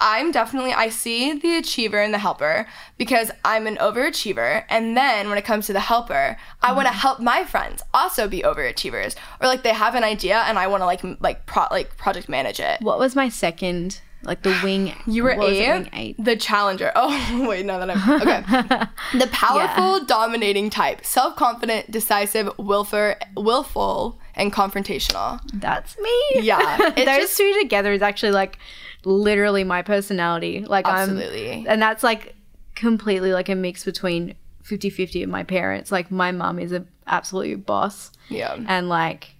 I'm 0.00 0.32
definitely 0.32 0.72
I 0.72 0.88
see 0.88 1.32
the 1.38 1.56
achiever 1.56 1.98
and 2.02 2.12
the 2.12 2.18
helper 2.18 2.66
because 2.98 3.30
I'm 3.44 3.66
an 3.66 3.76
overachiever 3.76 4.64
and 4.68 4.96
then 4.96 5.28
when 5.28 5.38
it 5.38 5.44
comes 5.44 5.66
to 5.66 5.72
the 5.72 5.80
helper, 5.80 6.36
I 6.62 6.72
want 6.72 6.86
to 6.86 6.90
Mm-hmm. 6.90 6.98
help 7.00 7.20
my 7.20 7.44
friends 7.44 7.82
also 7.94 8.28
be 8.28 8.42
overachievers 8.42 9.14
or 9.40 9.46
like 9.46 9.62
they 9.62 9.72
have 9.72 9.94
an 9.94 10.04
idea 10.04 10.38
and 10.40 10.58
I 10.58 10.66
want 10.66 10.82
to 10.82 10.86
like 10.86 11.02
like 11.20 11.46
pro- 11.46 11.68
like 11.70 11.96
project 11.96 12.28
manage 12.28 12.60
it. 12.60 12.80
What 12.82 12.98
was 12.98 13.14
my 13.16 13.28
second? 13.28 14.00
Like 14.22 14.42
the 14.42 14.58
wing. 14.62 14.94
You 15.06 15.22
were 15.24 15.30
eight, 15.32 15.68
wing 15.68 15.90
eight. 15.92 16.16
the 16.22 16.36
challenger. 16.36 16.90
Oh 16.96 17.46
wait, 17.48 17.64
no, 17.64 17.78
that 17.78 17.90
I'm 17.90 18.22
okay. 18.22 18.86
the 19.18 19.26
powerful, 19.28 20.04
dominating 20.04 20.70
type, 20.70 21.04
self-confident, 21.04 21.90
decisive, 21.90 22.50
willful, 22.58 23.14
willful, 23.36 24.18
and 24.34 24.52
confrontational. 24.52 25.40
That's 25.54 25.96
me. 25.98 26.22
Yeah, 26.42 26.76
those 26.96 27.04
just- 27.06 27.36
two 27.38 27.54
together 27.60 27.92
is 27.92 28.02
actually 28.02 28.32
like 28.32 28.58
literally 29.06 29.64
my 29.64 29.82
personality. 29.82 30.64
Like 30.64 30.86
Absolutely. 30.86 31.52
I'm, 31.52 31.66
and 31.68 31.82
that's 31.82 32.02
like 32.02 32.34
completely 32.74 33.32
like 33.32 33.48
a 33.48 33.54
mix 33.54 33.84
between 33.84 34.34
50-50 34.64 35.24
of 35.24 35.28
my 35.28 35.42
parents. 35.44 35.92
Like 35.92 36.10
my 36.10 36.32
mum 36.32 36.58
is 36.58 36.72
a 36.72 36.84
absolute 37.06 37.66
boss. 37.66 38.10
Yeah. 38.30 38.56
and 38.66 38.88
like 38.88 39.34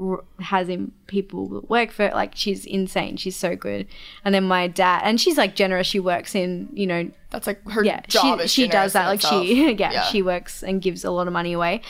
r- 0.00 0.24
has 0.40 0.68
him 0.68 0.92
people 1.06 1.48
that 1.48 1.68
work 1.68 1.90
for 1.90 2.08
like 2.10 2.32
she's 2.34 2.64
insane 2.64 3.18
she's 3.18 3.36
so 3.36 3.54
good 3.54 3.86
and 4.24 4.34
then 4.34 4.44
my 4.44 4.66
dad 4.68 5.02
and 5.04 5.20
she's 5.20 5.36
like 5.36 5.54
generous 5.54 5.86
she 5.86 6.00
works 6.00 6.34
in 6.34 6.70
you 6.72 6.86
know 6.86 7.10
That's 7.28 7.46
like 7.46 7.62
her 7.70 7.84
yeah 7.84 8.00
job. 8.08 8.38
she, 8.38 8.44
is 8.44 8.50
she 8.50 8.68
does 8.68 8.94
that 8.94 9.06
like 9.06 9.20
she 9.20 9.72
yeah, 9.78 10.04
she 10.04 10.22
works 10.22 10.62
and 10.62 10.80
gives 10.80 11.04
a 11.04 11.10
lot 11.10 11.26
of 11.26 11.34
money 11.34 11.52
away 11.52 11.82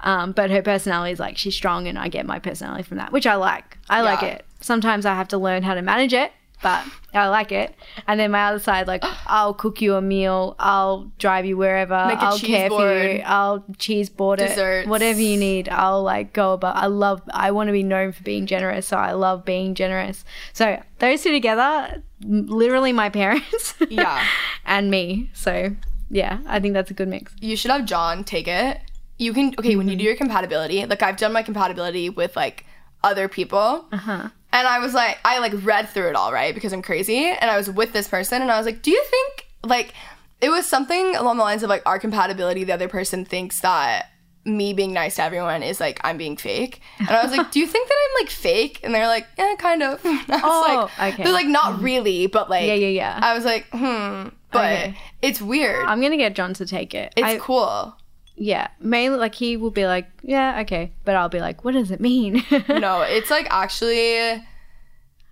um, 0.00 0.32
but 0.32 0.50
her 0.50 0.62
personality 0.62 1.12
is 1.12 1.20
like 1.20 1.36
she's 1.38 1.54
strong 1.54 1.86
and 1.86 1.96
i 1.96 2.08
get 2.08 2.26
my 2.26 2.40
personality 2.40 2.82
from 2.82 2.96
that 2.96 3.12
which 3.12 3.26
i 3.28 3.36
like 3.36 3.78
i 3.88 4.00
like 4.02 4.24
it 4.24 4.44
sometimes 4.60 5.06
i 5.06 5.14
have 5.14 5.28
to 5.28 5.38
learn 5.38 5.62
how 5.62 5.74
to 5.74 5.82
manage 5.82 6.12
it 6.12 6.32
but 6.62 6.84
i 7.14 7.26
like 7.28 7.50
it 7.52 7.74
and 8.06 8.18
then 8.20 8.30
my 8.30 8.44
other 8.44 8.58
side 8.58 8.86
like 8.86 9.02
i'll 9.26 9.54
cook 9.54 9.80
you 9.80 9.94
a 9.94 10.00
meal 10.02 10.54
i'll 10.58 11.10
drive 11.18 11.44
you 11.44 11.56
wherever 11.56 12.06
Make 12.06 12.18
a 12.18 12.22
i'll 12.22 12.38
care 12.38 12.68
for 12.68 12.92
you 12.92 13.22
i'll 13.24 13.64
cheese 13.78 14.08
board 14.08 14.40
it 14.40 14.48
Desserts. 14.48 14.88
whatever 14.88 15.20
you 15.20 15.36
need 15.36 15.68
i'll 15.68 16.02
like 16.02 16.32
go 16.32 16.52
about 16.54 16.76
i 16.76 16.86
love 16.86 17.22
i 17.32 17.50
want 17.50 17.68
to 17.68 17.72
be 17.72 17.82
known 17.82 18.12
for 18.12 18.22
being 18.22 18.46
generous 18.46 18.86
so 18.86 18.96
i 18.96 19.12
love 19.12 19.44
being 19.44 19.74
generous 19.74 20.24
so 20.52 20.82
those 20.98 21.22
two 21.22 21.32
together 21.32 22.02
literally 22.24 22.92
my 22.92 23.08
parents 23.20 23.74
Yeah. 23.88 24.24
and 24.66 24.90
me. 24.90 25.30
So 25.32 25.74
yeah, 26.10 26.40
I 26.46 26.60
think 26.60 26.74
that's 26.74 26.90
a 26.90 26.94
good 26.94 27.08
mix. 27.08 27.32
you 27.40 27.56
should 27.56 27.70
have 27.70 27.84
John 27.86 28.24
take 28.24 28.46
it. 28.48 28.78
You 29.16 29.32
can 29.32 29.54
okay 29.58 29.76
when 29.76 29.86
you 29.88 29.92
Mm-hmm. 29.94 29.98
do 29.98 30.04
your 30.04 30.16
compatibility. 30.16 30.84
Like 30.86 31.02
I've 31.02 31.16
done 31.16 31.32
my 31.32 31.42
compatibility 31.42 32.10
with 32.10 32.36
like 32.36 32.66
other 33.02 33.28
people, 33.28 33.86
Uh-huh. 33.92 34.28
And 34.52 34.66
I 34.66 34.78
was 34.80 34.94
like, 34.94 35.18
I 35.24 35.38
like 35.38 35.52
read 35.64 35.88
through 35.88 36.08
it 36.08 36.16
all 36.16 36.32
right 36.32 36.54
because 36.54 36.72
I'm 36.72 36.82
crazy, 36.82 37.24
and 37.26 37.50
I 37.50 37.56
was 37.56 37.70
with 37.70 37.92
this 37.92 38.08
person, 38.08 38.42
and 38.42 38.50
I 38.50 38.56
was 38.56 38.66
like, 38.66 38.82
do 38.82 38.90
you 38.90 39.02
think 39.04 39.46
like 39.64 39.94
it 40.40 40.48
was 40.50 40.66
something 40.66 41.14
along 41.16 41.36
the 41.36 41.42
lines 41.44 41.62
of 41.62 41.68
like 41.68 41.82
our 41.86 41.98
compatibility? 41.98 42.64
The 42.64 42.72
other 42.72 42.88
person 42.88 43.24
thinks 43.24 43.60
that 43.60 44.06
me 44.46 44.72
being 44.72 44.94
nice 44.94 45.16
to 45.16 45.22
everyone 45.22 45.62
is 45.62 45.80
like 45.80 46.00
I'm 46.02 46.16
being 46.16 46.36
fake, 46.36 46.80
and 46.98 47.10
I 47.10 47.22
was 47.22 47.36
like, 47.36 47.50
do 47.52 47.60
you 47.60 47.66
think 47.66 47.88
that 47.88 47.94
I'm 47.94 48.24
like 48.24 48.30
fake? 48.30 48.80
And 48.82 48.94
they're 48.94 49.06
like, 49.06 49.26
yeah, 49.38 49.54
kind 49.58 49.82
of. 49.82 50.04
And 50.04 50.20
I 50.30 50.34
was 50.36 50.42
Oh, 50.44 50.90
like, 50.98 51.14
okay. 51.14 51.22
they're 51.24 51.32
like 51.32 51.46
not 51.46 51.80
really, 51.82 52.26
but 52.26 52.48
like 52.48 52.66
Yeah, 52.66 52.74
yeah, 52.74 52.88
yeah. 52.88 53.18
I 53.22 53.34
was 53.34 53.44
like, 53.44 53.66
hmm, 53.70 54.28
but 54.50 54.64
Okay. 54.72 54.96
it's 55.22 55.40
weird. 55.42 55.86
I'm 55.86 56.00
gonna 56.00 56.16
get 56.16 56.34
John 56.34 56.54
to 56.54 56.66
take 56.66 56.94
it. 56.94 57.12
it's 57.16 57.26
I- 57.26 57.38
cool. 57.38 57.94
Yeah, 58.40 58.68
mainly 58.80 59.18
like 59.18 59.34
he 59.34 59.58
will 59.58 59.70
be 59.70 59.86
like, 59.86 60.08
yeah, 60.22 60.60
okay, 60.62 60.92
but 61.04 61.14
I'll 61.14 61.28
be 61.28 61.40
like, 61.40 61.62
what 61.62 61.74
does 61.74 61.90
it 61.90 62.00
mean? 62.00 62.42
no, 62.68 63.02
it's 63.02 63.30
like 63.30 63.46
actually 63.50 64.42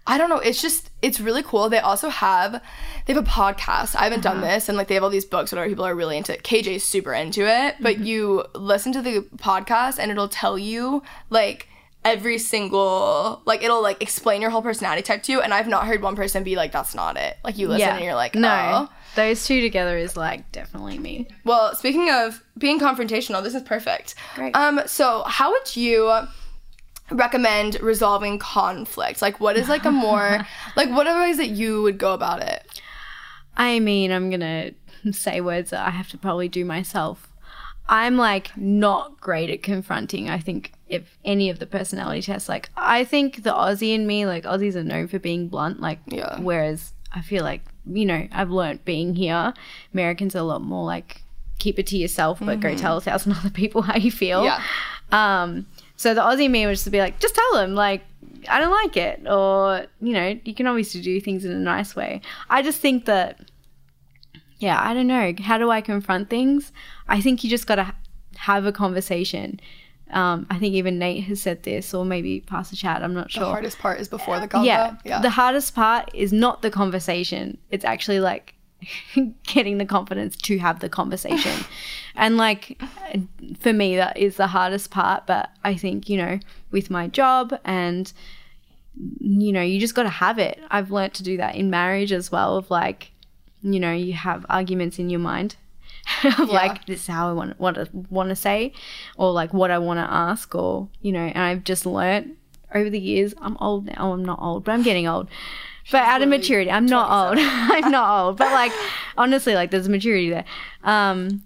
I 0.06 0.18
don't 0.18 0.28
know, 0.28 0.38
it's 0.38 0.60
just 0.60 0.90
it's 1.00 1.18
really 1.18 1.42
cool. 1.42 1.70
They 1.70 1.78
also 1.78 2.10
have 2.10 2.62
they 3.06 3.14
have 3.14 3.24
a 3.24 3.26
podcast. 3.26 3.96
I 3.96 4.04
haven't 4.04 4.22
done 4.22 4.38
uh-huh. 4.38 4.46
this 4.46 4.68
and 4.68 4.76
like 4.76 4.88
they 4.88 4.94
have 4.94 5.02
all 5.02 5.08
these 5.10 5.24
books 5.24 5.50
whatever 5.52 5.70
people 5.70 5.86
are 5.86 5.94
really 5.94 6.18
into. 6.18 6.34
KJ's 6.34 6.84
super 6.84 7.14
into 7.14 7.46
it, 7.46 7.76
but 7.80 7.96
mm-hmm. 7.96 8.04
you 8.04 8.44
listen 8.54 8.92
to 8.92 9.00
the 9.00 9.20
podcast 9.36 9.98
and 9.98 10.10
it'll 10.10 10.28
tell 10.28 10.58
you 10.58 11.02
like 11.30 11.66
every 12.04 12.36
single 12.36 13.40
like 13.46 13.62
it'll 13.62 13.82
like 13.82 14.02
explain 14.02 14.42
your 14.42 14.50
whole 14.50 14.62
personality 14.62 15.02
type 15.02 15.22
to 15.22 15.32
you 15.32 15.40
and 15.40 15.52
I've 15.52 15.66
not 15.66 15.86
heard 15.86 16.02
one 16.02 16.14
person 16.14 16.42
be 16.42 16.56
like 16.56 16.72
that's 16.72 16.94
not 16.94 17.16
it. 17.16 17.38
Like 17.42 17.56
you 17.56 17.68
listen 17.68 17.88
and 17.88 18.04
you're 18.04 18.14
like, 18.14 18.34
no, 18.34 18.88
"Oh." 18.90 18.94
Those 19.18 19.44
two 19.46 19.60
together 19.60 19.98
is 19.98 20.16
like 20.16 20.50
definitely 20.52 20.98
me. 20.98 21.26
Well, 21.44 21.74
speaking 21.74 22.08
of 22.10 22.42
being 22.56 22.78
confrontational, 22.78 23.42
this 23.42 23.54
is 23.54 23.62
perfect. 23.62 24.14
Great. 24.36 24.54
Um, 24.56 24.80
so 24.86 25.24
how 25.26 25.50
would 25.50 25.76
you 25.76 26.22
recommend 27.10 27.80
resolving 27.80 28.38
conflict? 28.38 29.20
Like, 29.22 29.40
what 29.40 29.56
is 29.56 29.68
like 29.68 29.84
a 29.84 29.90
more 29.90 30.46
like 30.76 30.88
what 30.90 31.06
are 31.06 31.20
ways 31.20 31.36
that 31.38 31.48
you 31.50 31.82
would 31.82 31.98
go 31.98 32.14
about 32.14 32.42
it? 32.42 32.80
I 33.56 33.80
mean, 33.80 34.12
I'm 34.12 34.30
gonna 34.30 34.70
say 35.10 35.40
words 35.40 35.70
that 35.70 35.86
I 35.86 35.90
have 35.90 36.08
to 36.10 36.18
probably 36.18 36.48
do 36.48 36.64
myself. 36.64 37.28
I'm 37.88 38.16
like 38.16 38.56
not 38.56 39.20
great 39.20 39.50
at 39.50 39.62
confronting. 39.62 40.28
I 40.28 40.38
think 40.38 40.72
if 40.88 41.18
any 41.24 41.48
of 41.50 41.58
the 41.58 41.66
personality 41.66 42.22
tests, 42.22 42.48
like 42.48 42.68
I 42.76 43.04
think 43.04 43.42
the 43.42 43.50
Aussie 43.52 43.94
in 43.94 44.06
me, 44.06 44.26
like 44.26 44.44
Aussies 44.44 44.76
are 44.76 44.84
known 44.84 45.08
for 45.08 45.18
being 45.18 45.48
blunt, 45.48 45.80
like 45.80 45.98
Yeah. 46.06 46.38
whereas 46.40 46.92
I 47.12 47.22
feel 47.22 47.42
like 47.42 47.62
you 47.88 48.06
know 48.06 48.28
I've 48.32 48.50
learnt 48.50 48.84
being 48.84 49.14
here, 49.14 49.54
Americans 49.92 50.34
are 50.34 50.40
a 50.40 50.42
lot 50.42 50.62
more 50.62 50.84
like 50.84 51.22
keep 51.58 51.78
it 51.78 51.86
to 51.88 51.96
yourself, 51.96 52.38
but 52.40 52.60
go 52.60 52.74
tell 52.76 52.96
a 52.96 53.00
thousand 53.00 53.32
other 53.38 53.50
people 53.50 53.82
how 53.82 53.96
you 53.96 54.10
feel. 54.10 54.44
Yeah. 54.44 54.62
Um, 55.10 55.66
so 55.96 56.14
the 56.14 56.20
Aussie 56.20 56.50
me 56.50 56.66
was 56.66 56.84
to 56.84 56.90
be 56.90 57.00
like, 57.00 57.18
just 57.18 57.34
tell 57.34 57.52
them, 57.54 57.74
like, 57.74 58.02
I 58.48 58.60
don't 58.60 58.70
like 58.70 58.96
it. 58.96 59.26
Or, 59.28 59.86
you 60.00 60.12
know, 60.12 60.38
you 60.44 60.54
can 60.54 60.66
obviously 60.66 61.00
do 61.00 61.20
things 61.20 61.44
in 61.44 61.50
a 61.50 61.58
nice 61.58 61.96
way. 61.96 62.20
I 62.48 62.62
just 62.62 62.80
think 62.80 63.06
that, 63.06 63.50
yeah, 64.58 64.80
I 64.80 64.94
don't 64.94 65.08
know. 65.08 65.34
How 65.40 65.58
do 65.58 65.70
I 65.70 65.80
confront 65.80 66.30
things? 66.30 66.72
I 67.08 67.20
think 67.20 67.42
you 67.42 67.50
just 67.50 67.66
got 67.66 67.76
to 67.76 67.92
have 68.36 68.64
a 68.64 68.72
conversation. 68.72 69.58
Um, 70.10 70.46
I 70.50 70.58
think 70.58 70.74
even 70.74 70.98
Nate 70.98 71.24
has 71.24 71.42
said 71.42 71.62
this, 71.64 71.92
or 71.92 72.04
maybe 72.04 72.40
Pastor 72.40 72.76
Chad, 72.76 73.02
I'm 73.02 73.14
not 73.14 73.30
sure. 73.30 73.44
The 73.44 73.50
hardest 73.50 73.78
part 73.78 74.00
is 74.00 74.08
before 74.08 74.40
the 74.40 74.48
convo. 74.48 74.64
yeah, 74.64 74.96
Yeah. 75.04 75.20
the 75.20 75.30
hardest 75.30 75.74
part 75.74 76.10
is 76.14 76.32
not 76.32 76.62
the 76.62 76.70
conversation. 76.70 77.58
It's 77.70 77.84
actually 77.84 78.20
like 78.20 78.54
getting 79.42 79.78
the 79.78 79.84
confidence 79.84 80.36
to 80.36 80.58
have 80.58 80.80
the 80.80 80.88
conversation. 80.88 81.64
and 82.16 82.36
like 82.36 82.80
for 83.60 83.72
me 83.72 83.96
that 83.96 84.16
is 84.16 84.36
the 84.36 84.46
hardest 84.46 84.90
part, 84.90 85.26
but 85.26 85.50
I 85.64 85.74
think, 85.74 86.08
you 86.08 86.16
know, 86.16 86.38
with 86.70 86.88
my 86.90 87.06
job 87.08 87.58
and 87.64 88.12
you 89.20 89.52
know, 89.52 89.62
you 89.62 89.78
just 89.78 89.94
got 89.94 90.04
to 90.04 90.08
have 90.08 90.38
it. 90.38 90.58
I've 90.70 90.90
learned 90.90 91.14
to 91.14 91.22
do 91.22 91.36
that 91.36 91.54
in 91.54 91.70
marriage 91.70 92.12
as 92.12 92.32
well 92.32 92.56
of 92.56 92.70
like, 92.70 93.12
you 93.62 93.78
know, 93.78 93.92
you 93.92 94.12
have 94.14 94.44
arguments 94.48 94.98
in 94.98 95.08
your 95.10 95.20
mind. 95.20 95.54
of 96.38 96.48
like 96.48 96.86
this 96.86 97.00
is 97.02 97.06
how 97.06 97.28
I 97.28 97.32
want 97.32 97.58
want 97.60 97.76
to 97.76 97.88
want 98.10 98.30
to 98.30 98.36
say, 98.36 98.72
or 99.16 99.32
like 99.32 99.52
what 99.52 99.70
I 99.70 99.78
want 99.78 99.98
to 99.98 100.12
ask, 100.12 100.54
or 100.54 100.88
you 101.02 101.12
know, 101.12 101.20
and 101.20 101.38
I've 101.38 101.64
just 101.64 101.86
learnt 101.86 102.36
over 102.74 102.90
the 102.90 103.00
years. 103.00 103.34
I'm 103.40 103.56
old 103.58 103.86
now. 103.86 104.12
I'm 104.12 104.24
not 104.24 104.40
old, 104.40 104.64
but 104.64 104.72
I'm 104.72 104.82
getting 104.82 105.06
old. 105.06 105.28
But 105.90 106.02
out 106.02 106.20
of 106.20 106.28
maturity, 106.28 106.70
I'm 106.70 106.86
not 106.86 107.10
old. 107.10 107.38
I'm 107.40 107.90
not 107.90 108.24
old. 108.24 108.36
But 108.36 108.52
like 108.52 108.72
honestly, 109.16 109.54
like 109.54 109.70
there's 109.70 109.88
maturity 109.88 110.30
there. 110.30 110.44
Um, 110.84 111.42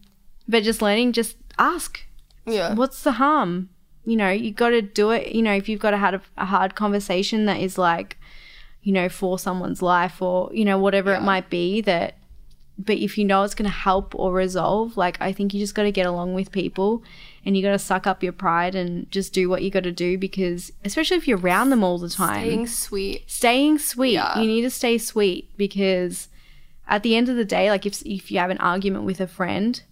but 0.49 0.63
just 0.63 0.83
learning, 0.83 1.13
just 1.13 1.37
ask. 1.59 2.01
yeah. 2.47 2.75
What's 2.75 3.03
the 3.03 3.13
harm? 3.13 3.71
You 4.05 4.17
know, 4.17 4.31
you 4.31 4.51
got 4.51 4.71
to 4.71 4.83
do 4.83 5.11
it. 5.11 5.33
You 5.33 5.43
know, 5.43 5.53
if 5.53 5.69
you've 5.69 5.81
got 5.81 5.93
to 5.93 5.97
have 5.97 6.15
a, 6.15 6.23
a 6.39 6.45
hard 6.45 6.75
conversation 6.75 7.47
that 7.47 7.61
is 7.61 7.79
like, 7.79 8.19
you 8.83 8.93
know, 8.93 9.09
for 9.09 9.39
someone's 9.39 9.81
life 9.81 10.21
or 10.21 10.51
you 10.53 10.65
know 10.65 10.79
whatever 10.79 11.13
it 11.15 11.23
might 11.23 11.51
be 11.51 11.81
that. 11.83 12.17
But 12.85 12.99
if 12.99 13.17
you 13.19 13.25
know 13.25 13.43
it's 13.43 13.55
going 13.55 13.71
to 13.71 13.77
help 13.77 14.15
or 14.15 14.33
resolve, 14.33 14.97
like 14.97 15.21
I 15.21 15.33
think 15.33 15.53
you 15.53 15.61
just 15.61 15.75
got 15.75 15.83
to 15.85 15.93
get 15.93 16.07
along 16.07 16.35
with 16.35 16.53
people, 16.53 17.03
and 17.45 17.57
you 17.57 17.63
got 17.63 17.73
to 17.73 17.79
suck 17.79 18.07
up 18.07 18.23
your 18.23 18.33
pride 18.33 18.75
and 18.75 19.11
just 19.11 19.33
do 19.33 19.49
what 19.49 19.63
you 19.63 19.71
got 19.71 19.83
to 19.85 19.93
do 19.93 20.17
because, 20.19 20.73
especially 20.85 21.17
if 21.17 21.29
you're 21.29 21.39
around 21.39 21.71
them 21.71 21.85
all 21.85 21.99
the 21.99 22.09
time, 22.09 22.45
staying 22.45 22.67
sweet. 22.67 23.31
staying 23.31 23.79
sweet. 23.79 24.15
Yeah. 24.15 24.39
You 24.39 24.47
need 24.47 24.63
to 24.63 24.71
stay 24.71 24.99
sweet 24.99 25.57
because 25.57 26.29
at 26.89 27.03
the 27.03 27.17
end 27.17 27.29
of 27.29 27.37
the 27.37 27.45
day, 27.45 27.71
like 27.71 27.87
if 27.87 28.03
if 28.03 28.31
you 28.31 28.39
have 28.39 28.51
an 28.51 28.59
argument 28.59 29.05
with 29.05 29.21
a 29.21 29.27
friend 29.27 29.83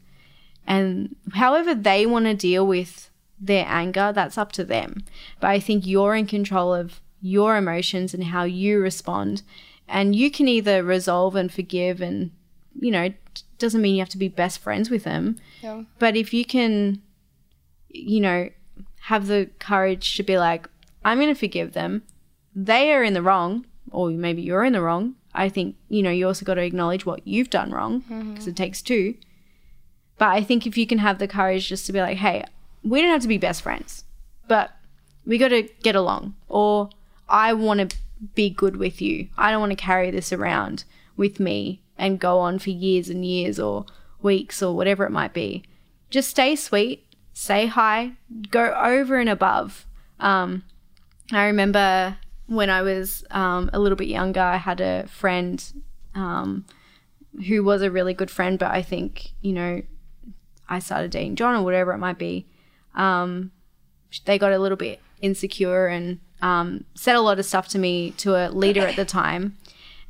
and 0.67 1.17
however 1.35 1.75
they 1.75 2.07
want 2.07 2.27
to 2.27 2.35
deal 2.35 2.67
with 2.67 3.11
their 3.41 3.67
anger, 3.69 4.13
that's 4.13 4.39
up 4.39 4.53
to 4.53 4.65
them. 4.65 5.05
But 5.41 5.51
I 5.51 5.61
think 5.61 5.87
you're 5.87 6.15
in 6.15 6.27
control 6.27 6.75
of 6.75 7.01
your 7.23 7.57
emotions 7.57 8.15
and 8.15 8.25
how 8.25 8.45
you 8.45 8.81
respond. 8.81 9.43
And 9.89 10.15
you 10.15 10.31
can 10.31 10.47
either 10.47 10.85
resolve 10.85 11.35
and 11.35 11.53
forgive 11.53 12.01
and 12.01 12.31
you 12.79 12.91
know, 12.91 13.13
doesn't 13.59 13.81
mean 13.81 13.95
you 13.95 14.01
have 14.01 14.09
to 14.11 14.19
be 14.19 14.29
best 14.29 14.59
friends 14.59 14.91
with 14.91 15.05
them. 15.05 15.37
Yeah. 15.63 15.85
But 15.99 16.17
if 16.17 16.33
you 16.35 16.45
can, 16.45 17.03
you 17.89 18.21
know, 18.21 18.51
have 19.03 19.27
the 19.27 19.51
courage 19.59 20.17
to 20.17 20.23
be 20.23 20.39
like, 20.39 20.69
I'm 21.05 21.19
going 21.19 21.33
to 21.33 21.39
forgive 21.39 21.73
them. 21.73 22.03
They 22.55 22.93
are 22.93 23.03
in 23.03 23.15
the 23.15 23.23
wrong, 23.23 23.67
or 23.91 24.11
maybe 24.11 24.43
you're 24.43 24.65
in 24.65 24.73
the 24.73 24.83
wrong. 24.83 25.15
I 25.33 25.49
think, 25.49 25.77
you 25.89 26.03
know, 26.03 26.11
you 26.11 26.27
also 26.27 26.45
got 26.45 26.55
to 26.55 26.63
acknowledge 26.63 27.07
what 27.07 27.27
you've 27.27 27.51
done 27.51 27.71
wrong 27.71 28.03
mm-hmm. 28.03 28.33
because 28.33 28.49
it 28.49 28.57
takes 28.57 28.83
two. 28.83 29.15
But 30.19 30.29
I 30.29 30.43
think 30.43 30.67
if 30.67 30.77
you 30.77 30.87
can 30.87 30.99
have 30.99 31.19
the 31.19 31.29
courage 31.29 31.69
just 31.69 31.87
to 31.87 31.93
be 31.93 32.01
like, 32.01 32.19
hey, 32.19 32.45
we 32.83 33.01
don't 33.01 33.11
have 33.11 33.23
to 33.23 33.29
be 33.29 33.39
best 33.39 33.63
friends, 33.63 34.05
but 34.49 34.73
we 35.25 35.39
got 35.39 35.49
to 35.49 35.69
get 35.83 35.95
along. 35.95 36.35
Or 36.49 36.91
I 37.29 37.53
want 37.53 37.91
to 37.91 37.97
be 38.35 38.51
good 38.51 38.77
with 38.77 39.01
you. 39.01 39.29
I 39.39 39.51
don't 39.51 39.61
want 39.61 39.73
to 39.73 39.77
carry 39.77 40.11
this 40.11 40.33
around 40.33 40.85
with 41.17 41.41
me 41.41 41.81
and 42.01 42.19
go 42.19 42.39
on 42.39 42.59
for 42.59 42.71
years 42.71 43.11
and 43.11 43.25
years 43.25 43.61
or 43.61 43.85
weeks 44.23 44.63
or 44.63 44.75
whatever 44.75 45.05
it 45.05 45.11
might 45.11 45.35
be. 45.35 45.63
Just 46.09 46.31
stay 46.31 46.57
sweet, 46.57 47.07
say 47.35 47.67
hi, 47.67 48.13
go 48.51 48.73
over 48.75 49.21
and 49.21 49.29
above. 49.29 49.87
Um, 50.19 50.65
I 51.31 51.45
remember 51.45 52.17
when 52.47 52.71
I 52.71 52.83
was 52.83 53.23
um, 53.31 53.69
a 53.73 53.79
little 53.79 53.97
bit 53.97 54.09
younger, 54.09 54.41
I 54.41 54.57
had 54.57 54.81
a 54.81 55.07
friend 55.09 55.63
um, 56.15 56.65
who 57.47 57.63
was 57.63 57.83
a 57.83 57.91
really 57.91 58.15
good 58.15 58.31
friend, 58.31 58.59
but 58.59 58.71
I 58.71 58.83
think, 58.83 59.33
you 59.43 59.53
know, 59.53 59.83
I 60.69 60.79
started 60.79 61.11
dating 61.11 61.37
John 61.37 61.55
or 61.55 61.63
whatever 61.63 61.93
it 61.93 61.99
might 61.99 62.19
be. 62.19 62.47
Um, 62.95 63.53
they 64.25 64.39
got 64.39 64.53
a 64.53 64.59
little 64.59 64.79
bit 64.79 65.01
insecure 65.21 65.87
and 65.87 66.19
um, 66.41 66.85
said 66.95 67.15
a 67.15 67.21
lot 67.21 67.39
of 67.39 67.45
stuff 67.45 67.69
to 67.69 67.79
me 67.79 68.13
to 68.13 68.35
a 68.35 68.51
leader 68.51 68.81
at 68.81 68.97
the 68.97 69.05
time 69.05 69.59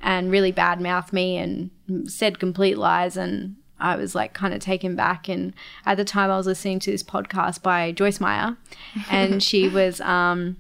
and 0.00 0.30
really 0.30 0.52
bad 0.52 0.80
mouthed 0.80 1.12
me 1.12 1.36
and 1.36 1.70
said 2.06 2.38
complete 2.38 2.78
lies 2.78 3.16
and 3.16 3.56
I 3.80 3.96
was 3.96 4.14
like 4.14 4.34
kind 4.34 4.54
of 4.54 4.60
taken 4.60 4.94
back. 4.94 5.28
And 5.28 5.54
at 5.86 5.96
the 5.96 6.04
time 6.04 6.30
I 6.30 6.36
was 6.36 6.46
listening 6.46 6.78
to 6.80 6.90
this 6.90 7.02
podcast 7.02 7.62
by 7.62 7.92
Joyce 7.92 8.20
Meyer. 8.20 8.56
And 9.10 9.42
she 9.42 9.68
was 9.68 10.00
um, 10.02 10.56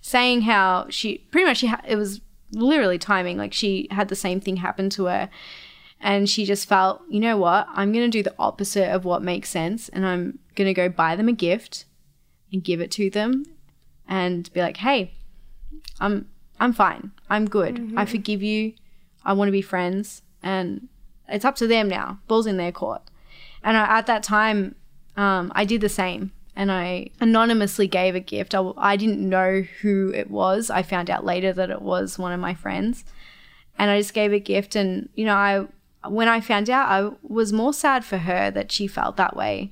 saying 0.00 0.42
how 0.42 0.86
she 0.88 1.18
pretty 1.30 1.46
much 1.46 1.58
she 1.58 1.66
ha- 1.66 1.82
it 1.86 1.96
was 1.96 2.20
literally 2.52 2.98
timing 2.98 3.38
like 3.38 3.52
she 3.52 3.88
had 3.90 4.08
the 4.08 4.16
same 4.16 4.40
thing 4.40 4.56
happen 4.56 4.90
to 4.90 5.04
her. 5.06 5.28
And 6.00 6.28
she 6.28 6.44
just 6.44 6.68
felt 6.68 7.02
you 7.08 7.20
know 7.20 7.36
what? 7.36 7.66
I'm 7.72 7.92
going 7.92 8.10
to 8.10 8.18
do 8.18 8.22
the 8.22 8.34
opposite 8.38 8.92
of 8.92 9.04
what 9.04 9.22
makes 9.22 9.48
sense 9.48 9.88
and 9.90 10.06
I'm 10.06 10.38
going 10.54 10.66
to 10.68 10.74
go 10.74 10.88
buy 10.88 11.14
them 11.16 11.28
a 11.28 11.32
gift 11.32 11.84
and 12.52 12.64
give 12.64 12.80
it 12.80 12.90
to 12.92 13.08
them 13.08 13.44
and 14.08 14.52
be 14.52 14.60
like 14.60 14.78
hey 14.78 15.14
I'm 16.00 16.28
I'm 16.60 16.72
fine. 16.72 17.12
I'm 17.28 17.48
good. 17.48 17.92
I 17.96 18.04
forgive 18.04 18.42
you. 18.42 18.74
I 19.24 19.32
want 19.32 19.48
to 19.48 19.52
be 19.52 19.62
friends 19.62 20.22
and 20.42 20.88
it's 21.28 21.44
up 21.44 21.56
to 21.56 21.66
them 21.66 21.88
now 21.88 22.18
balls 22.28 22.46
in 22.46 22.56
their 22.56 22.72
court 22.72 23.02
and 23.62 23.76
I, 23.76 23.98
at 23.98 24.06
that 24.06 24.22
time 24.22 24.74
um, 25.16 25.52
I 25.54 25.64
did 25.64 25.80
the 25.80 25.88
same 25.88 26.32
and 26.54 26.70
I 26.70 27.08
anonymously 27.20 27.86
gave 27.86 28.14
a 28.14 28.20
gift. 28.20 28.54
I 28.54 28.96
didn't 28.96 29.26
know 29.26 29.62
who 29.80 30.12
it 30.14 30.30
was. 30.30 30.68
I 30.70 30.82
found 30.82 31.08
out 31.08 31.24
later 31.24 31.52
that 31.52 31.70
it 31.70 31.80
was 31.80 32.18
one 32.18 32.32
of 32.32 32.40
my 32.40 32.54
friends. 32.54 33.04
And 33.78 33.90
I 33.90 33.98
just 33.98 34.12
gave 34.12 34.32
a 34.32 34.38
gift. 34.38 34.76
And, 34.76 35.08
you 35.14 35.24
know, 35.24 35.34
I 35.34 35.66
when 36.08 36.28
I 36.28 36.40
found 36.40 36.68
out, 36.68 36.88
I 36.88 37.16
was 37.22 37.52
more 37.52 37.72
sad 37.72 38.04
for 38.04 38.18
her 38.18 38.50
that 38.50 38.72
she 38.72 38.86
felt 38.86 39.16
that 39.16 39.36
way. 39.36 39.70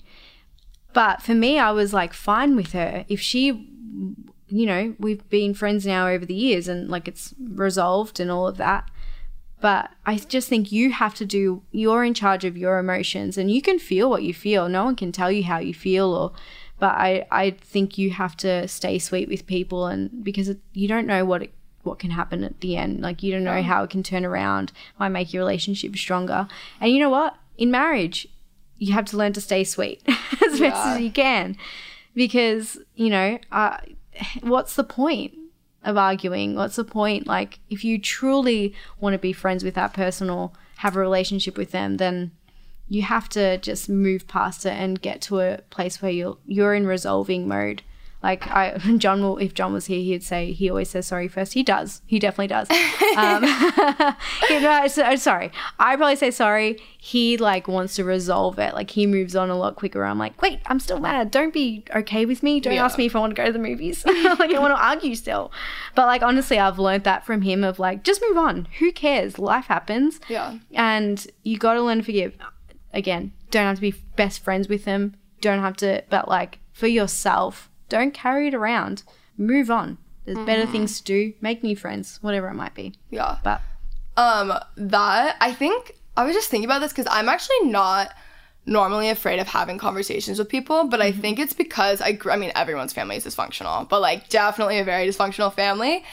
But 0.92 1.22
for 1.22 1.34
me, 1.34 1.58
I 1.58 1.72
was 1.72 1.92
like 1.92 2.14
fine 2.14 2.56
with 2.56 2.72
her. 2.72 3.04
If 3.08 3.20
she, 3.20 3.68
you 4.48 4.66
know, 4.66 4.94
we've 4.98 5.28
been 5.28 5.54
friends 5.54 5.84
now 5.84 6.08
over 6.08 6.24
the 6.24 6.34
years 6.34 6.66
and 6.66 6.88
like 6.88 7.08
it's 7.08 7.34
resolved 7.38 8.20
and 8.20 8.30
all 8.30 8.46
of 8.46 8.56
that. 8.56 8.88
But 9.60 9.90
I 10.06 10.16
just 10.16 10.48
think 10.48 10.72
you 10.72 10.90
have 10.92 11.14
to 11.16 11.26
do, 11.26 11.62
you're 11.70 12.02
in 12.02 12.14
charge 12.14 12.44
of 12.44 12.56
your 12.56 12.78
emotions 12.78 13.36
and 13.36 13.50
you 13.50 13.60
can 13.60 13.78
feel 13.78 14.08
what 14.08 14.22
you 14.22 14.32
feel. 14.32 14.68
No 14.68 14.84
one 14.84 14.96
can 14.96 15.12
tell 15.12 15.30
you 15.30 15.44
how 15.44 15.58
you 15.58 15.74
feel 15.74 16.14
or, 16.14 16.32
but 16.78 16.94
I, 16.94 17.26
I 17.30 17.50
think 17.50 17.98
you 17.98 18.10
have 18.10 18.36
to 18.38 18.66
stay 18.68 18.98
sweet 18.98 19.28
with 19.28 19.46
people 19.46 19.86
and 19.86 20.24
because 20.24 20.48
it, 20.48 20.60
you 20.72 20.88
don't 20.88 21.06
know 21.06 21.26
what 21.26 21.42
it, 21.42 21.52
what 21.82 21.98
can 21.98 22.10
happen 22.10 22.42
at 22.42 22.60
the 22.60 22.76
end. 22.76 23.00
Like 23.00 23.22
you 23.22 23.32
don't 23.32 23.44
know 23.44 23.62
how 23.62 23.82
it 23.82 23.90
can 23.90 24.02
turn 24.02 24.24
around, 24.24 24.72
might 24.98 25.10
make 25.10 25.32
your 25.32 25.42
relationship 25.42 25.94
stronger. 25.96 26.48
And 26.80 26.90
you 26.90 26.98
know 26.98 27.10
what? 27.10 27.36
In 27.58 27.70
marriage, 27.70 28.26
you 28.78 28.94
have 28.94 29.04
to 29.06 29.16
learn 29.18 29.34
to 29.34 29.40
stay 29.42 29.64
sweet 29.64 30.02
as 30.46 30.58
best 30.58 30.86
as 30.86 31.00
you 31.00 31.10
can 31.10 31.56
because, 32.14 32.78
you 32.94 33.10
know, 33.10 33.38
uh, 33.52 33.76
what's 34.40 34.74
the 34.74 34.84
point? 34.84 35.34
Of 35.84 35.96
arguing? 35.96 36.54
What's 36.54 36.76
the 36.76 36.84
point? 36.84 37.26
Like, 37.26 37.60
if 37.68 37.84
you 37.84 37.98
truly 37.98 38.74
want 39.00 39.14
to 39.14 39.18
be 39.18 39.32
friends 39.32 39.64
with 39.64 39.74
that 39.74 39.94
person 39.94 40.30
or 40.30 40.52
have 40.78 40.96
a 40.96 41.00
relationship 41.00 41.56
with 41.56 41.72
them, 41.72 41.96
then 41.96 42.32
you 42.88 43.02
have 43.02 43.28
to 43.30 43.58
just 43.58 43.88
move 43.88 44.26
past 44.26 44.66
it 44.66 44.72
and 44.72 45.00
get 45.00 45.20
to 45.22 45.40
a 45.40 45.60
place 45.70 46.02
where 46.02 46.10
you're 46.10 46.38
you're 46.46 46.74
in 46.74 46.86
resolving 46.86 47.46
mode. 47.46 47.82
Like 48.22 48.46
I, 48.48 48.76
John 48.98 49.22
will, 49.22 49.38
if 49.38 49.54
John 49.54 49.72
was 49.72 49.86
here, 49.86 50.00
he'd 50.00 50.22
say 50.22 50.52
he 50.52 50.68
always 50.68 50.90
says 50.90 51.06
sorry 51.06 51.26
first. 51.26 51.54
He 51.54 51.62
does. 51.62 52.02
He 52.06 52.18
definitely 52.18 52.48
does. 52.48 52.68
Um, 53.16 53.44
you 54.50 54.60
know, 54.60 54.86
so- 54.88 55.16
sorry. 55.16 55.50
I 55.78 55.96
probably 55.96 56.16
say 56.16 56.30
sorry. 56.30 56.78
He 56.98 57.38
like 57.38 57.66
wants 57.66 57.94
to 57.96 58.04
resolve 58.04 58.58
it. 58.58 58.74
Like 58.74 58.90
he 58.90 59.06
moves 59.06 59.34
on 59.34 59.48
a 59.48 59.56
lot 59.56 59.76
quicker. 59.76 60.04
I'm 60.04 60.18
like, 60.18 60.40
wait, 60.42 60.60
I'm 60.66 60.78
still 60.80 61.00
mad. 61.00 61.30
Don't 61.30 61.54
be 61.54 61.82
okay 61.96 62.26
with 62.26 62.42
me. 62.42 62.60
Don't 62.60 62.74
Yeah. 62.74 62.84
ask 62.84 62.98
me 62.98 63.06
if 63.06 63.16
I 63.16 63.20
want 63.20 63.34
to 63.34 63.40
go 63.40 63.46
to 63.46 63.52
the 63.52 63.58
movies. 63.58 64.04
like 64.06 64.52
I 64.52 64.58
want 64.58 64.74
to 64.76 64.84
argue 64.84 65.14
still. 65.14 65.50
But 65.94 66.06
like 66.06 66.22
honestly, 66.22 66.58
I've 66.58 66.78
learned 66.78 67.04
that 67.04 67.24
from 67.24 67.40
him 67.42 67.64
of 67.64 67.78
like, 67.78 68.04
just 68.04 68.20
move 68.28 68.36
on. 68.36 68.68
Who 68.80 68.92
cares? 68.92 69.38
Life 69.38 69.64
happens. 69.66 70.20
Yeah. 70.28 70.58
And 70.72 71.26
you 71.42 71.56
got 71.56 71.72
to 71.74 71.80
learn 71.82 71.98
to 71.98 72.04
forgive. 72.04 72.36
Again, 72.92 73.32
don't 73.50 73.64
have 73.64 73.76
to 73.76 73.80
be 73.80 73.92
best 74.16 74.44
friends 74.44 74.68
with 74.68 74.84
them. 74.84 75.14
don't 75.40 75.60
have 75.60 75.76
to, 75.78 76.04
but 76.10 76.28
like 76.28 76.58
for 76.72 76.86
yourself, 76.86 77.69
don't 77.90 78.14
carry 78.14 78.48
it 78.48 78.54
around. 78.54 79.02
Move 79.36 79.70
on. 79.70 79.98
There's 80.24 80.38
better 80.46 80.66
things 80.66 80.98
to 80.98 81.04
do. 81.04 81.34
Make 81.40 81.62
new 81.62 81.74
friends, 81.76 82.18
whatever 82.22 82.48
it 82.48 82.54
might 82.54 82.74
be. 82.74 82.94
Yeah. 83.10 83.38
But 83.44 83.60
Um, 84.16 84.52
that 84.76 85.36
I 85.40 85.52
think 85.52 85.96
I 86.16 86.24
was 86.24 86.34
just 86.34 86.48
thinking 86.50 86.64
about 86.68 86.80
this 86.80 86.92
because 86.92 87.06
I'm 87.10 87.28
actually 87.28 87.60
not 87.64 88.12
normally 88.66 89.08
afraid 89.08 89.38
of 89.40 89.48
having 89.48 89.78
conversations 89.78 90.38
with 90.38 90.48
people, 90.48 90.84
but 90.84 91.00
I 91.00 91.10
think 91.12 91.38
it's 91.38 91.54
because 91.54 92.00
I 92.00 92.18
I 92.30 92.36
mean 92.36 92.52
everyone's 92.54 92.92
family 92.92 93.16
is 93.16 93.24
dysfunctional, 93.24 93.88
but 93.88 94.00
like 94.00 94.28
definitely 94.28 94.78
a 94.78 94.84
very 94.84 95.06
dysfunctional 95.08 95.52
family. 95.52 96.04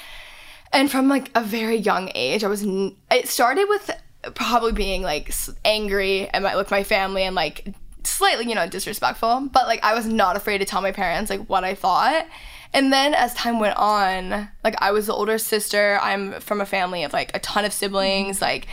And 0.74 0.90
from 0.90 1.08
like 1.10 1.30
a 1.36 1.42
very 1.42 1.78
young 1.78 2.10
age, 2.16 2.44
I 2.44 2.48
was 2.48 2.64
n- 2.64 2.96
it 3.12 3.28
started 3.28 3.66
with 3.70 3.90
probably 4.36 4.72
being 4.72 5.02
like 5.04 5.34
angry 5.66 6.28
at 6.30 6.42
my 6.42 6.56
with 6.56 6.72
my 6.72 6.84
family 6.84 7.24
and 7.24 7.36
like 7.36 7.74
slightly, 8.08 8.46
you 8.48 8.56
know, 8.56 8.68
disrespectful, 8.68 9.50
but 9.52 9.68
like 9.68 9.84
I 9.84 9.94
was 9.94 10.06
not 10.06 10.36
afraid 10.36 10.60
to 10.60 10.66
tell 10.66 10.82
my 10.82 10.92
parents 10.92 11.30
like 11.30 11.46
what 11.48 11.64
I 11.64 11.76
thought. 11.76 12.26
And 12.74 12.92
then 12.92 13.14
as 13.14 13.34
time 13.34 13.60
went 13.60 13.78
on, 13.78 14.50
like 14.64 14.76
I 14.80 14.92
was 14.92 15.08
the 15.08 15.14
older 15.14 15.38
sister. 15.38 16.00
I'm 16.02 16.40
from 16.42 16.60
a 16.62 16.66
family 16.66 17.04
of 17.04 17.14
like 17.14 17.32
a 17.36 17.40
ton 17.40 17.66
of 17.66 17.74
siblings. 17.74 18.42
Like 18.42 18.68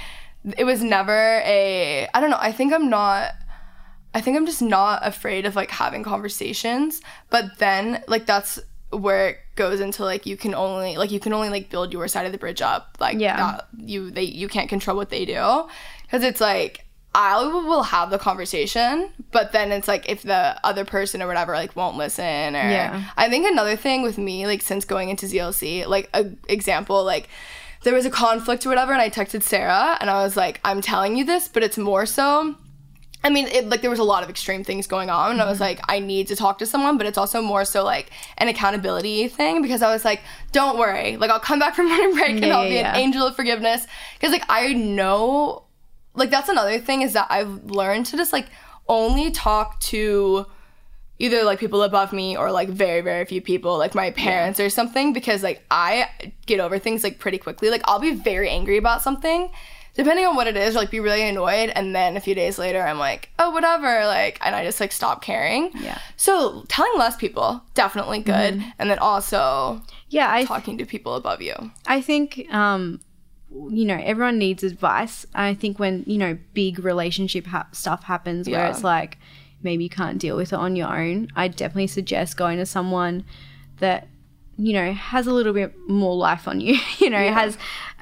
it 0.59 0.65
was 0.65 0.83
never 0.83 1.41
a 1.45 2.09
I 2.13 2.21
don't 2.21 2.31
know, 2.31 2.39
I 2.41 2.53
think 2.53 2.73
I'm 2.73 2.89
not 2.91 3.33
I 4.15 4.21
think 4.21 4.37
I'm 4.37 4.47
just 4.47 4.63
not 4.63 5.07
afraid 5.07 5.45
of 5.47 5.57
like 5.57 5.71
having 5.71 6.03
conversations. 6.03 7.01
But 7.31 7.59
then 7.59 8.03
like 8.09 8.27
that's 8.27 8.61
where 8.91 9.31
it 9.31 9.39
goes 9.57 9.81
into 9.81 10.05
like 10.05 10.25
you 10.27 10.37
can 10.37 10.55
only 10.55 10.97
like 10.97 11.11
you 11.11 11.19
can 11.21 11.33
only 11.33 11.49
like 11.49 11.69
build 11.71 11.93
your 11.93 12.07
side 12.09 12.27
of 12.27 12.33
the 12.33 12.39
bridge 12.39 12.63
up. 12.63 12.97
Like 13.01 13.19
Yeah. 13.19 13.37
that 13.37 13.69
you 13.77 14.11
they 14.11 14.23
you 14.23 14.49
can't 14.49 14.69
control 14.69 14.97
what 14.97 15.11
they 15.11 15.25
do. 15.25 15.69
Cause 16.11 16.23
it's 16.23 16.41
like 16.41 16.84
I 17.15 17.45
will 17.45 17.85
have 17.85 18.11
the 18.11 18.19
conversation, 18.19 19.11
but 19.31 19.53
then 19.53 19.71
it's 19.73 19.87
like 19.87 20.09
if 20.09 20.23
the 20.23 20.59
other 20.65 20.85
person 20.85 21.23
or 21.23 21.27
whatever 21.29 21.53
like 21.55 21.77
won't 21.77 21.97
listen 21.97 22.57
or 22.57 22.59
Yeah. 22.59 23.05
I 23.17 23.29
think 23.29 23.47
another 23.49 23.77
thing 23.77 24.03
with 24.03 24.19
me 24.19 24.47
like 24.47 24.63
since 24.63 24.85
going 24.85 25.11
into 25.11 25.27
ZLC, 25.27 25.87
like 25.87 26.11
a 26.13 26.27
example 26.49 27.05
like 27.05 27.29
there 27.85 27.95
was 27.95 28.07
a 28.07 28.11
conflict 28.11 28.67
or 28.67 28.69
whatever 28.71 28.93
and 28.93 29.01
I 29.03 29.11
texted 29.11 29.43
Sarah 29.43 29.97
and 30.01 30.11
I 30.11 30.23
was 30.25 30.37
like 30.37 30.61
I'm 30.65 30.81
telling 30.81 31.17
you 31.17 31.25
this, 31.25 31.47
but 31.49 31.63
it's 31.63 31.79
more 31.79 32.05
so 32.07 32.57
I 33.27 33.31
mean, 33.31 33.47
it, 33.47 33.71
like 33.71 33.81
there 33.81 33.89
was 33.89 34.01
a 34.01 34.05
lot 34.05 34.23
of 34.23 34.29
extreme 34.29 34.65
things 34.65 34.87
going 34.87 35.09
on, 35.09 35.31
and 35.31 35.41
I 35.41 35.45
Mm-hmm. 35.45 35.51
was 35.51 35.59
like, 35.59 35.81
I 35.89 35.99
need 35.99 36.27
to 36.27 36.37
talk 36.37 36.59
to 36.59 36.67
someone, 36.67 36.99
but 36.99 37.07
it's 37.07 37.17
also 37.17 37.41
more 37.41 37.65
so 37.65 37.83
like 37.83 38.11
an 38.37 38.49
accountability 38.49 39.29
thing 39.29 39.63
because 39.63 39.81
I 39.81 39.91
was 39.91 40.05
like, 40.05 40.21
don't 40.53 40.79
worry, 40.79 41.17
like 41.17 41.31
I'll 41.31 41.41
come 41.41 41.59
back 41.59 41.75
from 41.75 41.87
winter 41.91 42.13
break 42.13 42.43
and 42.43 42.45
Yeah, 42.45 42.57
I'll 42.57 42.65
yeah, 42.65 42.69
be 42.69 42.75
yeah. 42.75 42.91
an 42.91 42.97
angel 43.01 43.27
of 43.27 43.35
forgiveness 43.35 43.87
because 44.13 44.31
like 44.31 44.45
I 44.51 44.75
know, 44.75 45.64
like 46.15 46.31
that's 46.31 46.49
another 46.49 46.79
thing 46.79 47.03
is 47.03 47.13
that 47.13 47.27
I've 47.31 47.65
learned 47.65 48.07
to 48.07 48.17
just 48.17 48.33
like 48.33 48.47
only 48.89 49.31
talk 49.31 49.81
to 49.81 50.47
either 51.19 51.45
like 51.45 51.61
people 51.61 51.83
above 51.83 52.13
me 52.13 52.37
or 52.37 52.51
like 52.51 52.69
very 52.69 53.01
very 53.01 53.25
few 53.25 53.41
people 53.41 53.79
like 53.79 53.95
my 53.95 54.11
parents 54.11 54.59
or 54.59 54.69
something 54.69 55.13
because 55.13 55.43
like 55.43 55.65
I 55.71 56.11
get 56.47 56.61
over 56.61 56.79
things 56.79 57.05
like 57.05 57.19
pretty 57.19 57.39
quickly. 57.39 57.71
Like 57.71 57.83
I'll 57.85 58.01
be 58.01 58.15
very 58.15 58.49
angry 58.49 58.77
about 58.77 59.03
something 59.03 59.51
depending 59.95 60.27
on 60.27 60.35
what 60.35 60.49
it 60.49 60.57
is 60.57 60.75
or 60.75 60.81
like 60.81 60.91
be 60.91 60.99
really 60.99 61.23
annoyed 61.23 61.71
and 61.71 61.95
then 61.95 62.17
a 62.17 62.21
few 62.21 62.35
days 62.35 62.59
later 62.59 62.83
I'm 62.83 62.99
like 62.99 63.31
oh 63.39 63.51
whatever 63.51 64.07
like 64.07 64.39
and 64.45 64.55
I 64.55 64.65
just 64.65 64.81
like 64.81 64.93
stop 64.93 65.23
caring. 65.23 65.71
Yeah. 65.75 65.99
so 66.17 66.65
telling 66.69 66.99
less 66.99 67.17
people 67.17 67.63
definitely 67.75 68.21
good 68.21 68.63
and 68.79 68.91
then 68.91 68.99
also 68.99 69.83
yeah, 70.15 70.33
I 70.33 70.45
talking 70.45 70.79
to 70.79 70.87
people 70.87 71.17
above 71.17 71.43
you. 71.43 71.55
I 71.87 72.01
think 72.01 72.47
um, 72.53 73.01
you 73.71 73.85
know 73.85 74.01
everyone 74.03 74.39
needs 74.39 74.63
advice. 74.63 75.27
I 75.35 75.55
think 75.55 75.79
when 75.79 76.05
you 76.07 76.19
know 76.19 76.39
big 76.55 76.79
relationship 76.79 77.47
ha- 77.47 77.69
stuff 77.73 78.05
happens 78.05 78.49
where 78.49 78.61
Yeah. 78.61 78.71
it's 78.71 78.85
like 78.85 79.19
maybe 79.63 79.85
you 79.85 79.91
can't 79.91 80.19
deal 80.19 80.37
with 80.37 80.53
it 80.53 80.59
on 80.59 80.77
your 80.77 80.89
own, 80.95 81.29
I 81.37 81.49
definitely 81.49 81.87
suggest 81.87 82.37
going 82.37 82.59
to 82.59 82.67
someone 82.67 83.25
that 83.79 84.09
you 84.57 84.73
know 84.73 84.93
has 84.93 85.27
a 85.27 85.33
little 85.33 85.53
bit 85.53 85.73
more 85.89 86.15
life 86.17 86.47
on 86.47 86.61
you. 86.61 86.79
you 86.99 87.11
know 87.11 87.33
has 87.33 87.57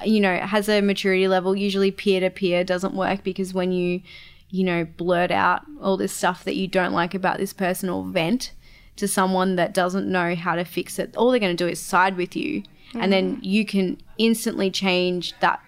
you 0.05 0.19
know 0.19 0.35
has 0.37 0.67
a 0.69 0.81
maturity 0.81 1.27
level. 1.27 1.55
Usually 1.55 1.91
peer 1.91 2.19
to 2.19 2.29
peer 2.29 2.63
doesn't 2.63 2.93
work 2.95 3.23
because 3.23 3.53
when 3.53 3.71
you 3.71 4.01
you 4.49 4.63
know 4.63 4.85
blurt 4.85 5.31
out 5.31 5.61
all 5.81 5.97
this 5.97 6.13
stuff 6.13 6.43
that 6.43 6.55
you 6.55 6.67
don't 6.67 6.93
like 6.93 7.13
about 7.15 7.37
this 7.37 7.53
person 7.53 7.89
or 7.89 8.03
vent 8.03 8.51
to 8.95 9.07
someone 9.07 9.55
that 9.55 9.73
doesn't 9.73 10.07
know 10.07 10.35
how 10.35 10.53
to 10.55 10.63
fix 10.63 10.99
it, 10.99 11.15
all 11.17 11.31
they're 11.31 11.39
going 11.39 11.55
to 11.57 11.63
do 11.63 11.67
is 11.67 11.79
side 11.79 12.15
with 12.15 12.35
you, 12.35 12.61
and 12.95 13.11
then 13.11 13.37
mm. 13.37 13.43
you 13.43 13.65
can 13.65 13.97
instantly 14.17 14.69
change 14.71 15.33
that 15.39 15.59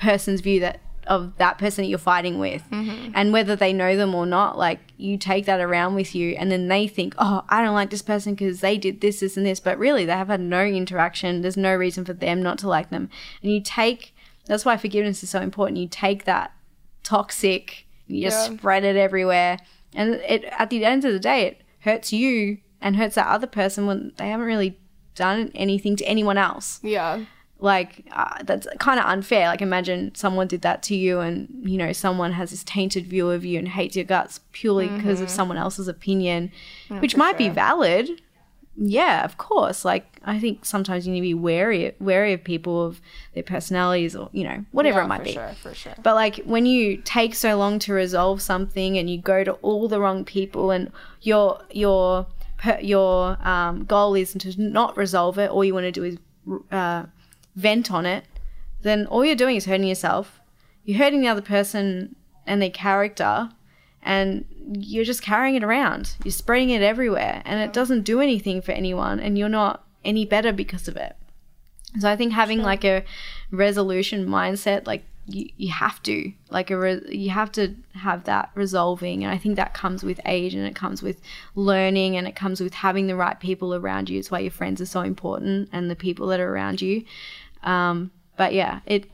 person's 0.00 0.40
view 0.40 0.60
that 0.60 0.80
of 1.06 1.36
that 1.38 1.56
person 1.56 1.82
that 1.82 1.88
you're 1.88 1.98
fighting 1.98 2.38
with, 2.38 2.62
mm-hmm. 2.70 3.12
and 3.14 3.32
whether 3.32 3.56
they 3.56 3.72
know 3.72 3.96
them 3.96 4.14
or 4.14 4.26
not, 4.26 4.58
like 4.58 4.78
you 4.98 5.16
take 5.16 5.46
that 5.46 5.58
around 5.58 5.94
with 5.94 6.14
you, 6.14 6.36
and 6.38 6.52
then 6.52 6.68
they 6.68 6.86
think, 6.86 7.14
oh, 7.18 7.44
I 7.48 7.62
don't 7.62 7.74
like 7.74 7.88
this 7.88 8.02
person 8.02 8.34
because 8.34 8.60
they 8.60 8.76
did 8.76 9.00
this, 9.00 9.20
this, 9.20 9.36
and 9.36 9.46
this, 9.46 9.58
but 9.58 9.78
really 9.78 10.04
they 10.04 10.12
have 10.12 10.28
had 10.28 10.40
no 10.40 10.62
interaction. 10.64 11.40
There's 11.40 11.56
no 11.56 11.74
reason 11.74 12.04
for 12.04 12.12
them 12.12 12.42
not 12.42 12.58
to 12.58 12.68
like 12.68 12.90
them, 12.90 13.08
and 13.42 13.50
you 13.50 13.60
take. 13.62 14.14
That's 14.46 14.64
why 14.64 14.76
forgiveness 14.76 15.22
is 15.22 15.30
so 15.30 15.40
important. 15.40 15.78
You 15.78 15.88
take 15.88 16.24
that 16.24 16.52
toxic, 17.02 17.86
you 18.06 18.22
just 18.22 18.50
Yeah. 18.50 18.56
spread 18.56 18.84
it 18.84 18.96
everywhere, 18.96 19.58
and 19.94 20.14
it 20.14 20.44
at 20.44 20.70
the 20.70 20.84
end 20.84 21.04
of 21.04 21.12
the 21.12 21.18
day, 21.18 21.42
it 21.46 21.62
hurts 21.80 22.12
you 22.12 22.58
and 22.80 22.96
hurts 22.96 23.14
that 23.14 23.26
other 23.26 23.46
person 23.46 23.86
when 23.86 24.12
they 24.16 24.28
haven't 24.28 24.46
really 24.46 24.78
done 25.18 25.50
anything 25.54 25.96
to 25.96 26.04
anyone 26.04 26.38
else. 26.38 26.80
yeah 26.82 27.24
Like 27.60 28.04
uh, 28.12 28.38
that's 28.44 28.66
kind 28.78 28.98
of 29.00 29.06
unfair. 29.06 29.48
Like 29.48 29.62
imagine 29.62 30.14
someone 30.14 30.46
did 30.46 30.62
that 30.62 30.78
to 30.88 30.94
you, 30.94 31.18
and 31.26 31.48
you 31.70 31.76
know 31.76 31.92
someone 31.92 32.32
has 32.40 32.50
this 32.52 32.62
tainted 32.64 33.04
view 33.08 33.30
of 33.36 33.44
you 33.44 33.58
and 33.58 33.68
hates 33.68 33.96
your 33.96 34.04
guts 34.14 34.38
purely 34.52 34.86
because 34.96 35.20
of 35.20 35.28
someone 35.28 35.58
else's 35.58 35.88
opinion, 35.88 36.52
which 37.02 37.16
might 37.16 37.36
be 37.36 37.48
valid. 37.48 38.04
Yeah, 38.80 39.24
of 39.24 39.34
course. 39.38 39.84
Like 39.84 40.04
I 40.22 40.38
think 40.38 40.64
sometimes 40.64 41.04
you 41.04 41.12
need 41.12 41.18
to 41.24 41.30
be 41.34 41.34
wary 41.34 41.80
wary 41.98 42.32
of 42.32 42.44
people 42.44 42.76
of 42.86 43.00
their 43.34 43.42
personalities 43.42 44.14
or 44.14 44.30
you 44.32 44.44
know 44.44 44.64
whatever 44.70 45.00
Yeah, 45.00 45.06
it 45.06 45.08
might 45.08 45.24
be. 45.24 45.34
for 45.34 45.48
be. 45.48 45.54
sure 45.54 45.54
for 45.70 45.74
sure 45.74 45.94
But 46.06 46.14
like 46.14 46.36
when 46.54 46.64
you 46.64 46.98
take 47.18 47.34
so 47.34 47.50
long 47.58 47.80
to 47.80 47.92
resolve 47.92 48.40
something 48.40 48.96
and 48.98 49.10
you 49.10 49.18
go 49.20 49.42
to 49.42 49.54
all 49.66 49.88
the 49.88 49.98
wrong 50.00 50.24
people 50.24 50.70
and 50.70 50.92
your 51.22 51.46
your 51.72 52.26
your 52.80 53.38
um, 53.46 53.84
goal 53.84 54.14
is 54.14 54.32
to 54.34 54.60
not 54.60 54.96
resolve 54.96 55.38
it, 55.38 55.50
all 55.50 55.64
you 55.64 55.74
want 55.74 55.84
to 55.84 55.92
do 55.92 56.04
is 56.04 56.16
uh, 56.70 57.04
vent 57.56 57.90
on 57.90 58.06
it, 58.06 58.24
then 58.82 59.06
all 59.06 59.24
you're 59.24 59.36
doing 59.36 59.56
is 59.56 59.66
hurting 59.66 59.86
yourself. 59.86 60.40
You're 60.84 60.98
hurting 60.98 61.20
the 61.20 61.28
other 61.28 61.42
person 61.42 62.16
and 62.46 62.62
their 62.62 62.70
character, 62.70 63.50
and 64.02 64.44
you're 64.72 65.04
just 65.04 65.22
carrying 65.22 65.54
it 65.54 65.64
around. 65.64 66.14
You're 66.24 66.32
spreading 66.32 66.70
it 66.70 66.82
everywhere, 66.82 67.42
and 67.44 67.60
it 67.60 67.72
doesn't 67.72 68.02
do 68.02 68.20
anything 68.20 68.62
for 68.62 68.72
anyone, 68.72 69.20
and 69.20 69.38
you're 69.38 69.48
not 69.48 69.84
any 70.04 70.24
better 70.24 70.52
because 70.52 70.88
of 70.88 70.96
it. 70.96 71.16
So 71.98 72.08
I 72.08 72.16
think 72.16 72.32
having 72.32 72.62
like 72.62 72.84
a 72.84 73.04
resolution 73.50 74.26
mindset, 74.26 74.86
like 74.86 75.04
you, 75.28 75.50
you 75.56 75.70
have 75.72 76.02
to, 76.04 76.32
like 76.50 76.70
a 76.70 76.78
re- 76.78 77.02
you 77.08 77.30
have 77.30 77.52
to 77.52 77.74
have 77.94 78.24
that 78.24 78.50
resolving, 78.54 79.22
and 79.24 79.32
I 79.32 79.38
think 79.38 79.56
that 79.56 79.74
comes 79.74 80.02
with 80.02 80.20
age, 80.26 80.54
and 80.54 80.66
it 80.66 80.74
comes 80.74 81.02
with 81.02 81.20
learning, 81.54 82.16
and 82.16 82.26
it 82.26 82.34
comes 82.34 82.60
with 82.60 82.74
having 82.74 83.06
the 83.06 83.16
right 83.16 83.38
people 83.38 83.74
around 83.74 84.08
you. 84.08 84.18
It's 84.18 84.30
why 84.30 84.40
your 84.40 84.50
friends 84.50 84.80
are 84.80 84.86
so 84.86 85.02
important, 85.02 85.68
and 85.72 85.90
the 85.90 85.96
people 85.96 86.26
that 86.28 86.40
are 86.40 86.52
around 86.52 86.80
you. 86.82 87.04
Um, 87.62 88.10
but 88.36 88.54
yeah, 88.54 88.80
it 88.86 89.10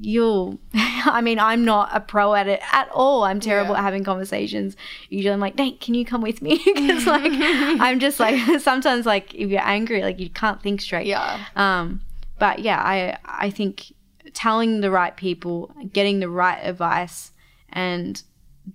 you'll. 0.00 0.58
I 0.74 1.20
mean, 1.22 1.38
I'm 1.38 1.64
not 1.64 1.88
a 1.92 2.00
pro 2.00 2.34
at 2.34 2.46
it 2.48 2.60
at 2.72 2.88
all. 2.92 3.24
I'm 3.24 3.40
terrible 3.40 3.72
Yeah. 3.72 3.78
at 3.78 3.84
having 3.84 4.04
conversations. 4.04 4.76
Usually, 5.08 5.32
I'm 5.32 5.40
like, 5.40 5.56
Nate, 5.56 5.80
can 5.80 5.94
you 5.94 6.04
come 6.04 6.20
with 6.20 6.42
me? 6.42 6.60
Because 6.74 7.06
like 7.06 7.32
I'm 7.34 7.98
just 8.00 8.20
like 8.20 8.60
sometimes 8.60 9.06
like 9.06 9.34
if 9.34 9.50
you're 9.50 9.60
angry, 9.66 10.02
like 10.02 10.20
you 10.20 10.28
can't 10.30 10.60
think 10.62 10.80
straight. 10.80 11.06
yeah 11.06 11.44
Um, 11.56 12.02
but 12.38 12.58
yeah, 12.60 12.80
I 12.80 13.16
I 13.24 13.50
think 13.50 13.92
telling 14.34 14.80
the 14.80 14.90
right 14.90 15.16
people, 15.16 15.72
getting 15.92 16.20
the 16.20 16.28
right 16.28 16.58
advice, 16.58 17.32
and 17.70 18.22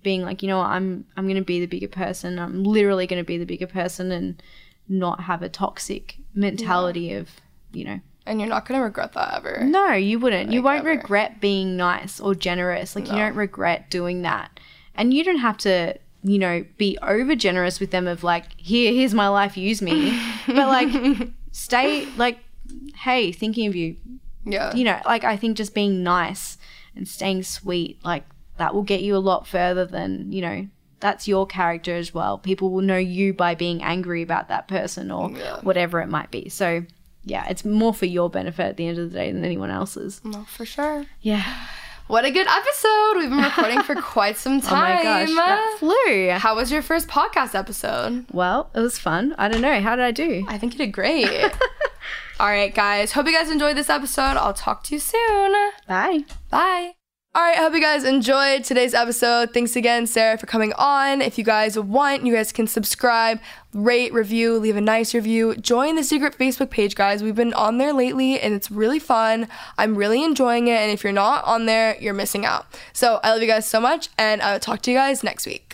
being 0.02 0.22
like, 0.22 0.42
you 0.42 0.48
know, 0.48 0.58
what, 0.58 0.68
I'm 0.68 1.04
I'm 1.16 1.28
gonna 1.28 1.42
be 1.42 1.60
the 1.60 1.66
bigger 1.66 1.88
person. 1.88 2.38
I'm 2.38 2.64
literally 2.64 3.06
gonna 3.06 3.24
be 3.24 3.38
the 3.38 3.46
bigger 3.46 3.66
person, 3.66 4.10
and 4.12 4.42
not 4.88 5.20
have 5.20 5.42
a 5.42 5.48
toxic 5.48 6.16
mentality 6.34 7.12
of, 7.14 7.28
you 7.72 7.84
know, 7.84 8.00
and 8.26 8.40
you're 8.40 8.48
not 8.48 8.66
gonna 8.66 8.82
regret 8.82 9.12
that 9.12 9.34
ever 9.36 9.64
no, 9.64 9.92
you 9.92 10.18
wouldn't. 10.18 10.52
you 10.52 10.62
won't 10.62 10.80
ever. 10.80 10.90
regret 10.90 11.40
being 11.40 11.76
nice 11.76 12.20
or 12.20 12.34
generous. 12.34 12.94
Like 12.94 13.06
you 13.08 13.16
don't 13.16 13.34
regret 13.34 13.90
doing 13.90 14.22
that. 14.22 14.60
And 14.94 15.14
you 15.14 15.24
don't 15.24 15.38
have 15.38 15.56
to, 15.58 15.98
you 16.22 16.38
know, 16.38 16.64
be 16.76 16.98
over 17.02 17.34
generous 17.34 17.80
with 17.80 17.90
them 17.90 18.06
of 18.06 18.22
like, 18.22 18.44
here, 18.56 18.92
here's 18.92 19.14
my 19.14 19.28
life, 19.28 19.56
use 19.56 19.80
me. 19.82 20.20
but 20.46 20.68
like 20.68 21.28
stay 21.50 22.06
like, 22.16 22.38
hey, 22.96 23.32
thinking 23.32 23.66
of 23.66 23.74
you. 23.74 23.96
Yeah 24.44 24.74
You 24.74 24.84
know, 24.84 25.00
like 25.04 25.24
I 25.24 25.36
think 25.36 25.56
just 25.56 25.74
being 25.74 26.02
nice 26.02 26.58
and 26.96 27.06
staying 27.08 27.42
sweet, 27.44 27.98
like 28.04 28.24
that 28.58 28.74
will 28.74 28.82
get 28.82 29.02
you 29.02 29.16
a 29.16 29.18
lot 29.18 29.46
further 29.46 29.84
than, 29.86 30.30
you 30.32 30.42
know, 30.42 30.66
that's 31.00 31.26
your 31.26 31.46
character 31.46 31.96
as 31.96 32.14
well. 32.14 32.38
People 32.38 32.70
will 32.70 32.82
know 32.82 32.96
you 32.96 33.32
by 33.34 33.54
being 33.54 33.82
angry 33.82 34.22
about 34.22 34.48
that 34.48 34.68
person 34.68 35.10
or 35.10 35.30
Yeah. 35.30 35.60
whatever 35.62 36.00
it 36.00 36.08
might 36.08 36.30
be. 36.30 36.48
So 36.48 36.84
yeah, 37.24 37.46
it's 37.48 37.64
more 37.64 37.94
for 37.94 38.06
your 38.06 38.28
benefit 38.30 38.66
at 38.66 38.76
the 38.76 38.86
end 38.86 38.98
of 38.98 39.10
the 39.10 39.18
day 39.18 39.32
than 39.32 39.44
anyone 39.44 39.70
else's. 39.70 40.20
no 40.24 40.44
for 40.44 40.64
sure 40.66 41.06
Yeah. 41.20 41.44
What 42.08 42.24
a 42.24 42.30
good 42.30 42.46
episode. 42.48 43.12
We've 43.16 43.30
been 43.30 43.38
recording 43.42 43.80
for 43.82 43.94
quite 44.02 44.36
some 44.36 44.60
time. 44.60 44.98
Oh 45.00 45.04
my 45.04 45.24
gosh, 45.24 45.28
that 45.34 45.76
flew. 45.78 46.30
How 46.32 46.54
was 46.56 46.70
your 46.70 46.82
first 46.82 47.08
podcast 47.08 47.54
episode? 47.54 48.26
Well, 48.32 48.70
it 48.74 48.80
was 48.80 48.98
fun. 48.98 49.34
I 49.38 49.48
don't 49.48 49.62
know. 49.62 49.80
How 49.80 49.96
did 49.96 50.04
I 50.04 50.10
do? 50.10 50.44
I 50.48 50.58
think 50.58 50.74
you 50.74 50.78
did 50.78 50.92
great. 50.92 51.28
All 52.40 52.48
right, 52.48 52.74
guys. 52.74 53.12
Hope 53.12 53.26
you 53.26 53.32
guys 53.32 53.50
enjoyed 53.50 53.76
this 53.76 53.90
episode. 53.90 54.36
I'll 54.36 54.54
talk 54.54 54.82
to 54.84 54.94
you 54.94 54.98
soon. 54.98 55.52
Bye. 55.86 56.24
Bye. 56.50 56.94
All 57.34 57.42
right, 57.42 57.56
I 57.56 57.62
hope 57.62 57.72
you 57.72 57.80
guys 57.80 58.04
enjoyed 58.04 58.62
today's 58.62 58.92
episode. 58.92 59.54
Thanks 59.54 59.74
again, 59.74 60.06
Sarah, 60.06 60.36
for 60.36 60.44
coming 60.44 60.74
on. 60.74 61.22
If 61.22 61.38
you 61.38 61.44
guys 61.44 61.78
want, 61.78 62.26
you 62.26 62.34
guys 62.34 62.52
can 62.52 62.66
subscribe, 62.66 63.40
rate, 63.72 64.12
review, 64.12 64.58
leave 64.58 64.76
a 64.76 64.82
nice 64.82 65.14
review. 65.14 65.54
Join 65.56 65.96
the 65.96 66.04
secret 66.04 66.36
Facebook 66.36 66.68
page, 66.68 66.94
guys. 66.94 67.22
We've 67.22 67.34
been 67.34 67.54
on 67.54 67.78
there 67.78 67.94
lately 67.94 68.38
and 68.38 68.52
it's 68.52 68.70
really 68.70 68.98
fun. 68.98 69.48
I'm 69.78 69.96
really 69.96 70.22
enjoying 70.22 70.66
it. 70.66 70.76
And 70.76 70.90
if 70.90 71.02
you're 71.02 71.12
not 71.14 71.42
on 71.44 71.64
there, 71.64 71.96
you're 72.00 72.12
missing 72.12 72.44
out. 72.44 72.66
So 72.92 73.18
I 73.22 73.30
love 73.30 73.40
you 73.40 73.48
guys 73.48 73.66
so 73.66 73.80
much, 73.80 74.10
and 74.18 74.42
I'll 74.42 74.60
talk 74.60 74.82
to 74.82 74.90
you 74.90 74.98
guys 74.98 75.24
next 75.24 75.46
week. 75.46 75.66